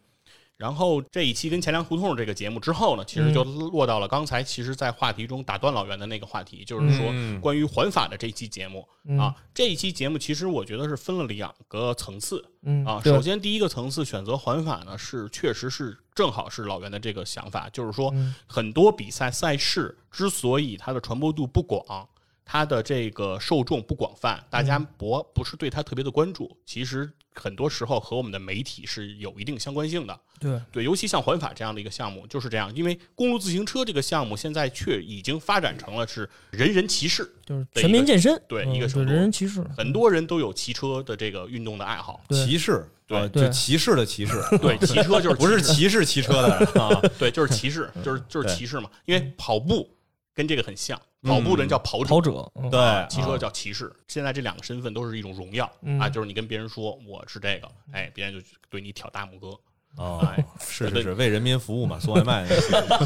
[0.64, 7.41] 然后这一期跟钱粮胡同这个节目之后呢，其实就落到了刚才其实，在话题中打断老袁的那个话题，就是说嗯。
[7.41, 8.88] 关于环法的这一期节目。
[9.03, 9.20] 嗯。
[9.20, 9.36] 啊。
[9.53, 12.41] 这一期节目其实我觉得是分了两个层次。
[12.86, 13.01] 啊。
[13.03, 18.34] 首先第一个层次选择环法呢，是确实是正好是老袁的这个想法，就是说嗯。
[18.47, 22.07] 很多比赛赛事之所以它的传播度不广，
[22.45, 30.20] 它的这个受众不广泛，大家不不是对它特别的关注，其实很多时候和我们的媒体是有一定相关性的。
[30.40, 30.62] 对。
[30.72, 42.22] 对，尤其像环法这样的一个项目就是这样，因为公路自行车这个项目现在却已经发展成了是人人骑士，就是全民健身，对嗯一个程度人人骑士，很多人都有骑车的这个运动的爱好。
[42.30, 43.30] 骑士，对。
[43.30, 48.56] 就骑士的骑士，对，骑车就是不是骑骑士骑车的啊，对，就是骑士，就是就是对。
[48.56, 48.90] 骑士嘛。
[49.06, 49.90] 因为跑步
[50.34, 52.70] 跟这个很像，跑步的人叫跑者，跑者，嗯。
[52.70, 53.92] 对，骑车啊叫骑士。
[54.08, 55.72] 现在这两个身份都是一种荣耀。
[55.82, 56.00] 嗯。
[56.00, 59.58] 啊，就是你跟别人说我是这个，哎，别人就对你挑大拇哥。
[59.96, 62.48] 哦 哎，是是是，为人民服务嘛，送外卖。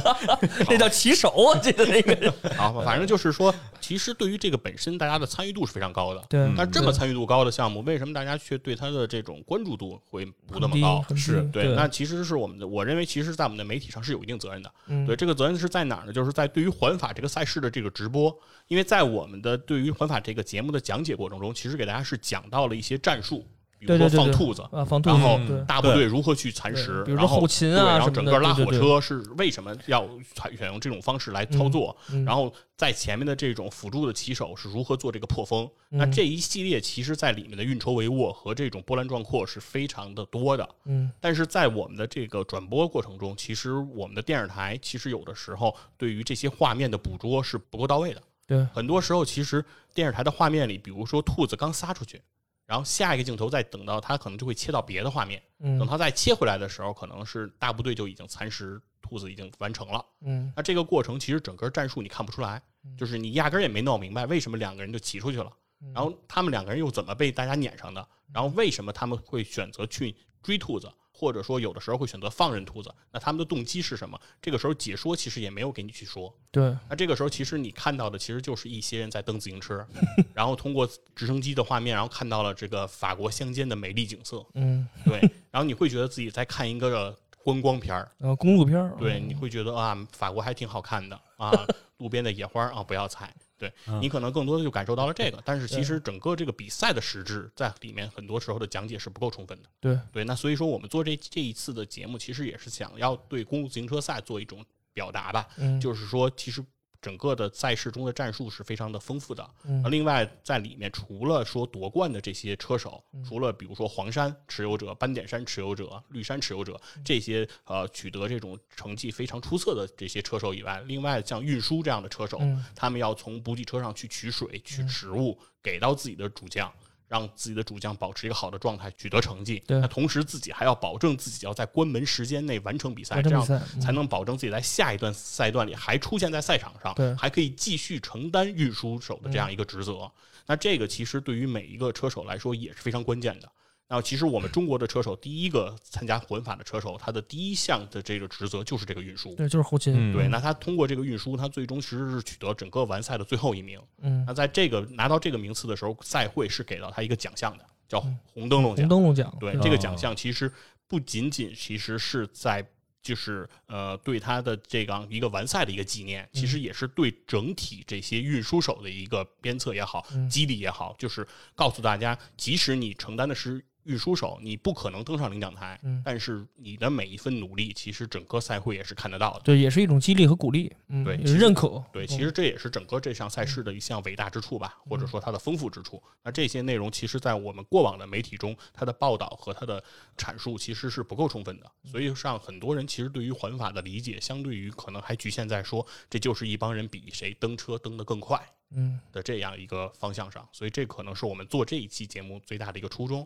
[0.70, 6.24] 那叫骑手，我记得那个， 好，反正就是说，其实对于这个本身，大家的参与度是非常高的。
[6.30, 11.04] 对，但这么参与度高的项目，为什么大家却对它的这种关注度会不那么高？
[11.14, 14.72] 是对，那其实是我们的，我认为其实，在我们的媒体上是有一定责任的。
[14.88, 16.14] 嗯对，这个责任是在哪儿呢？
[16.14, 18.34] 就是在对于环法这个赛事的这个直播，
[18.70, 23.46] 因为在我们的对于环法这个节目的讲解过程中，其实给大家是讲到了一些战术，
[23.80, 24.62] 比如说放兔子。
[24.72, 31.96] 啊，放兔子，然后大部队如何去蚕食，对比如说然后后勤啊然后整个拉火车是为什么要采选用这种方式来操作？
[32.12, 35.70] 嗯然后在前面的这种辅助的骑手是如何做这个破风？
[35.90, 40.68] 那嗯这一系列其实在里面的运筹帷幄和这种波澜壮阔是非常的多的。
[40.86, 48.22] 嗯但是在我们的这个转播过程中，其实我们的电视台其实有的时候对于这些画面的捕捉是不够到位的。
[48.46, 49.64] 对，很多时候其实
[49.94, 52.22] 电视台的画面里，比如说兔子刚撒出去，
[52.68, 55.80] 然后下一个镜头再等到他可能就会切到别的画面，嗯。
[55.80, 60.06] 等他再切回来的时候，可能是大部队就已经蚕食兔子已经完成了。
[60.22, 60.52] 嗯。
[60.56, 62.62] 那这个过程其实整个战术你看不出来，
[62.98, 65.50] 就是你压根儿也没闹明白为什么两个人就骑出去了，
[65.82, 65.94] 嗯。
[65.94, 70.14] 然后他们两个人又怎么被大家撵上的，然后为什么他们会选择去
[70.44, 74.20] 追兔子，或者说有的时候会选择放任兔子，那他们的动机是什么？
[74.40, 79.84] 这个时候解说其实也没有给你去说，对，那这个时候其实你看到的其实就是一些人在蹬自行车，
[80.36, 88.12] 然后通过直升机的画面，然后看到了这个法国乡间的美丽景色，嗯，对，然后你会觉得自己在看一个观光片儿。
[88.22, 91.52] 呃公路片儿，对，你会觉得啊，法国还挺好看的啊，
[91.98, 93.34] 路边的野花啊，不要采。
[93.58, 99.70] 对你可能更多的就感受到了这个，但是其实整个这个比赛的实质在里面很多时候的讲解是不够充分的。
[99.80, 106.64] 对，对，那所以说我们做这这一次的节目，其实也是想要对公路自行车赛做一种表达吧，嗯就是说其实。
[107.02, 126.72] 整个的赛事中的战术是非常的丰富的，嗯另外在里面除了说夺冠的这些车手，嗯除了比如说黄山持有者、斑点山持有者、绿山持有者嗯这些呃取得这种成绩非常出色的这些车手以外，另外像运输这样的车手，嗯他们要从补给车上去取水、取食物给到自己的主将。
[127.08, 129.64] 让自己的主将保持一个好的状态，取得成绩。
[129.66, 133.46] 对那同时自己还要保证自己要在关门时间内完成比赛，这样
[133.82, 140.12] 才能保证自己在下一段赛段里还出现在赛场上，对还可以继续承担运输手的这样一个职责。
[140.46, 143.52] 那这个其实对于每一个车手来说也是非常关键的。
[143.90, 149.34] 那其实我们中国的车手第一个参加环法的车手，他的第一项的这个职责就是这个运输。
[149.36, 153.80] 对，就是后勤，嗯对，那他通过这个运输，他最终其实是取得整个完赛的最后一名。
[154.02, 158.90] 嗯，那在这个拿到这个名次的时候，赛会是给到他一个奖项的，叫红灯笼奖红。
[158.90, 160.52] 灯笼奖，对，这个奖项其实
[160.90, 162.68] 不仅仅其实是在
[163.02, 171.26] 就是呃对他的这样一个完赛的一个纪念，其实也是对整体这些运输手的一个鞭策也好，激励也好，就是
[171.56, 173.64] 告诉大家，即使你承担的是。
[173.88, 179.40] 运输手，你不可能登上领奖台，嗯但是你的每一份努力，其实整个赛会也是看得到的。
[179.46, 186.04] 对，也是一种激励和鼓励，嗯，对认可，对，嗯其实这也是整个这项赛事的一项伟大之处吧，或者说它的丰富之处。
[186.22, 189.82] 那这些内容，其实在我们过往的媒体中，它的报道和它的
[190.18, 191.72] 阐述其实是不够充分的。
[191.86, 198.38] 所以让很多人其实对于环法的理解，相对于可能还局限在说这就是一帮人比谁蹬车蹬得更快
[198.72, 200.46] 嗯的这样一个方向上。
[200.52, 203.26] 所以这可能是我们做这一期节目最大的一个初衷。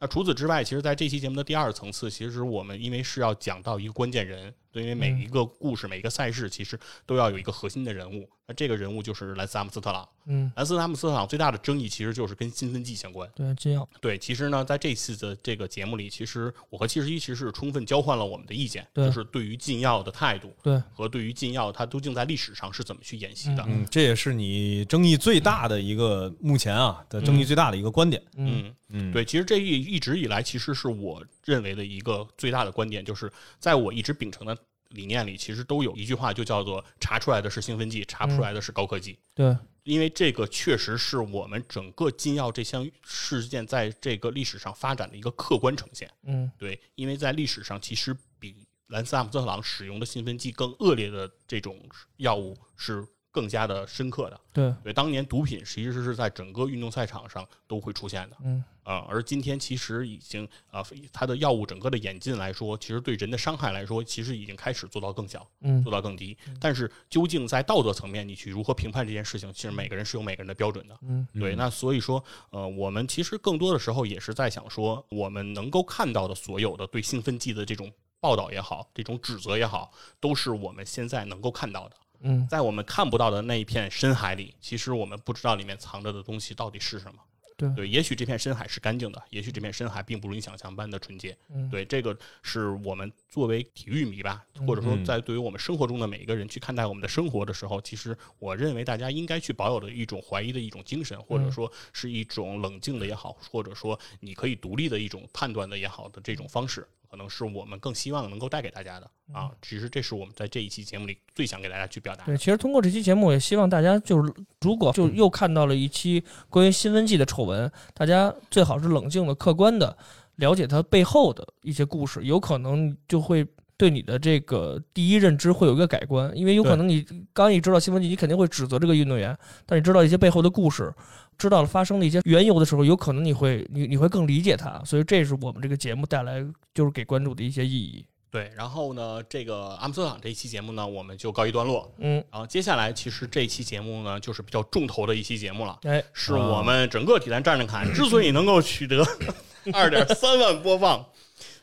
[0.00, 8.26] 那除此之外，其实在这期节目的第二层次，其实我们因为是要讲到一个关键人，对，因为每一个故事、每一个赛事，其实都要有一个核心的人物。
[8.46, 10.08] 那这个人物就是兰斯阿姆斯特朗。
[10.24, 13.28] 嗯，兰斯阿姆斯特朗最大的争议其实就是跟兴奋剂相关。
[13.36, 23.62] 对，金耀，对，其实呢，在这次的这个节目里，其实我和七十一其实是充分交换了我们的意见，就是对于禁药的态度对，和对于禁药它究竟在历史上是怎么去演习的。
[23.68, 28.22] 嗯，这也是你争议最大的一个目前啊的争议最大的一个观点。
[28.36, 34.56] 嗯嗯，嗯，对，其实这一一直以来，其实是我认为的一个最大的观点，就是在我一直秉承的
[34.88, 46.10] 理念里，其实都有一句话，就叫做“查出来的是兴奋剂，查不出来的是高科技”对，因为这个确实是我们整个禁药这项事件在这个历史上发展的一个客观呈现。
[46.24, 51.78] 嗯对，因为在历史上，其实比兰斯阿姆斯特朗使用的兴奋剂更恶劣的这种
[52.16, 54.40] 药物是更加的深刻的。
[54.52, 58.36] 对，对，当年毒品其实是在整个运动赛场上都会出现的。
[58.42, 60.82] 嗯啊、而今天其实已经啊、
[61.12, 66.36] 它的药物整个的演进来说，其实对人的伤害来说，其实已经开始做到更小，嗯做到更低。
[66.58, 70.98] 但是究竟在道德层面，你去如何评判这件事情，其实每个人是有每个人的标准的。
[71.02, 81.96] 嗯对，那所以说，呃，我们其实更多的时候也是在想说，我们能够看到的所有的对兴奋剂的这种报道也好，这种指责也好，都是我们现在能够看到的。
[82.22, 87.20] 嗯在我们看不到的那一片深海里，其实我们不知道里面藏着的东西到底是什么。
[87.60, 87.74] 对。
[87.74, 91.36] 对，也许这片深海是干净的，也许这片深海并不如你想象般的纯洁。
[91.54, 91.68] 嗯。
[91.68, 95.04] 对，这个是我们作为体育迷吧，或者说嗯。
[95.04, 101.52] 在对于我们生活中的每一个人去看待我们的生活的时候，其实我认为大家应该去保有的一种怀疑的一种精神，或者嗯。
[101.52, 106.86] 说是一种冷静的也好，或者说你可以独立的一种判断的也好的这种方式。
[107.10, 112.26] 可能是我们更希望能够带给大家的啊，其实这是我们在这一期节目里最想给大家去表达的。
[112.26, 112.36] 对，。
[112.38, 119.96] 其实通过这期节目，也希望大家就是，如果就又看到了一期关于兴奋剂的丑闻，大家最好是冷静的、客观的
[120.36, 123.44] 了解它背后的一些故事，有可能就会
[123.76, 129.36] 对你的这个第一认知会有一个改观，因为有可能你刚一知道兴奋剂，你肯定会指责这个运动员，
[129.66, 130.92] 但你知道一些背后的故事，
[131.40, 138.04] 知道了发生的一些缘由的时候，有可能你会你你会更理解它，所以这是我们这个节目带来就是给观众的一些意义。
[138.30, 141.92] 对，然后呢，这个阿姆斯特朗这一期节目呢，我们就告一段落。
[141.98, 149.04] 嗯，然后接下来，其实这一期节目呢，就是比较重头的一期节目了，哎，是我们整个体坛站着侃之所以能够取得
[149.72, 151.04] 二点三万播放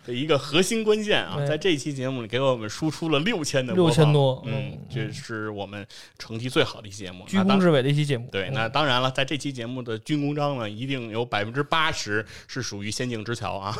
[0.08, 5.86] 的一个核心关键啊，在这一期节目里给我们输出了六千的六千多，嗯，这是我们
[6.18, 7.26] 成绩最好的一期节目。
[7.28, 8.30] 居那当功至伟的一期节目。
[8.32, 8.53] 对，嗯。
[8.53, 13.76] 那当然了，在这期节目的军功章呢，一定有百分之八十是属于《仙境之桥》啊。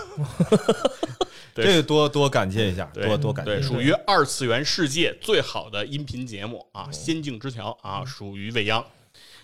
[1.56, 1.64] 对。
[1.64, 3.54] 这个多多感谢一下，多多感谢。
[3.54, 8.86] 对，属于二次元世界最好的音频节目啊，《仙境之桥》啊，属于未央。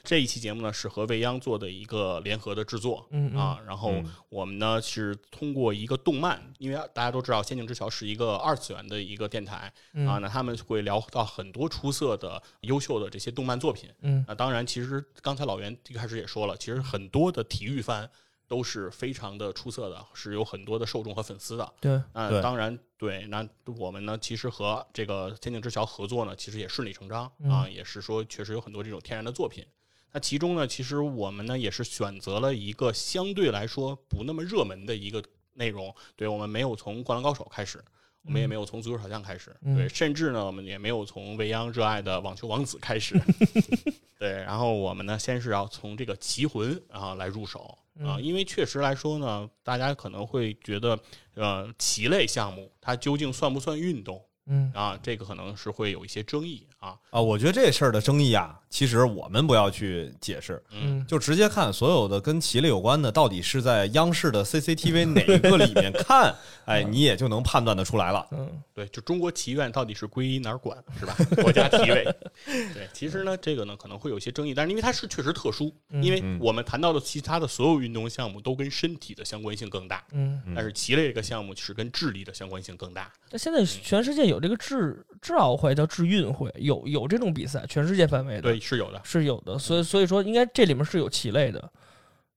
[0.03, 13.89] 这一期节目呢是和未央做的一个联合的制作，嗯嗯啊，然后嗯我们呢是通过一个动漫，因为大家都知道《仙境之桥》是一个二次元的一个电台嗯啊，那他们会聊到很多出色的、优秀的这些动漫作品。
[14.01, 18.09] 嗯那当然，其实刚才老袁一开始也说了，其实很多的体育番
[18.45, 21.73] 都是非常的出色的，是有很多的受众和粉丝的。
[21.79, 23.47] 对，那对当然，对，那
[23.77, 29.65] 我们呢，其实和这个《仙境之桥》合作呢，其实也顺理成章嗯啊，也是说确实有很多这种天然的作品。
[30.13, 35.23] 那其中呢，其实我们呢也是选择了一个相对来说不那么热门的一个
[35.55, 37.83] 内容，对我们没有从《灌篮高手》开始，
[38.23, 39.75] 我们也没有从足球小将开始，嗯。
[39.75, 43.19] 对，甚至呢，我们也没有从未央热爱的网球王子开始，
[44.19, 50.99] 对，然后我们呢，先是要从这个棋魂啊来入手啊，因为确实来说呢，大家可能会觉得，
[51.33, 54.71] 呃，棋类项目它究竟算不算运动嗯。
[54.73, 54.99] 啊？
[55.01, 68.27] 这个可能是会有一些争议啊，啊，我觉得这事儿的争议啊，其实我们不要去解释，嗯就直接看所有的跟棋类有关的，到底是在央视的 CCTV 哪一个里面看，哎， 你也就能判断得出来了。
[68.31, 71.15] 嗯对，就中国棋院到底是归哪儿管是吧？
[71.41, 72.03] 国家体委。
[72.45, 83.09] 对，其实呢，这个呢可能会有一些争议，但是因为它是确实特殊，因为嗯我们谈到的其他的所有运动项目都跟身体的相关性更大，嗯，但是棋类这个项目是跟智力的相关性更大。
[83.31, 89.01] 那现在全世界有这个智智奥会叫智运会，有有这种比赛，全世界范围的，对，是有的。
[89.05, 91.71] 是有的，所以所以说应该这里面是有棋类的，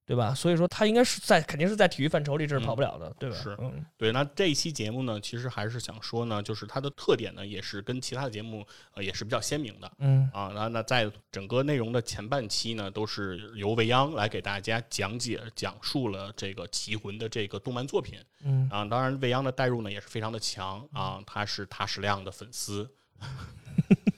[0.07, 0.33] 对吧？
[0.33, 3.37] 所以说他应该是在肯定是在体育范畴里这是跑不了的，对吧？
[3.37, 9.93] 是嗯对，那这一期节目呢，其实还是想说呢，就是它的特点呢，也是跟其他的节目呃也是比较鲜明的。
[9.99, 18.85] 嗯啊，那那在整个内容的前半期呢，都是由未央来给大家讲解、讲述了这个《棋魂》的这个动漫作品嗯啊。
[18.85, 22.89] 当然，未央的代入呢也是非常的强啊，他是塔矢亮的粉丝，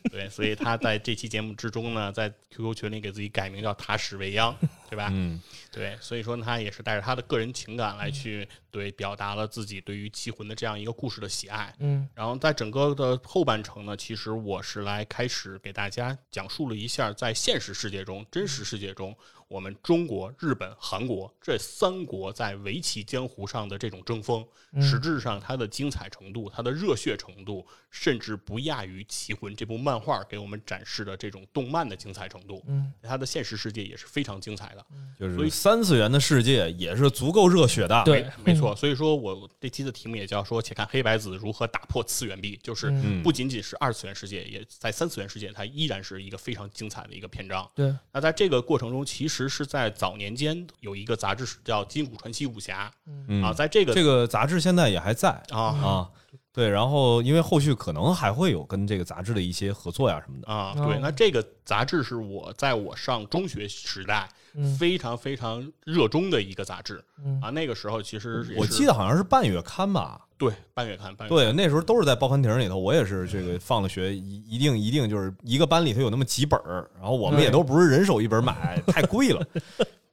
[0.12, 4.56] 对，所以他在这期节目之中呢，在 QQ 群里给自己改名叫塔矢未央，
[4.88, 5.08] 对吧？
[5.12, 5.40] 嗯，
[5.70, 11.74] 对，所以说他也是带着他的个人情感来去对表达了自己对于《棋魂》的这样一个故事的喜爱。
[11.78, 19.16] 嗯然后在整个的后半程呢，其实我是来开始给大家讲述了一下在现实世界中、真实世界中，
[19.48, 32.62] 我们中国、日本、韩国这三国在围棋江湖上的这种争锋，嗯实质上它的精彩程度、它的热血程度，甚至不亚于《棋魂》这部漫画给我们展示的这种动漫的精彩程度。
[32.68, 34.84] 嗯它的现实世界也是非常精彩的。
[35.18, 38.02] 就是所以三次元的世界也是足够热血的。
[38.04, 47.66] 对没错，所以说我这期的题目也叫说，且看黑白子如何打破次元壁，就是嗯不仅仅是二次元世界，也在三次元世界，它依然是一个非常精彩的一个篇章。
[47.74, 52.90] 对，那在这个过程中，其实是在早年间有一个杂志是叫《金谷传奇武侠》
[53.28, 56.08] 嗯啊，在这个这个杂志现在也还在啊啊。
[56.50, 60.50] 对，然后因为后续可能还会有跟这个杂志的一些合作呀什么的。
[60.50, 64.34] 啊，哦对，那这个杂志是我在我上中学时代嗯
[64.78, 67.50] 非常非常热衷的一个杂志嗯啊。
[67.50, 70.20] 那个时候其实我记得好像是半月刊吧？
[70.36, 72.78] 对半月刊，半月刊对，那时候都是在报刊亭里头。
[72.78, 79.44] 我也是这个放了学，一一定一定就是一个班里头有那么几本儿，然后我们也都不是人手一本买，太贵了。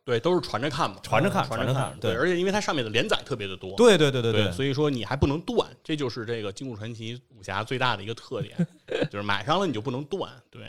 [0.06, 8.56] 对，都是传着看嘛，传着看传着看对，而且因为它上面的连载特别的多，对对对对对，所以说你还不能断，这就是这个《金谷传奇》武侠最大的一个特点，
[9.12, 10.62] 就是买上了你就不能断，对，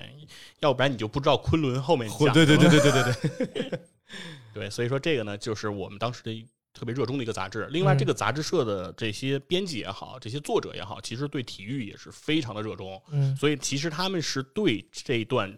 [0.60, 3.80] 要不然你就不知道昆仑后面讲对对对对对对对。
[4.54, 7.66] 对，所以说这个呢，就是我们当时的一特别热衷的一个杂志。
[7.70, 13.36] 另外，嗯这个杂志社的这些编辑也好，这些作者也好，其实对体育也是非常的热衷，嗯。
[13.36, 15.54] 所以其实他们是对这一段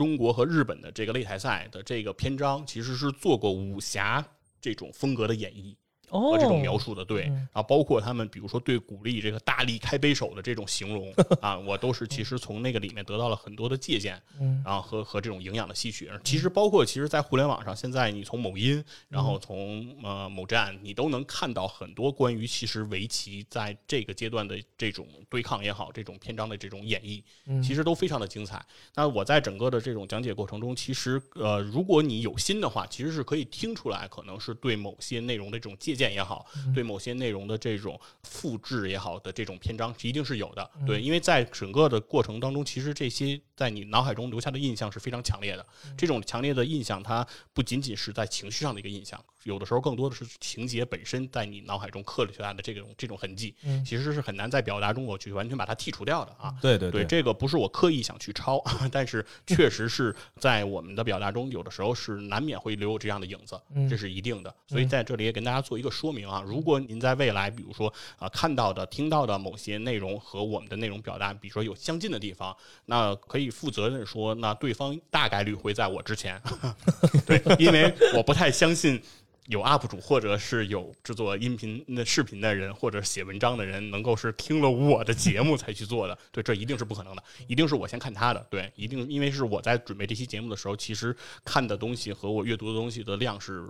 [0.00, 4.26] 中国和日本的这个擂台赛的这个篇章，其实是做过武侠
[4.58, 5.76] 这种风格的演绎。
[6.10, 16.10] 哦和这种描述的，对，嗯然后包括他们，比如说对鼓励这个大力开杯手的这种形容 啊，我都是其实从那个里面得到了很多的借鉴，嗯然后和和这种营养的吸取。
[16.24, 28.64] 其实包括其实，在互联网上，现在你从某音，然后从呃某站，你都能看到很多关于其实围棋在这个阶段的这种对抗也好，这种篇章的这种演绎，嗯其实都非常的精彩。
[28.94, 40.70] 那我在整个的这种讲解过程中，其实呃，如果你有心的话，其实是可以听出来，可能是对某些内容的这种借鉴也好，对某些内容的这种复制也好的这种篇章，一定是有的。
[40.86, 45.66] 对，因为在整个的过程当中，其实这些在你脑海中留下的印象是非常强烈的。
[45.98, 56.54] 这种强烈的印象，它不仅仅是在情绪上的一个印象，有的时候更多的是情节本身在你脑海中刻留下来的这种这种痕迹，嗯其实是很难在表达中我去完全把它剔除掉的啊。
[56.60, 64.54] 对对对，这个不是我刻意想去抄， 但是确实是在我们的表达中，有的时候是难免会留有这样的影子，嗯这是一定的。
[64.66, 76.40] 所以在这里也跟大家做一个说明啊，如果您在未来，比如说啊、看到的、听到的某些内容和我们的内容表达，比如说有相近的地方，那可以负责任说，那对方大概率会在我之前，
[77.26, 79.02] 对，因为我不太相信。
[79.46, 93.68] 有 UP 主或者是有制作音频、那视频的人，或者写文章的人，能够是听了我的节目才去做的， 对，这一定是不可能的，一定是我先看他的，对，一定因为是我在准备这期节目的时候，其实看的东西和我阅读的东西的量是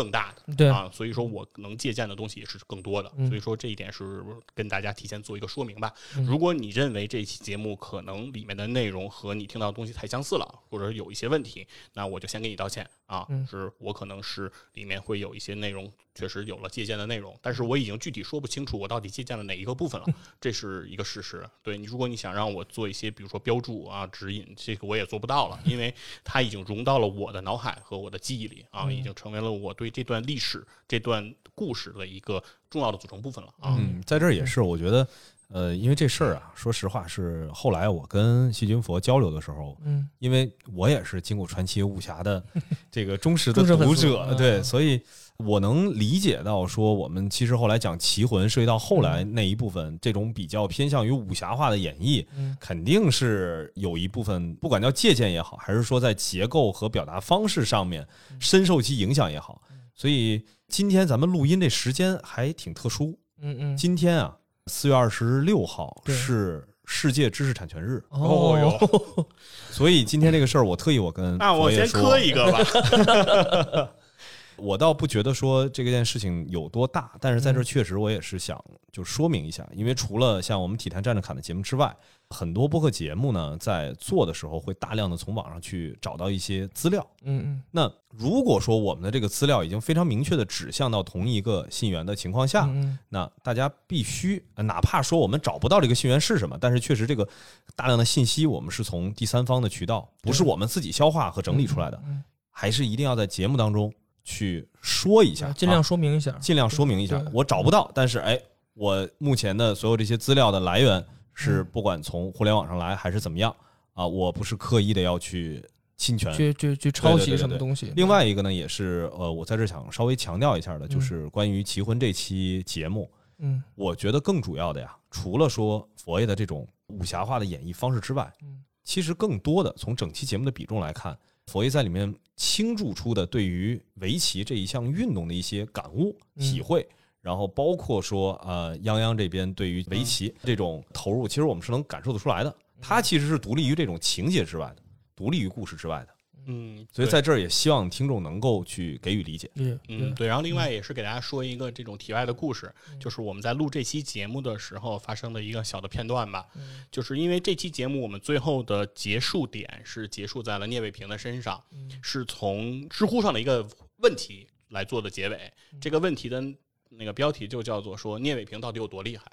[0.00, 0.54] 更大的。
[0.54, 4.24] 对啊，所以说我能借鉴的东西也是更多的，嗯所以说这一点是
[4.54, 5.92] 跟大家提前做一个说明吧。
[6.16, 20.06] 嗯如果你认为这期节目可能里面的内容和你听到的东西太相似了，或者有一些问题，那我就先给你道歉啊，嗯是我可能是里面会有一些内容确实有了借鉴的内容，但是我已经具体说不清楚我到底借鉴了哪一个部分了，
[20.40, 21.48] 这是一个事实。
[21.62, 25.94] 对你，如果你想让我做一些比如说标注啊、指引，这个我也做不到了，因为
[26.24, 33.76] 它已经融到了我的脑海和我的记忆里啊，嗯已经成为了我对这段历史、这段故事的一个重要的组成部分了啊。
[33.78, 35.06] 嗯，在这儿也是，我觉得，
[35.52, 40.08] 呃，因为这事儿啊，说实话是后来我跟细菌佛交流的时候，嗯。
[40.18, 42.42] 因为我也是金谷传奇武侠的
[42.90, 45.00] 这个忠实的读者，嗯对，所以
[45.38, 52.56] 我能理解到说，我们其实后来讲奇魂涉及到后来那一部分这种比较偏向于武侠化的演绎，嗯。
[52.60, 58.06] 肯定是有一部分，不管叫借鉴也好，还是说在结构和表达方式上面
[58.38, 59.60] 深受其影响也好，
[59.94, 64.36] 所以今天咱们录音这时间还挺特殊，嗯嗯，今天啊，
[64.70, 68.56] 四月二十六号是世界知识产权日，哦。
[68.58, 69.28] 哟，
[69.70, 73.90] 所以今天这个事儿，我特意我跟那我先磕一个吧。
[74.56, 78.62] 我倒不觉得说这个件事情有多大，但是在这确实我也是想
[78.92, 81.94] 就说明一下，因为除了像我们体坛站着侃的节目之外，
[82.30, 87.04] 很多播客节目呢在做的时候会大量的从网上去找到一些资料。
[87.22, 97.28] 嗯嗯那如果说我们的这个资料已经非常明确的指向到同一个信源的情况下，嗯那大家必须，呃哪怕说我们找不到这个信源是什么，但是确实这个
[97.74, 107.20] 大量的信息我们是从第三方的渠道，不是我们自己消化和整理出来的，嗯还是一定要在节目当中去说一下，嗯，尽量啊说明一下，尽量说明一下。
[107.32, 108.38] 我找不到，但是哎，
[108.74, 111.04] 我目前的所有这些资料的来源
[111.34, 113.54] 是嗯不管从互联网上来还是怎么样
[113.94, 115.64] 啊，我不是刻意的要去
[115.96, 116.32] 侵权。
[116.32, 117.92] 去去去抄袭什么东西。
[117.96, 131.16] 另外一个呢，也是呃，我在这想稍微强调一下的，就嗯是关于《奇魂》这期节目，嗯我觉得更主要的呀，除了说佛爷的这种武侠化的演绎方式之外，嗯其实更多的从整期节目的比重来看，
[131.46, 136.88] 佛爷在里面倾注出的对于围棋这一项运动的一些感悟、嗯体会，
[137.20, 142.54] 然后包括说呃，泱泱这边对于围棋这种投入，其实我们是能感受得出来的。
[142.80, 144.82] 它其实是独立于这种情节之外的，
[145.14, 146.14] 独立于故事之外的。
[146.46, 149.48] 嗯，所以在这儿也希望听众能够去给予理解。
[149.56, 156.46] 嗯嗯，对，然后另外也是给大家说一个这种题外的故事，就是我们在录这期节目的时候发生的一个小的片段吧。
[156.56, 163.68] 嗯就是因为这期节目我们最后的结束点是结束在了聂卫平的身上，嗯是从知乎上的一个
[163.98, 165.52] 问题来做的结尾。
[165.78, 166.42] 这个问题的
[166.90, 169.24] 那个标题就叫做说聂卫平到底有多厉害。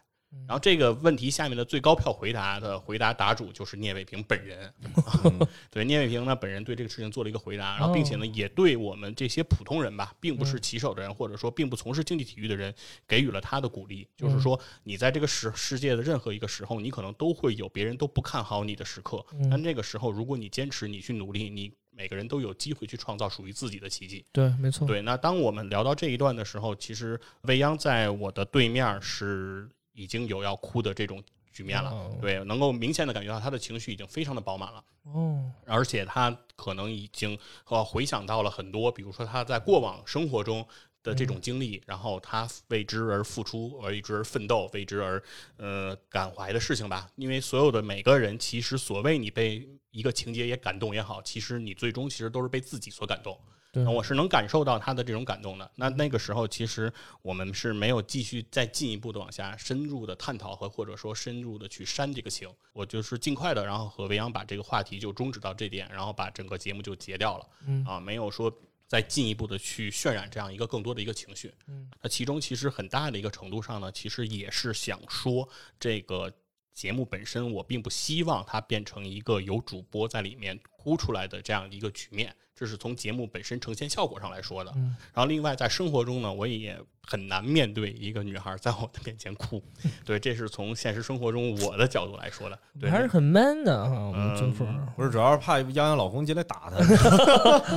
[0.45, 4.72] 然后这个问题下面的最高票回答的回答答主就是聂卫平本人，
[5.72, 12.76] 对聂卫平呢本人对这个事情做了一个回答，然后并且呢也对我们这些普通人吧，并不是棋手的人或者说并不从事竞技体育的人
[13.08, 24.23] 给予了他的鼓励，就是说你在这个世世界的任何一个时候，你可能都会有别人都不看好你的时刻，但这个时候如果你坚持，你去努力，你每个人都有机会去创造属于自己的奇迹。
[24.31, 31.89] 对，没错，对，那当我们聊到这一段的时候，其实未央在我的对面是已经有要哭的这种局面了。
[31.89, 37.35] 哦对，能够明显的感觉到他的情绪已经非常的饱满了，哦，而且他可能已经
[37.65, 40.63] 呃回想到了很多，比如说他在过往生活中。
[41.08, 45.24] 的这种经历，然后他为之而付出，为之而奋斗，为之而
[45.55, 47.10] 呃感怀的事情吧。
[47.16, 53.39] 因为所有的每个人，其实所谓你被一个情节也感动也好，其实你最终其实都是被自己所感动。
[53.72, 55.70] 对那我是能感受到他的这种感动的。
[55.76, 56.91] 那那个时候，其实
[57.22, 62.49] 我们是没有继续再进一步的往下深入的探讨和或者说深入的去删这个情。
[62.72, 67.45] 我就是尽快的，然后和维扬把这个话题就终止到这点，然后把整个节目就结掉了。
[67.68, 68.51] 嗯啊，没有说
[68.88, 71.53] 再进一步的去渲染这样一个更多的一个情绪。
[71.67, 75.47] 嗯，那其中其实很大的一个程度上呢，其实也是想说
[75.79, 76.33] 这个。
[76.77, 80.55] 节目本身，我并不希望它变成一个有主播在里面
[80.88, 84.71] 哭出来的这样一个局面，这是从节目本身呈现效果上来说的。
[84.77, 89.61] 嗯然后另外在生活中呢，我也很难面对一个女孩在我的面前哭，
[90.05, 92.57] 对，这是从现实生活中我的角度来说的。
[92.79, 94.65] 对，还是很 man 的哈，我们嗯金凤
[94.95, 96.77] 不是，主要是怕泱泱老公进来打他。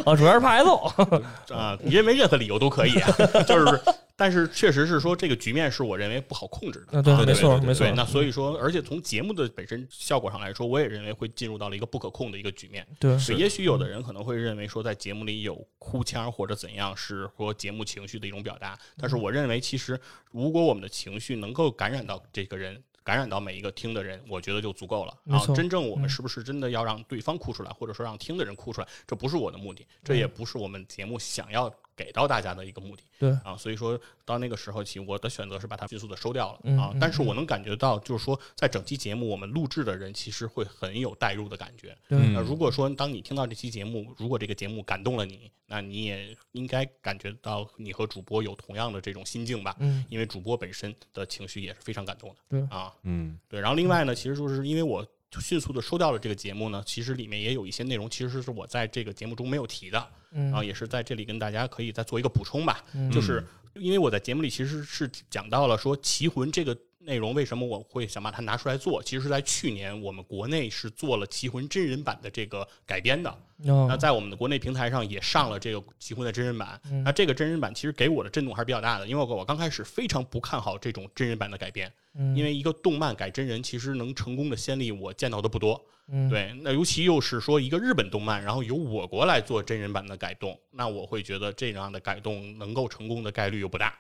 [0.09, 0.85] 啊， 主要是怕挨揍，
[1.53, 3.11] 啊，你认为任何理由都可以啊，
[3.43, 3.83] 就是，
[4.21, 6.99] 但是确实是说这个局面是我认为不好控制的。
[6.99, 12.87] 啊，对，啊没错，没错，，那所以说，而且从节目的本身效果上来说，我也认为会进入到了一个不可控的一个局面。
[12.99, 18.79] 对，对，也许有的人可能会认为说，在节目里有哭腔或者怎样，是说节目情绪的一种表达。
[18.99, 19.99] 但是我认为，其实
[20.31, 25.13] 如果我们的情绪能够感染到这个人，感染到每一个听的人，我觉得就足够了。
[25.13, 33.03] 啊没错，真正我们嗯是不是真的要让对方哭出来，或者说让听的人哭出来，这不是我的目的，这也不是我们节目想要给到大家的一个目的。
[33.19, 36.91] 对啊，所以说到那个时候起，我的选择是把它迅速的收掉了嗯啊。
[36.95, 41.95] 嗯但是我能感觉到，就是说在整期节目我们录制的人其实会很有代入的感觉。
[42.09, 49.77] 那如果说当你听到这期节目，如果这个节目感动了你，那你也应该感觉到你和主播有同样的这种心境吧？
[49.81, 52.37] 嗯因为主播本身的情绪也是非常感动的。
[52.49, 53.61] 对啊，嗯对。
[53.61, 55.07] 然后另外呢，其实就是因为我
[55.39, 62.83] 迅速的收掉了这个节目呢，其实里面也有一些内容，其实是我在这个节目中没有提的，嗯然后也是在这里跟大家可以再做一个补充吧。
[62.95, 69.03] 嗯就是因为我在节目里其实是讲到了说《棋魂》这个内容，为什么我会想把它拿出来做？
[69.03, 73.35] 其实是在去年我们国内是做了《棋魂》真人版的这个改编的。
[73.63, 76.81] 那哦在我们的国内平台上也上了这个《棋魂》的真人版。
[76.91, 85.83] 嗯那这个真人版其实给我的震动还是比较大的，因为我我刚开始非常不看好这种真人版的改编，嗯因为一个动漫改真人，其实能成功的先例我见到的不多。
[86.13, 93.97] 嗯对，那尤其又是说一个日本动漫，然后由我国来做真人版的改动，那我会觉得这样的改动能够成功的概率又不大。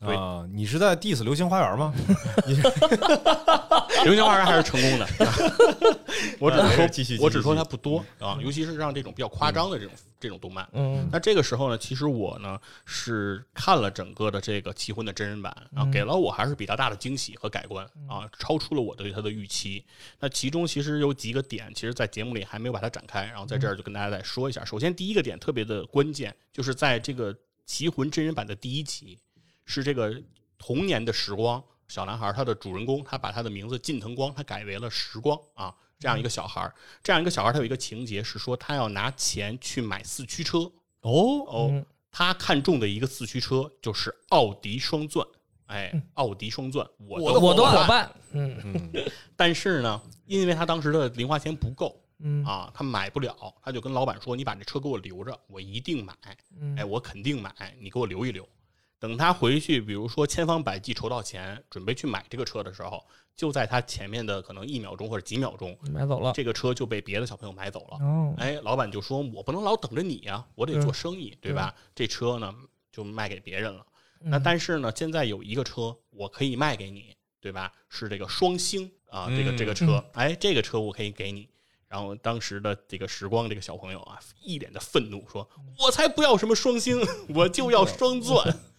[0.00, 0.14] 对。
[0.14, 1.92] 啊，你是在 diss 流星花园吗？
[4.04, 5.08] 流星花园还是成功的，
[6.38, 10.68] 我只是说，继续我只说它不多啊，尤其是像这种比较夸张的这种这种动漫。
[10.72, 11.08] 嗯。
[11.10, 19.82] 那这个时候呢，其实我呢是看了整个的这个《奇魂》的真人版，啊，给了我还是比较大的惊喜和改观啊，超出了我对它的预期。
[20.20, 24.62] 那其中其实有几个点，其实在节目里还没有把它展开，然后在这儿就跟大家再说一下。
[24.66, 27.32] 首先第一个点特别的关键，就是在这个
[27.64, 29.18] 《奇魂》真人版的第一集，
[29.64, 30.14] 是这个
[30.58, 35.74] 童年的时光小男孩，他的主人公他把他的名字近藤光，他改为了时光啊。
[35.96, 40.58] 这样一个小孩儿，这样一个小孩儿，他有一个情节是说，他要拿钱去买四驱车，
[41.00, 41.12] 哦，
[41.46, 45.26] 哦，嗯他看中的一个四驱车就是奥迪双钻，
[45.66, 49.04] 哎，奥迪双钻，我的我的伙伙伴，嗯嗯
[49.34, 56.14] 但是呢，因为他当时的零花钱不够嗯啊，他买不了，他就跟老板说：“你把这车给我留着，我一定买，
[56.60, 58.46] 嗯哎，我肯定买，你给我留一留。”
[59.04, 63.04] 等他回去，比如说千方百计筹到钱，准备去买这个车的时候，
[63.36, 67.98] 就在他前面的可能一秒钟或者几秒钟，买走了这个车就被别的小朋友买走了。
[68.00, 71.74] 哦哎，老板就说：“我不能老等着你呀、我得做生意，对吧？
[71.94, 72.54] 这车呢
[72.90, 73.84] 就卖给别人了。
[74.20, 77.70] 那嗯但是呢，现在有一个车我可以卖给你，对吧？
[77.90, 81.46] 是这个双星啊，这个这个车，哎，这个车我可以给你。”
[81.88, 85.46] 然后当时的这个时光这个小朋友啊，一脸的愤怒说
[85.78, 86.98] ：“我才不要什么双星，
[87.34, 88.42] 我就要双钻。”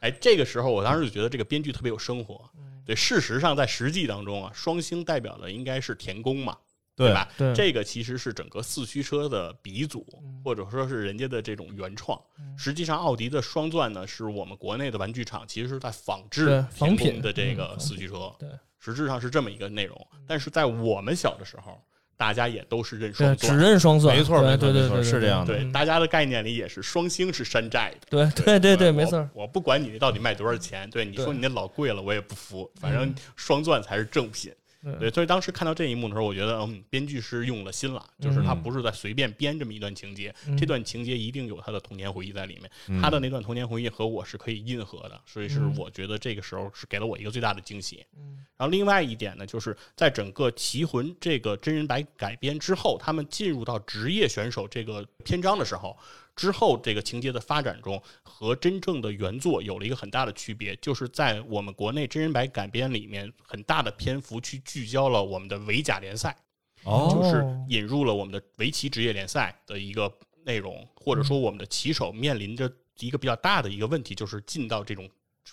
[0.00, 2.48] 哎，这个时候我当时就觉得这个编剧特别有生活。
[2.84, 6.56] 对，事实上在实际当中啊，双星代表的应该是田宫嘛，
[6.96, 7.28] 对吧？
[7.36, 12.18] 对这个其实是整个四驱车的鼻祖，嗯或者说是人家的这种原创。
[12.56, 20.08] 实际上，奥迪的双钻呢，是我们国内的玩具厂其实是在仿制仿品宫的这嗯个四驱车，对实质上是这么一个内容。
[20.26, 21.78] 但是在我们小的时候，
[22.18, 23.56] 大家也都是认双钻只。
[23.56, 28.06] 认双钻，没错对没错没错对对对，是这样的对，嗯大家的概念里也是双星是山寨的。
[28.10, 32.70] 对对对对，没错，我不管你到底卖多少钱，对你说你那老贵了，我也不服。
[32.80, 34.52] 反正双钻才是正品。
[35.00, 38.62] 对，所以当时看到这一幕的时候，我觉得，嗯，编剧是用了心了，就是他嗯。
[38.62, 40.56] 不是在随便编这么一段情节，嗯。
[40.56, 45.74] 这段情节一定有他的童年回忆在里面，他的那段童年回忆和我是可以印合的，所以是嗯。
[45.76, 48.04] 我觉得这个时候是给了我一个最大的惊喜。
[48.16, 48.44] 嗯。
[48.56, 55.96] 然后另外一点呢，就是在整个《棋魂》这个真人版改编之后，他们进入到职业选手这个篇章的时候，
[56.38, 66.36] 之后这个情节的发展中和真正的原作有了一个很大的区别，就是在我们国内真人版改编里面，很大的篇幅去聚焦了我们的围甲联赛。
[66.84, 70.10] 哦就是引入了我们的围棋职业联赛的一个
[70.44, 75.10] 内容，或者说我们的棋手面临着一个比较大的一个问题，就是进到这种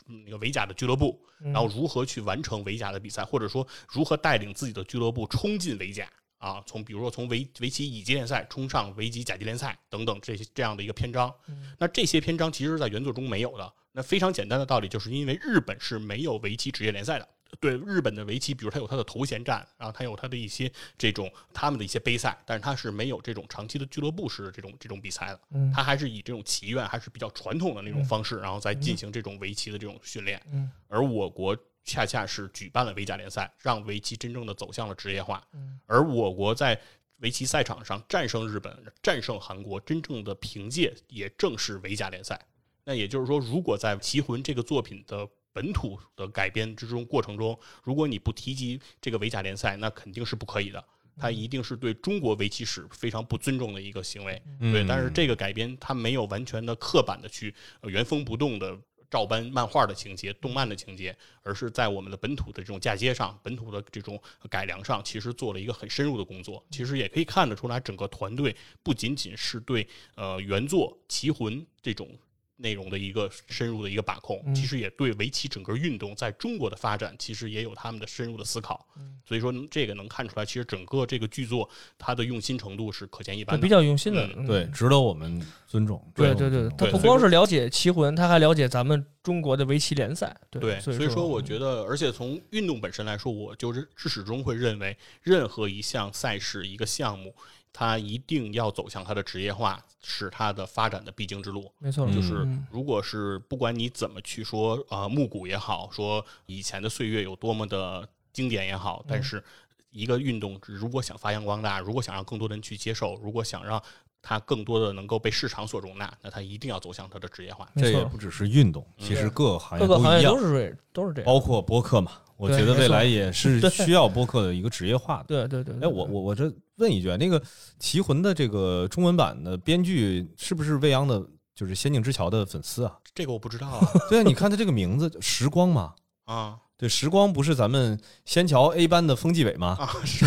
[0.07, 6.07] 嗯那个围甲的俱乐部，嗯然后如何去完成围甲的比赛，或者说如何带领自己的俱乐部冲进围甲。
[6.38, 11.33] 啊，从比如说从围围棋乙级联赛冲上围棋甲级联赛等等这些这样的一个篇章，
[11.79, 13.73] 那这些篇章其实是在原作中没有的。
[13.93, 17.27] 那非常简单的道理，就是因为日本是没有围棋职业联赛的。
[17.61, 25.39] 对日本的围棋，比如它有它的头衔战，然后它有它的一些这种他们的一些杯赛，但是它是没有这种长期的俱乐部式的这种这种比赛的。
[25.51, 30.41] 嗯它还是以这种棋院还是比较传统的那种方式，然后再进行这种围棋的这种训练。
[30.51, 31.55] 嗯而我国
[31.86, 35.41] 恰恰是举办了围甲联赛，让围棋真正的走向了职业化。
[35.53, 36.77] 嗯而我国在
[37.19, 42.39] 围棋赛场上战胜日本、战胜韩国，真正的凭借也正是围甲联赛。
[42.83, 50.83] 那也就是说，如果在《棋魂》这个作品的本土的改编之中过程中，如果你不提及这个围甲联赛，那肯定是不可以的。
[51.17, 54.41] 它一定是对中国围棋史非常不尊重的一个行为。
[54.59, 58.78] 对，但是这个改编它没有完全的刻板的去呃原封不动的
[59.16, 66.62] 照搬漫画的情节、动漫的情节，而是在我们的本土的这种嫁接上、本土的这种改良上，其实做了一个很深入的工作。
[66.70, 72.09] 其实也可以看得出来，整个团队不仅仅是对呃原作《棋魂》这种
[72.57, 78.87] 内容的一个深入的一个把控，嗯其实也对围棋整个运动在中国的发展，其实也有他们的深入的思考。
[78.97, 81.67] 嗯所以说这个能看出来，其实整个这个剧作
[81.97, 83.61] 它的用心程度是可见一斑的。
[83.63, 85.99] 比较用心的，对，值得我们尊重。
[86.13, 90.36] 对对对，他不光是了解棋魂，他还了解咱们中国的围棋联赛。
[90.51, 97.36] 对对，所所以说我嗯觉得，而且从运动本身来说，我就是至始终会认为，任何一项赛事、一个项目，
[97.78, 101.70] 它一定要走向他的职业化，是他的发展的必经之路。
[101.78, 109.43] 没错，就是嗯如果是不管你怎么去说啊、呃木古也好，说以前的岁月有多么的经典也好，嗯但是
[109.92, 113.82] 一个运动如果想发扬光大，如果想让更多人去接受，如果想让
[114.22, 117.70] 它更多的能够被市场所容纳，那它一定要走向它的职业化。
[117.74, 121.26] 没错这也不只是运动，嗯其实各个行业各个行一样业都，是这都是这样。
[121.26, 122.14] 包括播客嘛。
[122.37, 125.47] 我觉得未来也是 需要播客的一个职业化的。
[125.47, 127.39] 对对对，哎，我我我这问一句啊，那个
[127.79, 131.21] 《棋魂》的这个中文版的编剧是不是未央的，
[131.55, 132.93] 就是《仙境之桥》的粉丝啊？
[133.13, 135.93] 这个我不知道啊 对啊，你看他这个名字“时光”嘛，
[136.25, 139.78] 啊对，时光不是咱们仙桥 A 班的风纪委吗？
[139.79, 140.25] 啊是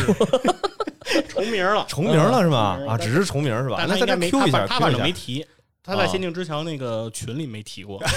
[1.28, 1.84] 重名了。
[1.88, 3.84] 重名了是吧啊，只是重名是吧？
[3.86, 5.44] 那在这但他应该没 Q 一下，他反正没提，
[5.82, 7.98] 他在啊仙境之桥那个群里没提过。
[7.98, 8.08] 啊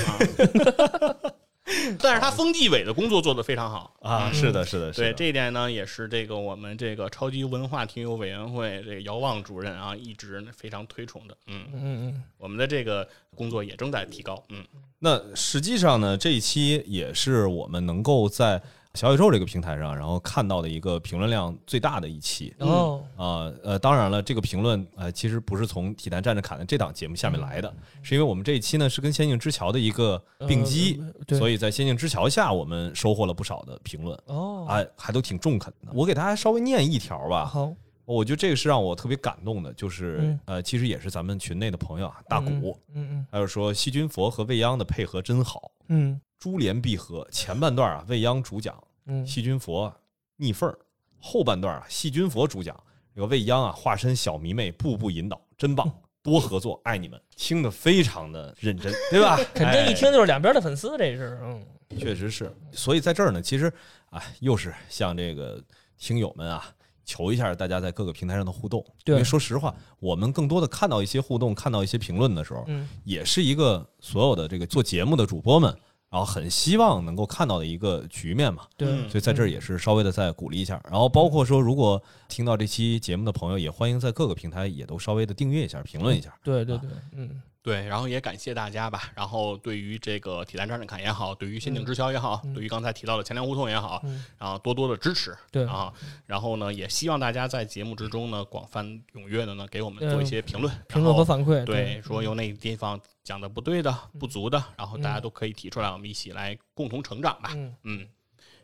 [2.00, 5.14] 但是他风纪委的工作做得非常好啊，嗯是的，是的，是对的。
[5.14, 11.38] 这一点呢，也是这个我们这个超级文化听友委员会这个姚望主任啊，一直非常推崇的。
[11.48, 14.44] 嗯，嗯嗯我们的这个工作也正在提高。
[14.50, 14.66] 嗯，
[15.00, 18.62] 那实际上呢，这一期也是我们能够在
[18.94, 22.54] 小宇宙这个平台上，然后看到的一个评论量最大的一期。
[22.60, 22.70] 嗯。
[22.70, 35.92] 哦，啊呃，当然了，这个评论呃，其实不是从《体坛站着侃》的这档节目下面来的，是因为我们这一期呢是跟《仙境之桥》的一个并机，呃所以在《仙境之桥》下我们收获了不少的评论，哦，啊，还都挺中肯的。
[35.94, 37.74] 我给大家稍微念一条吧，好，
[38.04, 40.40] 我觉得这个是让我特别感动的，就是、嗯。
[40.46, 47.26] 呃，其实也是咱们群内的朋友啊，大谷，嗯嗯还有说细菌佛和未央的配合真好，嗯珠联璧合。
[47.32, 49.94] 前半段啊，未央主讲，嗯细菌佛
[50.38, 50.76] 逆缝儿；
[51.20, 52.76] 后半段啊，细菌佛主讲，
[53.14, 55.90] 这个未央啊化身小迷妹，步步引导，真棒，
[56.24, 59.38] 多合作，爱你们，听得非常的认真，对吧？
[59.54, 62.52] 肯定一听就是两边的粉丝，这是嗯哎确实是。
[62.72, 63.72] 所以在这儿呢，其实
[64.10, 65.64] 啊，又是向这个
[66.00, 66.74] 听友们啊。
[67.04, 75.76] 求一下大家在各个平台上的互动，对因为说实话，我们更多的看到一些互动，看到一些评论的时候，嗯也是一个所有的这个做节目的主播们，
[76.12, 78.68] 然后很希望能够看到的一个局面嘛。
[78.78, 78.88] 对。
[78.88, 79.10] 嗯。
[79.10, 86.32] 所以在这儿也是稍微的再鼓励一下，然后包括说，如果听到这期节目的朋友，也欢迎在各个平台也都稍微的订阅一下、评论一下。
[86.44, 89.12] 对对对，嗯对，然后也感谢大家吧。
[89.16, 95.38] 然后对于这个体坛站着侃也好，对于仙境之桥也好，嗯对于刚才提到的钱粮胡同也好，嗯然后多多的支持。
[95.52, 95.94] 对啊，
[96.26, 107.52] 然后呢，也希望大家在节目之中呢，广泛踊跃的呢，给我们做一些评论，评论和反馈，对，说有哪地方讲的不对的、嗯不足的，然后大家都可以提出来，我们一起来共同成长吧。
[107.54, 108.08] 嗯嗯，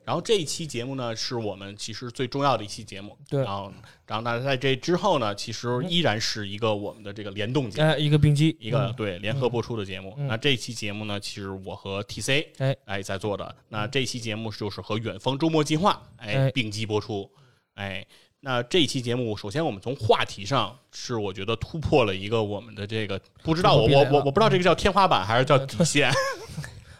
[0.07, 3.17] 然后这一期节目呢，是我们其实最重要的一期节目。
[3.27, 3.43] 对。
[3.43, 3.73] 然后，
[4.05, 7.83] 然后那在这之后呢，其实依然是一个我们的这个联动节。
[7.83, 7.89] 目。
[7.89, 8.55] 哎一个并机。
[8.57, 8.93] 一个嗯。
[8.95, 10.25] 对联合播出的节目，嗯。
[10.27, 12.73] 那这期节目呢，其实我和 TC 哎。
[12.85, 13.53] 哎在做的。
[13.67, 16.51] 那这期节目就是和远方周末计划哎哎。
[16.51, 17.29] 并机播出，
[17.73, 18.07] 哎，
[18.39, 26.09] 那这一期节目首先我们从话题上是我觉得突破了一个我们的这个不知道我我我我不知道这个叫天花板还是叫底线。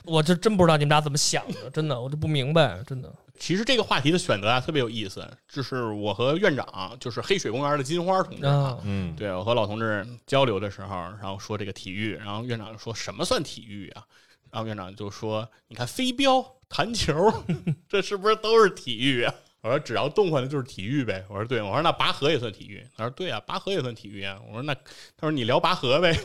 [0.07, 14.03] 我就真不知道你们俩怎么想的， 真的我就不明白，真的其实这个话题的选择啊特别有意思，就是我和院长就是黑水公园的金花同志啊啊，嗯，对我和老同志交流的时候，然后说这个体育，然后院长就说什么算体育啊？
[14.49, 17.13] 然后院长就说：“你看飞镖、弹球，
[17.87, 24.81] 这是不是都是体育啊？”我说：“只要动换的就是体育呗。”我说：“对。”我说：“那拔河也算体育？”他说：“对啊，拔河也算体育啊。”我说：“那他
[25.19, 26.17] 说你聊拔河呗。”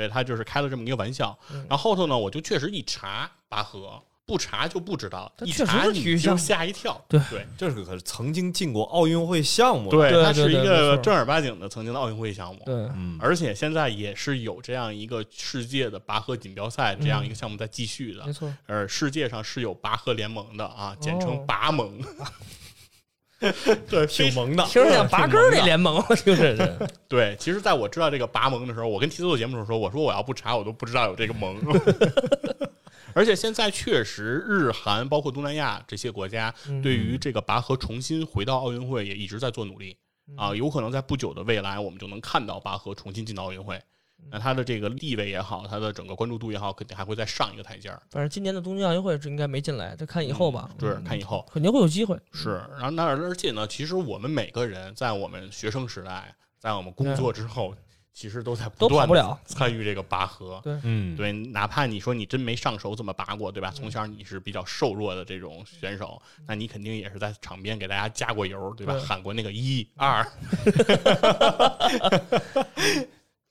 [0.00, 1.38] 对他就是开了这么一个玩笑。
[1.52, 6.98] 嗯然后后头呢，我就确实一查拔河，不查就不知道，一查你就吓一跳。
[7.08, 12.62] 对对这是可是曾经进过奥运会项目，对，它是一个正儿八经的曾经的奥运会项目。
[12.64, 22.00] 对嗯，而且现在也是有这样一个世界的拔河锦标赛这样一个项目在继续的，没错，而世界上是有拔河联盟的啊，简称哦拔盟。
[23.88, 27.34] 对，挺萌的，听着像拔根儿那联盟，我听着是， 对。
[27.38, 31.56] 其实，在我知道这个拔盟的时候，我跟提子做节目的时候说，我说我要不查，我都不知道有这个盟。
[33.12, 39.96] 而且现在确实，日韩包括东南亚这些国家，嗯对于这个拔河重新回到奥运会也一直在做努力
[40.28, 43.80] 嗯啊，有可能在不久的未来，我们就能看到拔河重新进到奥运会。
[44.22, 48.00] 嗯那他的这个地位也好，他的整个关注度也好，肯定还会再上一个台阶儿。
[48.10, 52.62] 反正今年的东京奥运会是应该没进来，再看以后吧，对，嗯看以后肯定会有机会，是。
[52.72, 57.74] 然后那而且呢，其实我们每个人在我们学生时代，在我们工作之后，
[58.12, 60.62] 其实都在都不断地跑不了参与这个拔河。
[60.84, 63.72] 嗯，对，哪怕你说你真没上手怎么拔过，对吧？
[63.74, 68.92] 从小你是比较瘦弱的这种选手，那你肯定也是在场边给大家加过油，对吧？
[68.92, 70.24] 对喊过那个一二。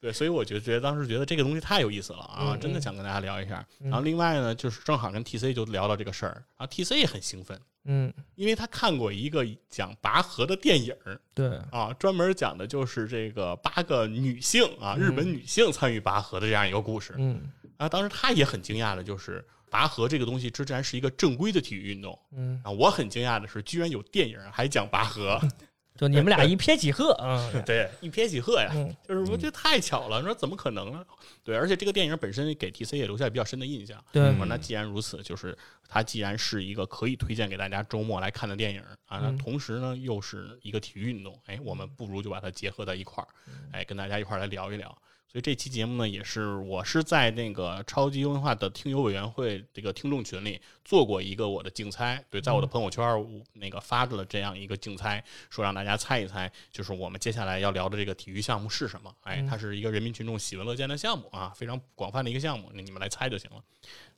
[0.02, 3.66] 对，所以我就觉得当时觉得这个东西太有意思了啊，嗯真的想跟大家聊一下。
[3.82, 3.90] 嗯。
[3.90, 10.96] 然后另外呢，就是正好跟 TC 就聊到这个事儿，然后 TC 也很兴奋，嗯，因为他看过一个讲拔河的电影
[11.34, 17.14] 对，啊，专门讲的就是这个八个女性啊，日本女性参与拔河的这样一个故事。
[17.18, 17.42] 嗯。
[17.78, 22.18] 啊，当时他也很惊讶的，就是拔河这个东西，之前是一个正规的体育运动。
[22.34, 25.40] 嗯，啊，我很惊讶的是，居然有电影还讲拔河，
[26.00, 31.06] 就你们俩一撇几合啊， 对，一撇几合呀，嗯就是我觉得太巧了，说怎么可能呢？
[31.44, 34.02] 对，而且这个电影本身给 TC 也留下比较深的印象。
[34.14, 35.58] 对那既然如此，就是
[35.90, 43.28] 它既然是一个可以推荐给大家周末来看的电影啊，那嗯同时呢又是一个体育运动，哎，我们不如就把它结合在一块儿，
[43.74, 44.98] 哎，跟大家一块儿来聊一聊。
[45.32, 59.14] 所以这期节目呢，也是我是在那个超级文化的听友委员会这个听众群里做过一个我的竞猜，对，在我的朋友圈儿我那个发了这样一个竞猜，说让大家猜一猜，就是我们接下来要聊的这个体育项目是什么？
[59.22, 63.62] 哎，它是一个人民群众喜闻乐见的项目啊，非常广泛的一个项目，那你们来猜就行了。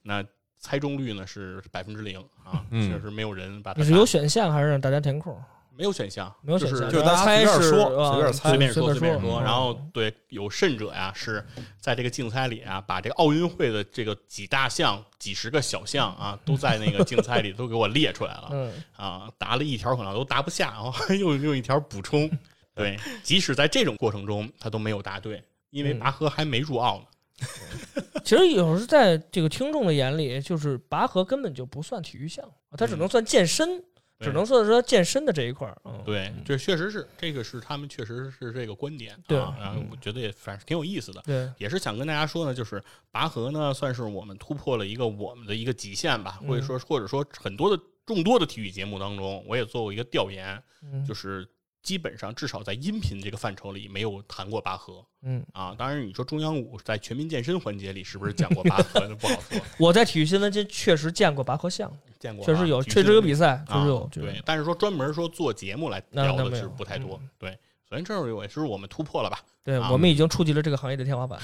[0.03, 0.23] 那
[0.59, 5.37] 猜中率呢是百分之零啊，嗯确实没有人把它你是有选项还是让大家填空？
[5.75, 11.45] 没有选项，就是没有选项，就是大家猜是随便说啊随便猜随便说随随便说，嗯然后对有甚者呀是
[11.79, 22.29] 在这个竞猜里啊，把这个奥运会的这个几大项、几十个小项啊，都在那个竞猜里都给我列出来了嗯，啊，答了一条可能都答不下，然 后又用一条补充。
[22.73, 27.05] 对，即使在这种过程中他都没有答对，因为嗯拔河还没入奥呢。
[28.23, 33.83] 其实有时在这个听众的眼里，就是拔河根本就不算体育项目，它只能算健身，
[34.21, 35.75] 只能说说健身的这一块儿。
[35.83, 41.21] 嗯，对，这确实是这个是他们确实是这个观点对啊，然后我觉得也反正挺有意思的。
[41.23, 42.81] 对，也是想跟大家说呢，就是
[43.11, 46.47] 拔河呢，算是我们突破了一个我们的一个极限吧，嗯。
[46.47, 51.03] 或者说或者说很多的众多的体育节目当中，我也做过一个调研，嗯。
[51.05, 51.47] 就是
[51.81, 55.75] 基本上至少在音频这个范畴里没有谈过拔河嗯，啊。
[55.77, 67.57] 当然，你说中央五在全民健身环节里是不是讲过拔河，那不好说， 我在体育新闻界确实见过拔河项目，见过啊确实有，确实有比赛，确啊实有，对，但是说专门说做节目来聊的是不太多嗯，对。
[67.91, 69.39] 反正认为就是我们突破了吧？
[69.65, 71.37] 对，我们已经触及了这个行业的天花板。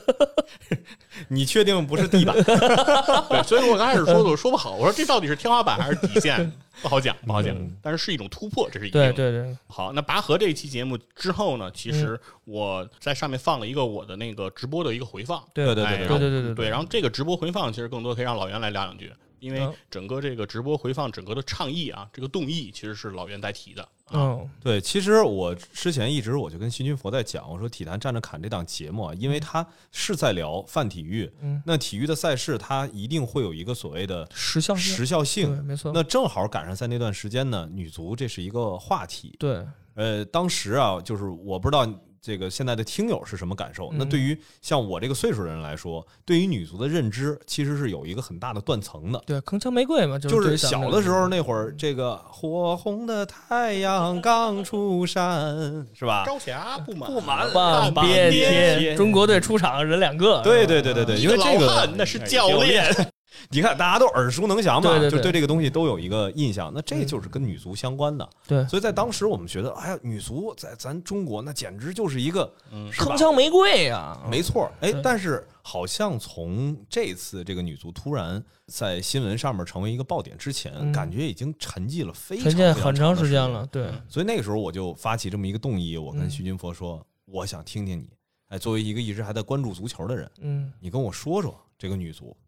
[1.28, 2.36] 你确定不是地板？
[2.44, 6.52] 对，所以我刚开始说的我说不好，我说这到底是天花板还是底线，
[6.82, 7.56] 不好讲，不好讲。
[7.80, 9.00] 但是是一种突破，这是一定。
[9.00, 9.56] 对对对。
[9.66, 11.70] 好，那拔河这一期节目之后呢？
[11.70, 15.42] 其实我在上面放了一个我的那个直播的一个回放。
[15.54, 16.68] 对对对对对对对。
[16.68, 19.10] 然后这个直播回放，其实更多可以让老袁来聊两句。
[19.46, 23.82] 因为嗯整个这个直播回放整个的倡议啊，这个动议其实是老袁在提的。
[24.06, 35.64] 啊，嗯对，其实我之前一直我就跟新军佛在讲，我说《体坛站着侃》这档节目啊，因为它是在聊泛体育，嗯，那体育的赛事它一定会有一个所谓的时效性，时效对，性。
[35.64, 39.34] 没错，那正好赶上在那段时间呢，女足这是一个话题。
[39.40, 39.64] 对，
[39.94, 41.84] 呃，当时啊，就是我不知道
[42.26, 43.92] 这个现在的听友是什么感受。
[43.94, 49.22] 那嗯对于像我这个岁数的人来说，对于女足的认知其实是有一个很大的断层的。
[49.24, 56.24] 对，铿锵玫瑰嘛，就是小的时候那会儿，这个火红的太阳刚出山，是吧？
[56.26, 57.10] 朝霞不满。
[57.10, 62.92] 不满半半边边天，中国队出场人两个，对对对对对，因为这个那是教练，
[63.50, 66.72] 你看大家都耳熟能详嘛，对对对就对这个东西都有一个印象。
[66.74, 80.92] 那这就是跟女足相关的，对，所以在当时我们觉得，哎呀，女足在咱中国那简直就是一个嗯，是铿锵玫瑰呀，没错，哎对，但是好像从这次这个女足突然在新闻上面成为一个爆点之前，嗯。
[80.92, 86.30] 感觉已经沉寂了非常很长时间了，对，所以那个时候我就发起这么一个动议，我跟嗯。
[86.30, 88.08] 徐军佛说，我想听听你，
[88.48, 90.72] 哎，作为一个一直还在关注足球的人，嗯。
[90.80, 92.45] 你跟我说说这个女足嗯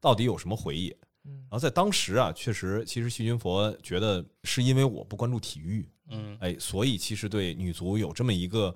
[0.00, 0.94] 到底有什么回忆。
[1.24, 1.32] 嗯。
[1.42, 6.36] 然后在当时啊，确实，其实徐军佛觉得是因为我不关注体育，嗯。
[6.40, 8.74] 哎，所以其实对女足有这么一个，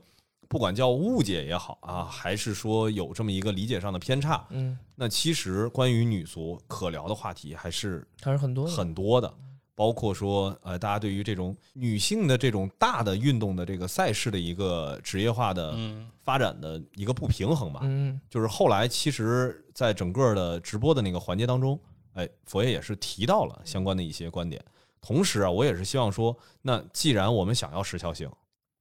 [0.48, 9.34] 不管叫误解也好啊，还是说有这么一个理解上的偏差，嗯，那其实关于女足可聊的话题还是还是很多的，很多的，
[9.82, 17.80] 包括说呃，大家对于这种女性的这种大的运动的这个赛事的一个职业化的嗯发展的一个不平衡吧。
[17.82, 21.76] 嗯就是后来其实，在整个的直播的那个环节当中，
[22.12, 24.64] 哎，佛爷也是提到了相关的一些观点。
[25.00, 28.30] 同时啊，我也是希望说，那既然我们想要时效性，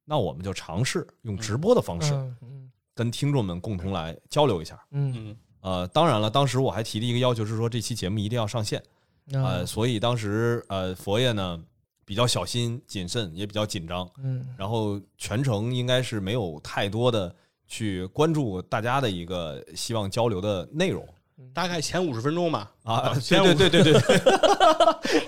[0.05, 4.79] 那我们就尝试用直播的方式嗯嗯跟听众们共同来交流一下。
[4.91, 8.83] 嗯嗯呃，当然了，当时我还提了一个要求是说，这期节目一定要上线。
[9.31, 11.59] 呃，嗯，所以当时呃，佛爷呢
[12.05, 17.33] 比较小心谨慎，也比较紧张，嗯，然后全程应该是没有太多的
[17.67, 21.07] 去关注大家的一个希望交流的内容
[21.53, 22.71] 大概前五十分钟吧。
[22.83, 23.13] 啊。
[23.27, 24.21] 对对对对对，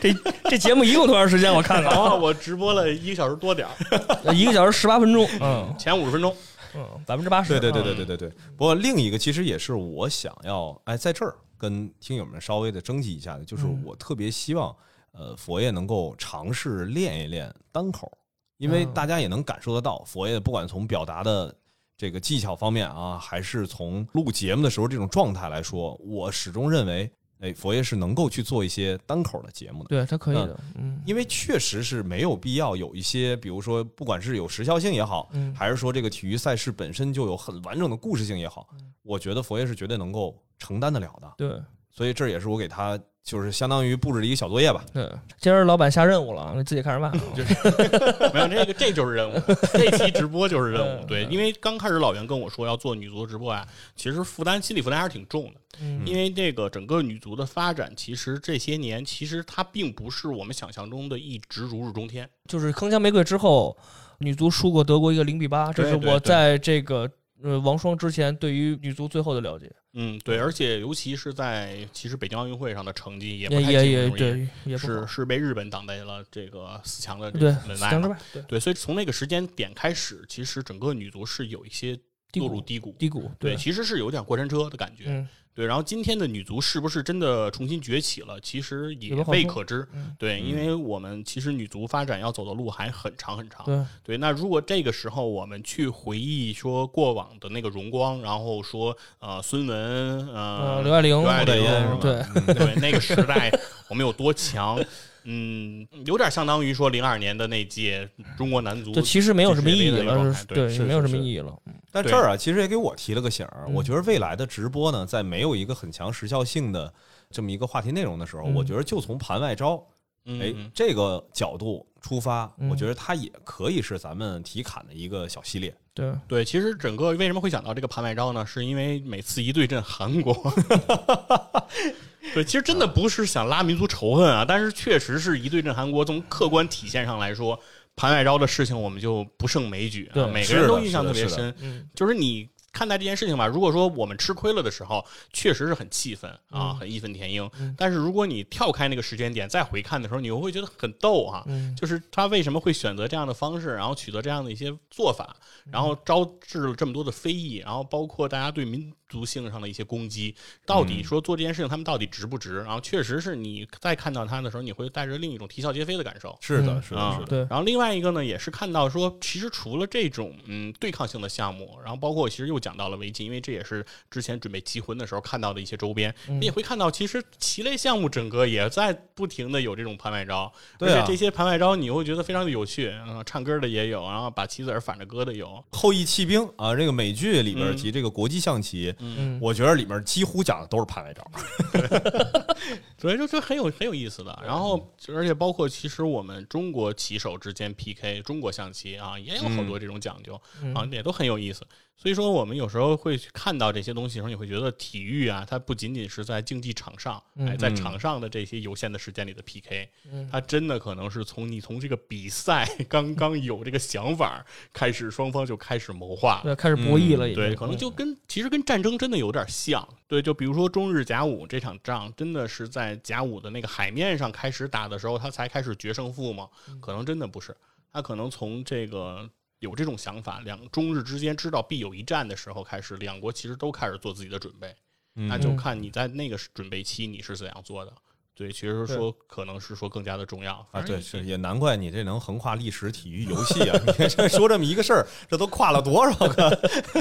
[0.13, 0.13] 这
[0.49, 1.53] 这节目一共多长时间？
[1.53, 6.35] 我看看啊，我直播了一个小时多点儿，一个小时十八分钟，嗯前五十分钟。
[6.75, 8.29] 嗯，百分之八十，对对对对对对对。
[8.57, 13.81] 不过另一个其实也是我想要哎在这儿跟听友们稍微的征集一下的，就是嗯。
[13.85, 14.75] 我特别希望
[15.13, 18.11] 呃佛爷能够尝试练一练单口，
[18.57, 21.55] 因为嗯大家也能感受得到，佛爷不管从表达的
[21.95, 27.09] 这个技巧方面啊，还是从录节目的时候这种状态来说，我始终认为，
[27.43, 29.89] 哎，佛爷是能够去做一些单口的节目的。
[29.89, 41.33] 对，他可以的，嗯因为确实是没有必要有一些，比如说，不管是有时效性也好，嗯还是说这个体育赛事本身就有很完整的故事性也好，嗯我觉得佛爷是绝对能够承担得了的。
[41.37, 41.61] 对
[41.91, 44.83] 所以这也是我给他就是相当于布置了一个小作业吧。
[44.93, 45.09] 嗯。
[45.39, 48.31] 今儿老板下任务了，你自己看着办啊。
[48.33, 49.41] 没有这个，这就是任务。
[49.73, 51.01] 这期直播就是任务。
[51.01, 55.59] 嗯对，因为刚开始老袁跟我说要做女足直播啊，其实负担心理负担还是挺重的。
[55.81, 62.29] 嗯因为这个整个女足的发展，其实这些年其实它并不是我们想象中的一直如日中天。
[62.47, 63.75] 就是铿锵玫瑰之后，
[64.19, 67.09] 女足输过德国一个零比八，这是我对对对在这个
[67.43, 81.99] 呃王霜之前对于女足最后的了解，嗯，对，而且尤其是在其实北京奥运会上的成绩也不也也也太尽如人意对也是是被日本挡在了这个四强的这个门外对对，所以从那个时间点开始，其实整个女足是有一些
[82.35, 82.95] 落入低谷。
[82.97, 85.03] 低谷对，其实是有点过山车的感觉。
[85.07, 88.39] 嗯对，然后今天的女足是不是真的重新崛起了？
[88.41, 89.87] 其实也未可知。
[89.93, 93.63] 嗯对，因为我们其实女足发展要走的路还很长很长。
[93.65, 102.23] 对对，那如果这个时候我们去回忆说过往的那个荣光，然后说呃孙雯呃呃刘爱玲刘爱玲对
[102.53, 103.51] 对 那个时代
[103.89, 104.83] 我们有多强，
[105.25, 111.51] 嗯，有点相当于说零二年的那届中国男足这其实没有什么意义了，对对，是没有什么意义了。
[111.65, 113.65] 对但这儿啊，其实也给我提了个醒儿。
[113.67, 116.91] 嗯我觉得未来的直播呢，在没有一个很强时效性的
[117.29, 119.83] 这么一个话题内容的时候，嗯我觉得就从盘外招，
[120.25, 125.73] 哎这个角度出发，嗯我觉得它也可以是咱们体侃的一个小系列。
[125.93, 128.43] 对，对，其实整个为什么会想到这个盘外招呢？
[128.45, 130.33] 是因为每次一对阵韩国，
[132.33, 137.59] 对，其实真的不是想拉民族仇恨啊，但是确实是一对阵韩国，从客观体现上来说，
[137.95, 141.53] 盘外招的事情我们就不胜枚举啊，对每个人都印象特别深。
[141.61, 147.49] 嗯就是你看待这件事情吧，如果说我们吃亏了的时候，确实是很气愤啊，嗯很义愤填膺。
[147.59, 155.35] 嗯但是如果你跳开那个时间点再回看的时候，你又会觉得很逗哈、嗯就是他为什么会选择这样的方式，然后取得这样的一些做法，
[155.71, 160.35] 然后招致了这么多的非议，然后包括大家对民族性上的一些攻击，
[160.65, 162.57] 到底说做这件事情他们到底值不值？
[162.61, 166.35] 然后确实是你再看到他的时候，你会带着另一种啼笑皆非的感受。
[166.41, 167.25] 是的，嗯是的，啊是的。
[167.27, 191.29] 对然后另外一个呢，也是看到说，其实除了这种嗯对抗性的项目，然后包括其实又讲到了围棋，因为这也是之前准备集魂的时候看到的一些周边，嗯你也会看到，其实棋类项目整个也在不停的有这种拍卖招，对啊而且这些拍卖招你会觉得非常的有趣，啊、唱歌的也有，然后把棋子儿反着搁的有，后羿弃兵啊，这个美剧里边嗯提这个国际象棋，嗯，我觉得里面几乎讲的都是拍卖招。
[192.97, 194.39] 所以就这很有很有意思的。
[194.45, 200.39] 然后而且包括其实我们中国棋手之间 PK，中国象棋啊也有好多这种讲究。
[200.61, 201.65] 嗯啊，也都很有意思。
[201.95, 216.41] 所以说，我们有时候会去看到这些东西的时候，你会觉得体育啊，它不仅仅是在竞技场上，嗯哎，在嗯场上的这些有限的时间里的 PK，嗯它真的可能是从你从这个比赛刚刚有这个想法开始，双方就开始谋划。
[216.43, 219.87] 对，开始博弈了，也对，可能就跟其实跟战争真的有点像。
[220.07, 226.49] 对，就比如说中日甲午这场仗，真的是在甲午的那个海面上开始打的时候，他才开始决胜负吗？
[226.81, 227.55] 可能真的不是，
[227.93, 229.29] 他可能从这个
[229.63, 234.75] 有这种想法，两中日之间知道必有一战的时候开始，两国其实都开始做自己的准备。
[235.13, 237.93] 那就嗯看你在那个准备期你是怎样做的。
[238.35, 243.79] 对，其实说可能是说更加的重要啊，对，是也难怪你这能横跨历史、体育、游戏啊！
[243.85, 246.49] 你看这说这么一个事儿，这都跨了多少个？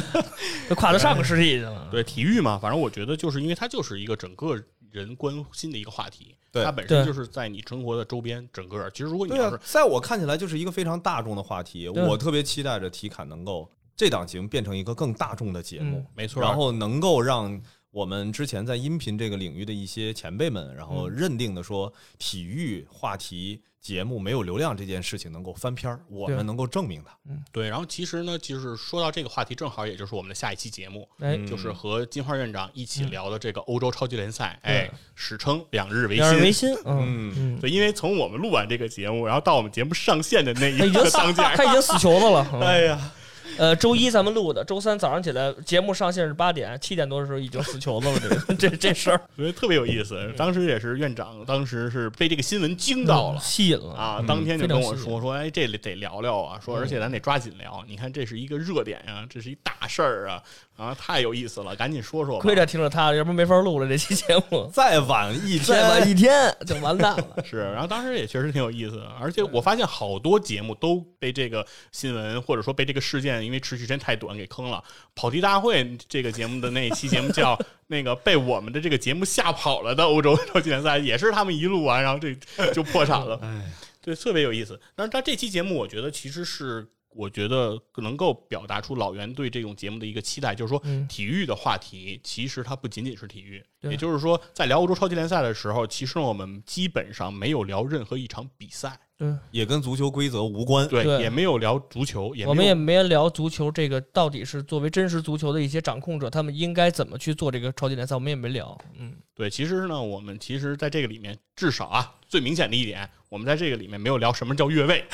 [0.69, 1.89] 都跨到上个世纪去了。
[1.91, 4.63] 对体育嘛，反正我觉得就是因为它就是一个整个
[4.93, 8.89] 人关心的一个话题，对它本身就是在你生活的周边整个。
[8.91, 11.89] 其实如果你要是，在我看起来就是一个非常大众的话题。
[11.89, 17.61] 我特别期待着体侃能够这档节目变成一个更大众的节目嗯，没错，然后能够让
[17.93, 27.15] 我们之前在音频这个领域的一些前辈们，然后认定的说，体育话题节目没有流量这件事情能够翻篇儿，我们能够证明它。
[27.53, 31.07] 对，然后其实呢，就是说到这个话题，正好也就是我们的下一期节目，
[31.47, 36.75] 就是和金花院长一起聊的这个欧洲超级联赛，哎，史称两日维两日维新。
[36.87, 42.49] 嗯嗯，对，因为从我们录完这个节目，然后到我们节目上线的那一他已经死个当间，他已经死球子了。
[42.55, 43.13] 嗯哎呀，
[43.59, 48.19] 呃，周一咱们录的，周三早上起来节目上线是八点，七点多的时候已经死球子了。
[48.19, 50.33] 这个 这这事儿所以特别有意思。
[50.37, 53.41] 当时也是院长，当时是被这个新闻惊到了。
[53.41, 53.93] 吸引了。
[53.95, 60.43] 啊，嗯当天就跟我说说，哎，这里得聊聊啊，说而且咱得抓紧聊，你看这是一个热点啊、这是一大事儿啊，
[60.77, 62.43] 啊，太有意思了，赶紧说说吧。
[62.43, 64.69] 亏着听着他，要不然没法录了这期节目。
[64.73, 67.37] 再晚一天，再晚一天就完蛋了。
[67.45, 74.83] 是，然后当时也确实挺有意思的，而且我发现好多节目都被这个新闻或者说被这个事件，因为持续时间太短给坑了。
[75.15, 82.35] 跑题大会这个节目的那一期节目叫 那个被我们的这个节目吓跑了的欧洲超级联赛，也是他们一录完，然后这
[82.73, 83.39] 就破产了。
[83.43, 83.71] 哎，
[84.01, 84.81] 对，特别有意思。
[84.97, 91.07] 但是他这期节目，我觉得其实是我觉得能够表达出老袁对这种节目的一个期待，就是说嗯。
[91.09, 100.89] 体育的话题其实它不仅仅是体育，也就是说，在聊欧洲超级联赛的时候，其实我们基本上没有聊任何一场比赛，对，也跟足球规则无关。
[100.89, 108.79] 对，也没有聊足球，也我们也没聊足球这个到底是作为真实足球的一些掌控者，他们应该怎么去做这个超级联赛，我们也没聊。
[108.97, 109.51] 嗯，对。
[109.51, 115.05] 其实呢，我们其实在这个里面，至少啊，最明显的一点，我们在这个里面没有聊什么叫越位，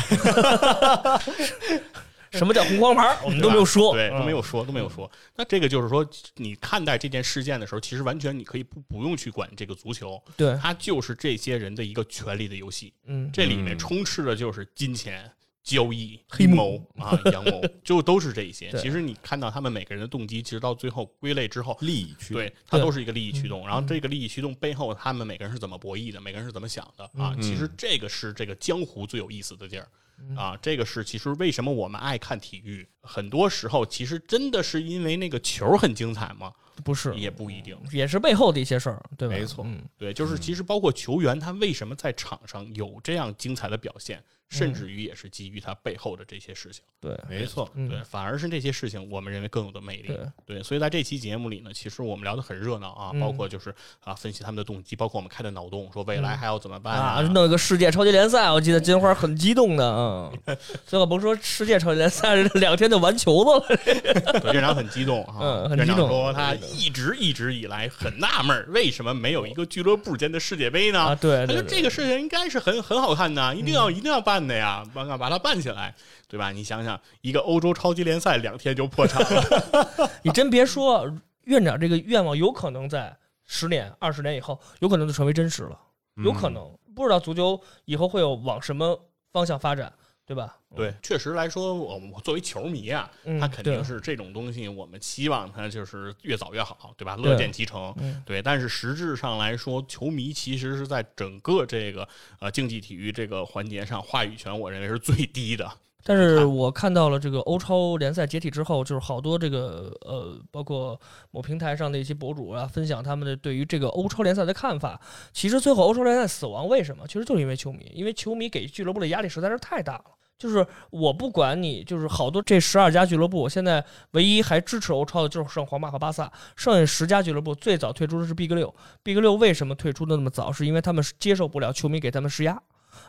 [2.32, 3.94] 什么叫红黄牌，我们都没有说。
[3.94, 4.42] 对，都没有。
[4.42, 5.10] 说，都没有说。
[5.34, 15.28] 那这个就是说，你看待这件事件的时候，其实完全你可以不不用去管这个足球，对，它就是这些人的一个权力的游戏，嗯，这里面嗯充斥的就是金钱。
[15.68, 18.72] 交易、黑阴谋啊、阳谋，就都是这些。
[18.80, 23.66] 其实你看到他们每个人的动机，其实到最后归类之后，利益驱动对，它都是一个利益驱动。
[23.66, 27.34] 然后这个利益驱动背后，他们每个人是怎么博弈的，每个人是怎么想的啊？
[27.36, 29.88] 嗯其实这个是这个江湖最有意思的地儿
[30.34, 30.56] 啊。
[30.62, 36.50] 这个是其实为什么我们爱看体育，很多时候其实真的是因为那个球很精彩吗？
[36.84, 37.76] 不是，也不一定。
[37.92, 39.34] 也是背后的一些事儿，对吧？
[39.34, 46.82] 没错嗯，对，就是其实包括球员他为什么在场上有这样精彩的表现，甚至于也是基于他背后的这些事情。
[47.00, 47.70] 对，没错。
[47.74, 50.08] 嗯对，反而是这些事情我们认为更有的魅力。
[50.08, 53.72] 对对，所以在这期节目里呢，其实我们聊得很热闹啊，嗯包括就是
[54.02, 60.56] 啊分析他们的动机，包括我们开的脑洞，说未来还要怎么办啊，弄一个世界超级联赛，我记得金花很激动的，嗯，
[60.86, 63.78] 最后甭说世界超级联赛，两天就完球子了。
[64.40, 71.00] 对院长很激动啊，嗯很院长说他一直一直以来很纳闷儿，为什么没有一个俱乐部间的世界杯呢？
[71.00, 75.94] 啊，对对对，他说这个事情应该是很很好看的，一定要一定要办的呀，把把它办起来，
[76.28, 76.52] 对吧？
[76.52, 81.10] 你想想，一个欧洲超级联赛两天就破产了， 你真别说，
[81.44, 83.16] 院长这个愿望有可能在
[83.46, 85.78] 十年、二十年以后，有可能就成为真实了，
[86.16, 86.70] 有可能。
[86.94, 89.00] 不知道足球以后会有往什么
[89.32, 89.92] 方向发展，
[90.28, 90.58] 对吧？
[90.76, 97.16] 对，确实来说，我我作为球迷啊，嗯，他肯定是这种东西，我们希望他就是越早越好，对吧？
[97.16, 97.94] 乐见其成。
[97.98, 102.06] 嗯对，但是实质上来说，球迷其实是在整个这个
[102.40, 105.66] 呃竞技体育这个环节上，话语权我认为是最低的。
[106.04, 110.98] 但是我看到了这个欧超联赛解体之后，就是好多这个呃，包括
[111.30, 115.00] 某平台上的一些博主啊，分享他们的对于这个欧超联赛的看法。
[115.32, 117.06] 其实最后欧超联赛死亡，为什么？
[117.06, 120.04] 其实就是因为球迷，因为球迷给俱乐部的压力实在是太大了。
[120.38, 128.72] 就是我不管你，就是好多这十二家俱乐部，现在唯一还支持欧超的就是剩皇马和巴萨，剩下十家俱乐部最早退出的是 Big 六。
[129.02, 130.52] Big 六为什么退出的那么早？
[130.52, 132.62] 是因为他们接受不了球迷给他们施压。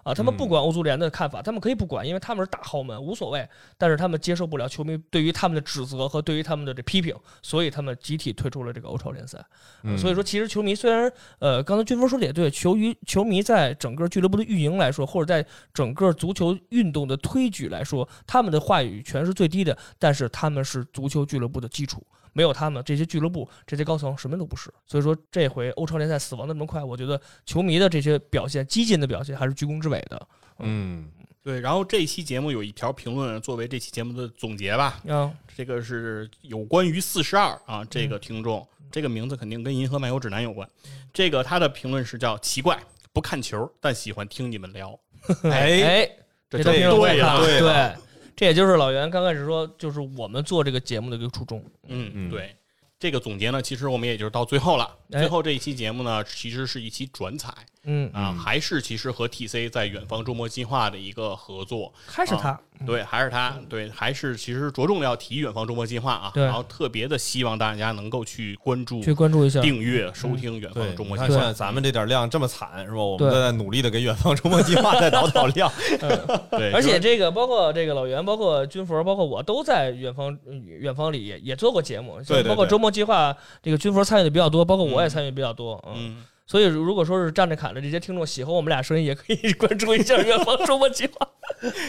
[0.03, 3.47] 啊，他们不管欧足联的看法，他们可以不管，因为他们是大豪门，无所谓。
[3.77, 9.43] 但是他们接受不了球迷对于他们的指责和对于他们的这批评，所以他们集体退出了这个欧超联赛。
[9.83, 22.05] 嗯所以说，其实球迷虽然呃，刚才军峰说的也对，球于球迷在整个俱乐部的运营来说，或者在整个足球运动的推举来说，他们的话语权是最低的，但是他们是足球俱乐部的基础。
[22.33, 24.73] 没有他们，这些俱乐部、这些高层什么都不是。
[24.85, 30.27] 所以说，这回欧超联赛死亡的这么快，我觉得球迷的这些表现、激进的表现还是居功至伟的。
[30.59, 31.09] 嗯，
[31.41, 40.67] 对，然后这期节目有一条评论作为这期节目的总结吧，啊，这个是有关于四十二啊，这个听众、这个名字肯定跟《银河漫游指南》有关。
[41.13, 42.79] 这个他的评论是叫奇怪，
[43.13, 44.99] 不看球，但喜欢听你们聊。
[45.43, 46.11] 哎，哎，
[46.49, 48.08] 这都对了，对了对，
[48.39, 51.61] 这也就是老袁刚开始说，就是我们做这个节目的一个初衷。
[51.89, 52.55] 嗯，嗯对。
[52.99, 54.83] 这个总结呢，其实我们也就是到最后了。
[55.11, 57.51] 哎最后这一期节目呢，其实是一期转采
[57.85, 61.91] 嗯，啊，还是其实和 TC 在远方周末计划的一个合作。
[62.05, 69.61] 还是他，对，还是他，对，还是其实着重要提远方周末计划啊，对然后特别的希望大家能够去关注、去关注一下。
[69.61, 71.41] 订阅、收听远对，方周你看现末计划。
[71.47, 72.97] 在咱们这点量这么惨是吧？
[72.97, 75.71] 我们都在努力的给远方周末计划再导导量。
[76.51, 86.17] 对，而且这个包括这个老袁，包括军佛，包括我都在远方呃远方里也也做过节目，对包括周末计划，这个军服参与的比较多，包括我也参与比较多，嗯。
[86.17, 91.27] 嗯，所以如果说是站着侃的这些听众喜欢我们俩声音，也可以关注一下远方周末计划。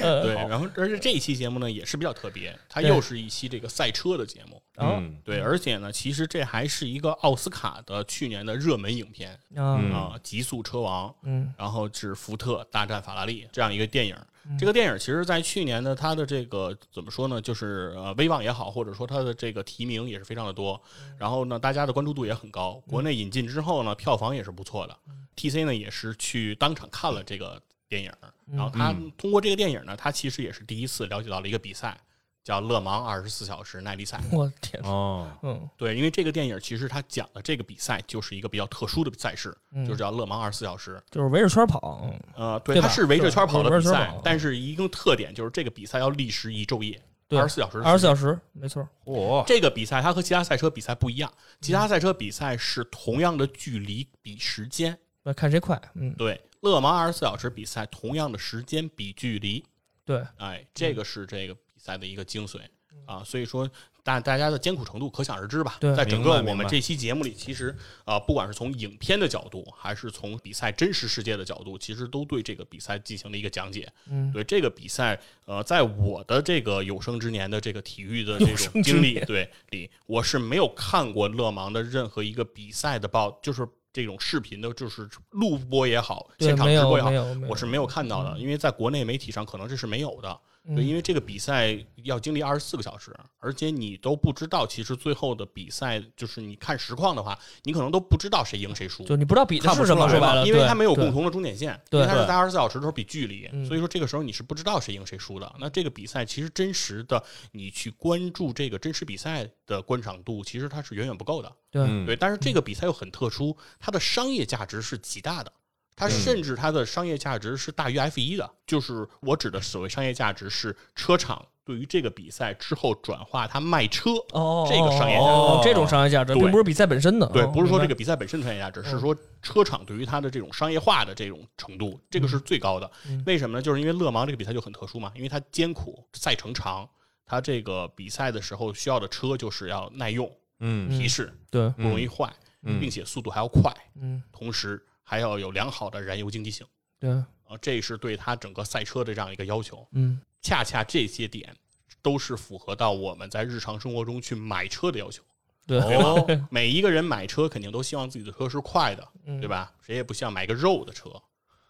[0.03, 4.61] 呃， 对，然后而且这一期节目呢也是比较特别，它又是一期这个赛车的节目。
[4.83, 11.09] 嗯对，而且呢，其实这还是一个奥斯卡的去年的热门影片啊，《极速车王》。
[11.25, 14.17] 嗯然后是福特大战法拉利这样一个电影。
[14.59, 20.81] 这个电影其实，在去年呢，它的这个怎么说呢，就是呃威望也好，或者说它的这个提名也是非常的多。
[21.19, 22.75] 然后呢，大家的关注度也很高。
[22.87, 24.97] 国内引进之后呢，票房也是不错的。
[25.37, 28.13] TC 呢也是去当场看了这个电影，
[28.51, 31.99] 然后他通过这个电影呢，他其实也是第一次了解到了一个比赛，
[32.43, 34.21] 叫勒芒二十四小时耐力赛。
[34.33, 41.03] 我的天，哦，嗯对，因为这个电影其实它讲的这个比赛就是一个比较特殊的赛事，嗯就是叫勒芒二十四小时。
[41.11, 47.79] 就是围着圈跑，嗯呃，对，对它是围着圈跑的比赛但是一个特点就是这个比赛要历时一昼夜，对二十四小时。
[47.83, 59.65] 二十四小时，没错，哦，这个比赛它和其他赛车比赛不一样，其他赛车比赛是同样的距离比时间，那看谁快，嗯，对，勒芒二十四小时比赛同样的时间比距离，
[60.05, 62.59] 对，哎，这个是这个比赛的一个精髓
[63.07, 63.69] 啊，所以说
[64.03, 65.79] 大大家的艰苦程度可想而知吧。
[65.81, 67.75] 在整个我们这期节目里，其实
[68.05, 73.91] 啊、不管是从影片的角度，还是从比赛真实世界的角度，其实都对这个比赛进行了一个讲解。
[74.09, 87.11] 嗯，对这个比赛，呃，在我的这个有生之年的这个体育的这种经历，对里，我是没有看过勒芒的任何一个比赛的报，就是这种视频的，就是录播也好，现场直播也好
[87.49, 90.41] 我是没有看到的，因为在国内媒体上可能这是没有的。
[90.67, 99.03] 嗯对，因为这个比赛要经历二十四个小时，而且你都不知道，其实最后的比赛就是你看实况的话，你可能都不知道谁赢谁输。
[99.05, 105.51] 就你不知道比的看不是什么，说白了，因为对对它没有共同的终点线，对因为它是对在二十四小时的时候比距离，嗯所以说这个时候你是不知道谁赢谁输的。
[105.59, 107.23] 那这个比赛其实真实的
[107.53, 111.51] 你去关注这个真实比赛的观赏度，其实它是远远不够的。
[111.71, 115.51] 对嗯对，但是这个比赛又很特殊，它的商业价值是极大的。
[115.97, 116.11] 它嗯。
[116.11, 129.01] 甚至它的商业价值是大于 F 一的，就是我指的所谓商业价值是车厂对于这个比赛之后转化它卖车，哦，这个商业价值哦，这种商业价值，对并不是比赛本身的，对，哦不是说这个比赛本身的商业价值，是嗯。
[129.01, 133.23] 说车厂对于它的这种商业化的这种程度，这个是最高的嗯。
[133.27, 133.63] 为什么呢？
[133.63, 136.89] 就是因为勒芒这个比赛就很特殊嘛，因为它艰苦，赛程长，
[137.25, 140.89] 它这个比赛的时候需要的车就是要耐用、嗯。
[140.89, 142.81] 皮实，对，不容易坏，嗯。
[142.81, 146.65] 并且速度还要快，嗯，同时还要有良好的燃油经济性。
[147.01, 149.85] 对，啊，这是对它整个赛车的这样一个要求。
[149.91, 151.53] 嗯，恰恰这些点
[152.01, 155.21] 都是符合到我们在日常生活中去买车的要求。
[155.67, 156.41] 对？
[156.49, 159.73] 每一个人买车肯定都希望自己的车是快的，嗯对吧？
[159.85, 161.11] 谁也不希望买个肉的车。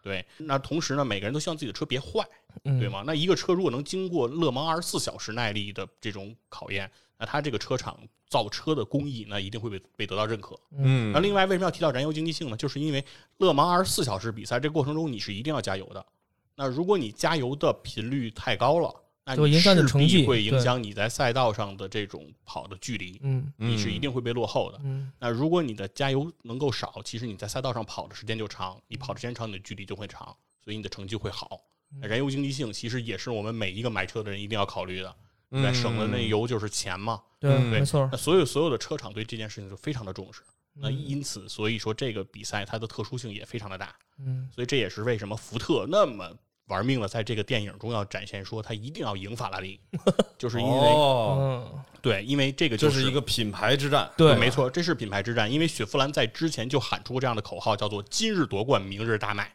[0.02, 2.22] 对，那同时呢，每个人都希望自己的车别坏，
[2.64, 2.90] 嗯对？
[2.90, 3.02] 吗？
[3.06, 10.58] 那一个车如果能经过勒芒二十四小时耐力的这种考验，那它这个车厂造车的工艺，那一定会被被得到认可。
[10.78, 12.56] 嗯那另外为什么要提到燃油经济性呢？
[12.56, 13.04] 就是因为
[13.36, 16.04] 勒芒二十四小时比赛这个过程中，你是一定要加油的。
[16.56, 18.94] 那如果你加油的频率太高了，
[19.26, 24.80] 那你就影响你势必成绩会影响你在赛道上的这种跑的距离，嗯你是一定会被落后的。
[24.82, 30.34] 嗯那如果你的加油能够少，其实你在赛道上跑的时间就长，你跑的时间长，你的距离就会长，
[30.64, 31.60] 所以你的成绩会好。
[32.00, 35.14] 燃油经济性其实也是我们每一个买车的人一定要考虑的，
[35.50, 37.20] 对吧，省的那油就是钱嘛。
[37.38, 40.42] 对，嗯没错那，所有所有的车厂对这件事情就非常的重视。
[40.74, 46.30] 那嗯因此，所以说这个比赛它的特殊性也非常的大，嗯所以这也是为什么福特那么
[46.66, 49.80] 玩命的在这个电影中要展现说他一定要赢法拉利，
[50.38, 51.62] 就是因为、
[52.00, 55.50] 对，因为这个就是一个品牌之战，对，没错，这是品牌之战。
[55.50, 59.52] 因为雪佛兰在之前就喊出过这样的口号，叫做“今日夺冠，明日大卖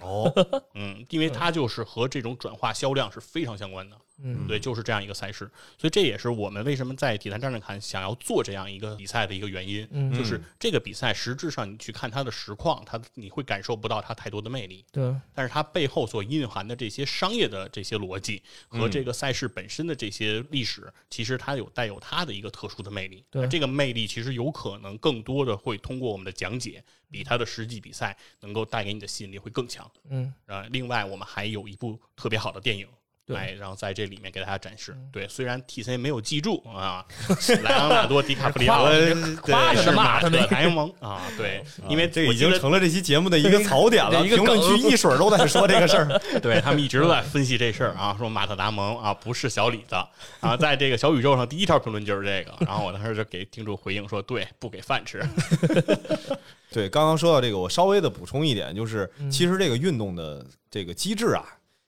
[0.00, 0.32] 哦，”。
[0.74, 3.96] 嗯，因为它就是和这种转化销量是非常相关的。
[4.22, 5.50] 嗯对，就是这样一个赛事。
[5.78, 9.88] 所以这也是我们为什么在体坛站着看想要做这样一个比赛的一个原因。
[9.92, 14.84] 嗯就是这个比赛实质上你去看它的实况，它你会感受不到它太多的魅力。
[14.92, 23.24] 对，但是它背后所蕴含的这些商业的这些逻辑和这个赛事本身的这些历史，其实它有带有它的一个特殊的魅力。
[23.30, 29.90] 对这个魅力其实有可能更多的会通过我们的讲解，比他的实际比赛能够带给你的吸引力会更强。
[30.08, 32.99] 嗯啊，另外我们还有一部特别好的电影，对
[33.34, 34.92] 哎，然后在这里面给大家展示。
[34.96, 37.04] 嗯对，虽然 T C 没有记住啊，
[37.62, 38.84] 莱昂纳多·迪卡普里奥
[39.42, 46.20] 夸对是马特·达蒙啊，对，因为这已经成了这期节目的一个槽点了，对一个评论区一水儿都在说这个事儿。
[46.40, 49.96] 对他们一直都在分析这事儿啊，说马特·达蒙啊不是小李子
[50.40, 55.20] 啊，在这个小宇宙上第一条评论就是这个，然后我当时就给听众回应说，对，不给饭吃。
[56.70, 61.44] 对，刚刚说到这个，我稍微的补充一点，就是嗯其实这个运动的这个机制啊。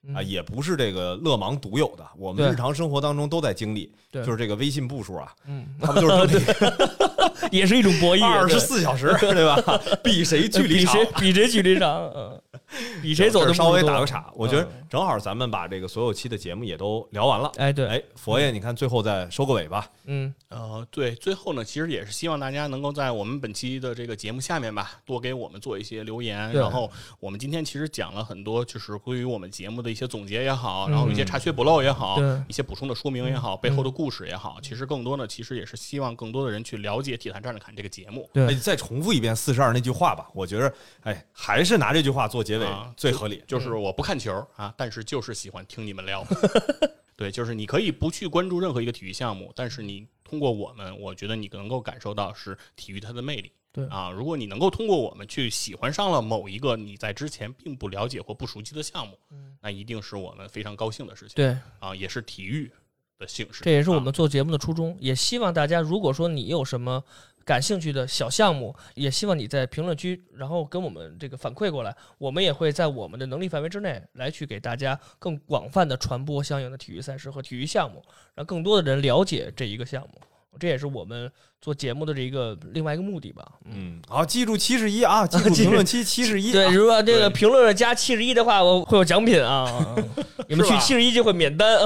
[0.06, 6.52] 嗯啊，也不是这个勒芒独有的，我们日常生活当中都在经历，对就是这个微信步数啊，嗯，他们就是
[7.50, 9.80] 也是一种博弈， 二十四小时，对吧？
[10.02, 12.40] 比谁距离长比谁，比谁距离长，嗯，
[13.02, 17.50] 比谁走的稍微打个岔，我觉得嗯正好咱们把这个所有期的节目也都聊完了。
[17.56, 19.88] 哎，对，哎，佛爷，你看最后再收个尾吧。
[20.04, 26.52] 嗯，呃，对，最后呢，其实也是希望大家能够在我们本期的这个节目下面吧，多给我们做一些留言。
[26.52, 38.28] 然后我们今天其实讲了很多，就是关于我们节目的一些总结也好，嗯然后一些查缺补漏也好，一些补充的说明也好，背后的故事也好，其实更多呢其实也是希望更多的人去了解《体坛站着侃》这个节目。
[38.32, 43.44] 对哎，再重复一遍四十二那句话吧，我觉得，哎，还是拿这句话做结尾啊最合理。
[43.47, 46.27] 就是我不看球啊，但是就是喜欢听你们聊。
[47.14, 53.52] 对，就是你可以不去关注任何一个体育项目，但是你通过我们，我觉得你能够感受到是体育它的魅力。
[53.72, 59.16] 对啊，如果你能够通过我们去喜欢上了某一个你在之前并不了解或不熟悉的项目，
[59.62, 61.34] 那一定是我们非常高兴的事情。
[61.36, 62.70] 对，啊，也是体育
[63.18, 63.64] 的幸事。
[63.64, 67.02] 这也是我啊们做节目的初衷，也希望大家，如果说你有什么
[67.46, 78.04] 感兴趣的小项目，也希望你在评论区，然后跟我们这个反馈过来，我们也会在我们的能力范围之内来去给大家更广泛的传播相应的体育赛事和体育项目，
[78.34, 80.20] 让更多的人了解这一个项目。
[80.58, 81.30] 这也是我们
[81.60, 83.44] 做节目的这一个另外一个目的吧。
[83.64, 86.52] 嗯，嗯，好，记住七十一啊，记 住评论区七十一。
[86.52, 89.66] 对，啊如果这个评论加七十一的话，我会有奖品啊
[90.48, 91.78] 你们去七十一就会免单。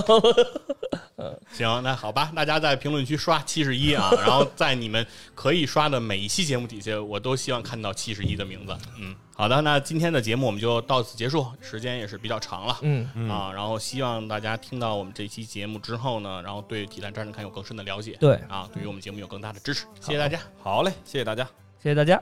[1.52, 8.76] 行，那好吧，大家在评论区刷七十一啊，然后在你们可以刷的每一期节目底下，我都希望看到七十一的名字。
[9.00, 12.78] 嗯，好的，那今天的节目我们就到此结束，时间也是比较长了。
[12.80, 20.40] 嗯，啊，然后希望大家听到我们这期节目之后呢，然后对体坛战士看有更深的了解，对，啊，对于我们节目有更大的支持，谢谢大家。
[20.62, 21.44] 好嘞，谢谢大家。
[21.82, 22.20] 谢谢大家。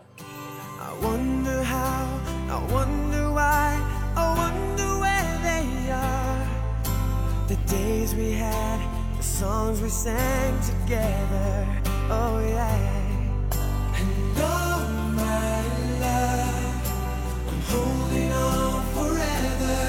[0.81, 2.05] I wonder how,
[2.51, 3.79] I wonder why,
[4.17, 6.45] I wonder where they are.
[7.47, 8.81] The days we had,
[9.17, 11.65] the songs we sang together.
[12.11, 12.67] Oh yeah.
[13.95, 14.85] And oh
[15.15, 15.63] my
[16.01, 16.44] love,
[17.69, 19.81] Holding on forever,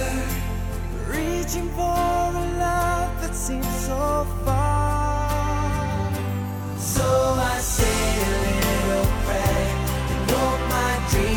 [1.08, 6.14] reaching for a love that seems so far.
[6.78, 9.68] So I say a little prayer
[10.12, 11.35] and hope my dreams.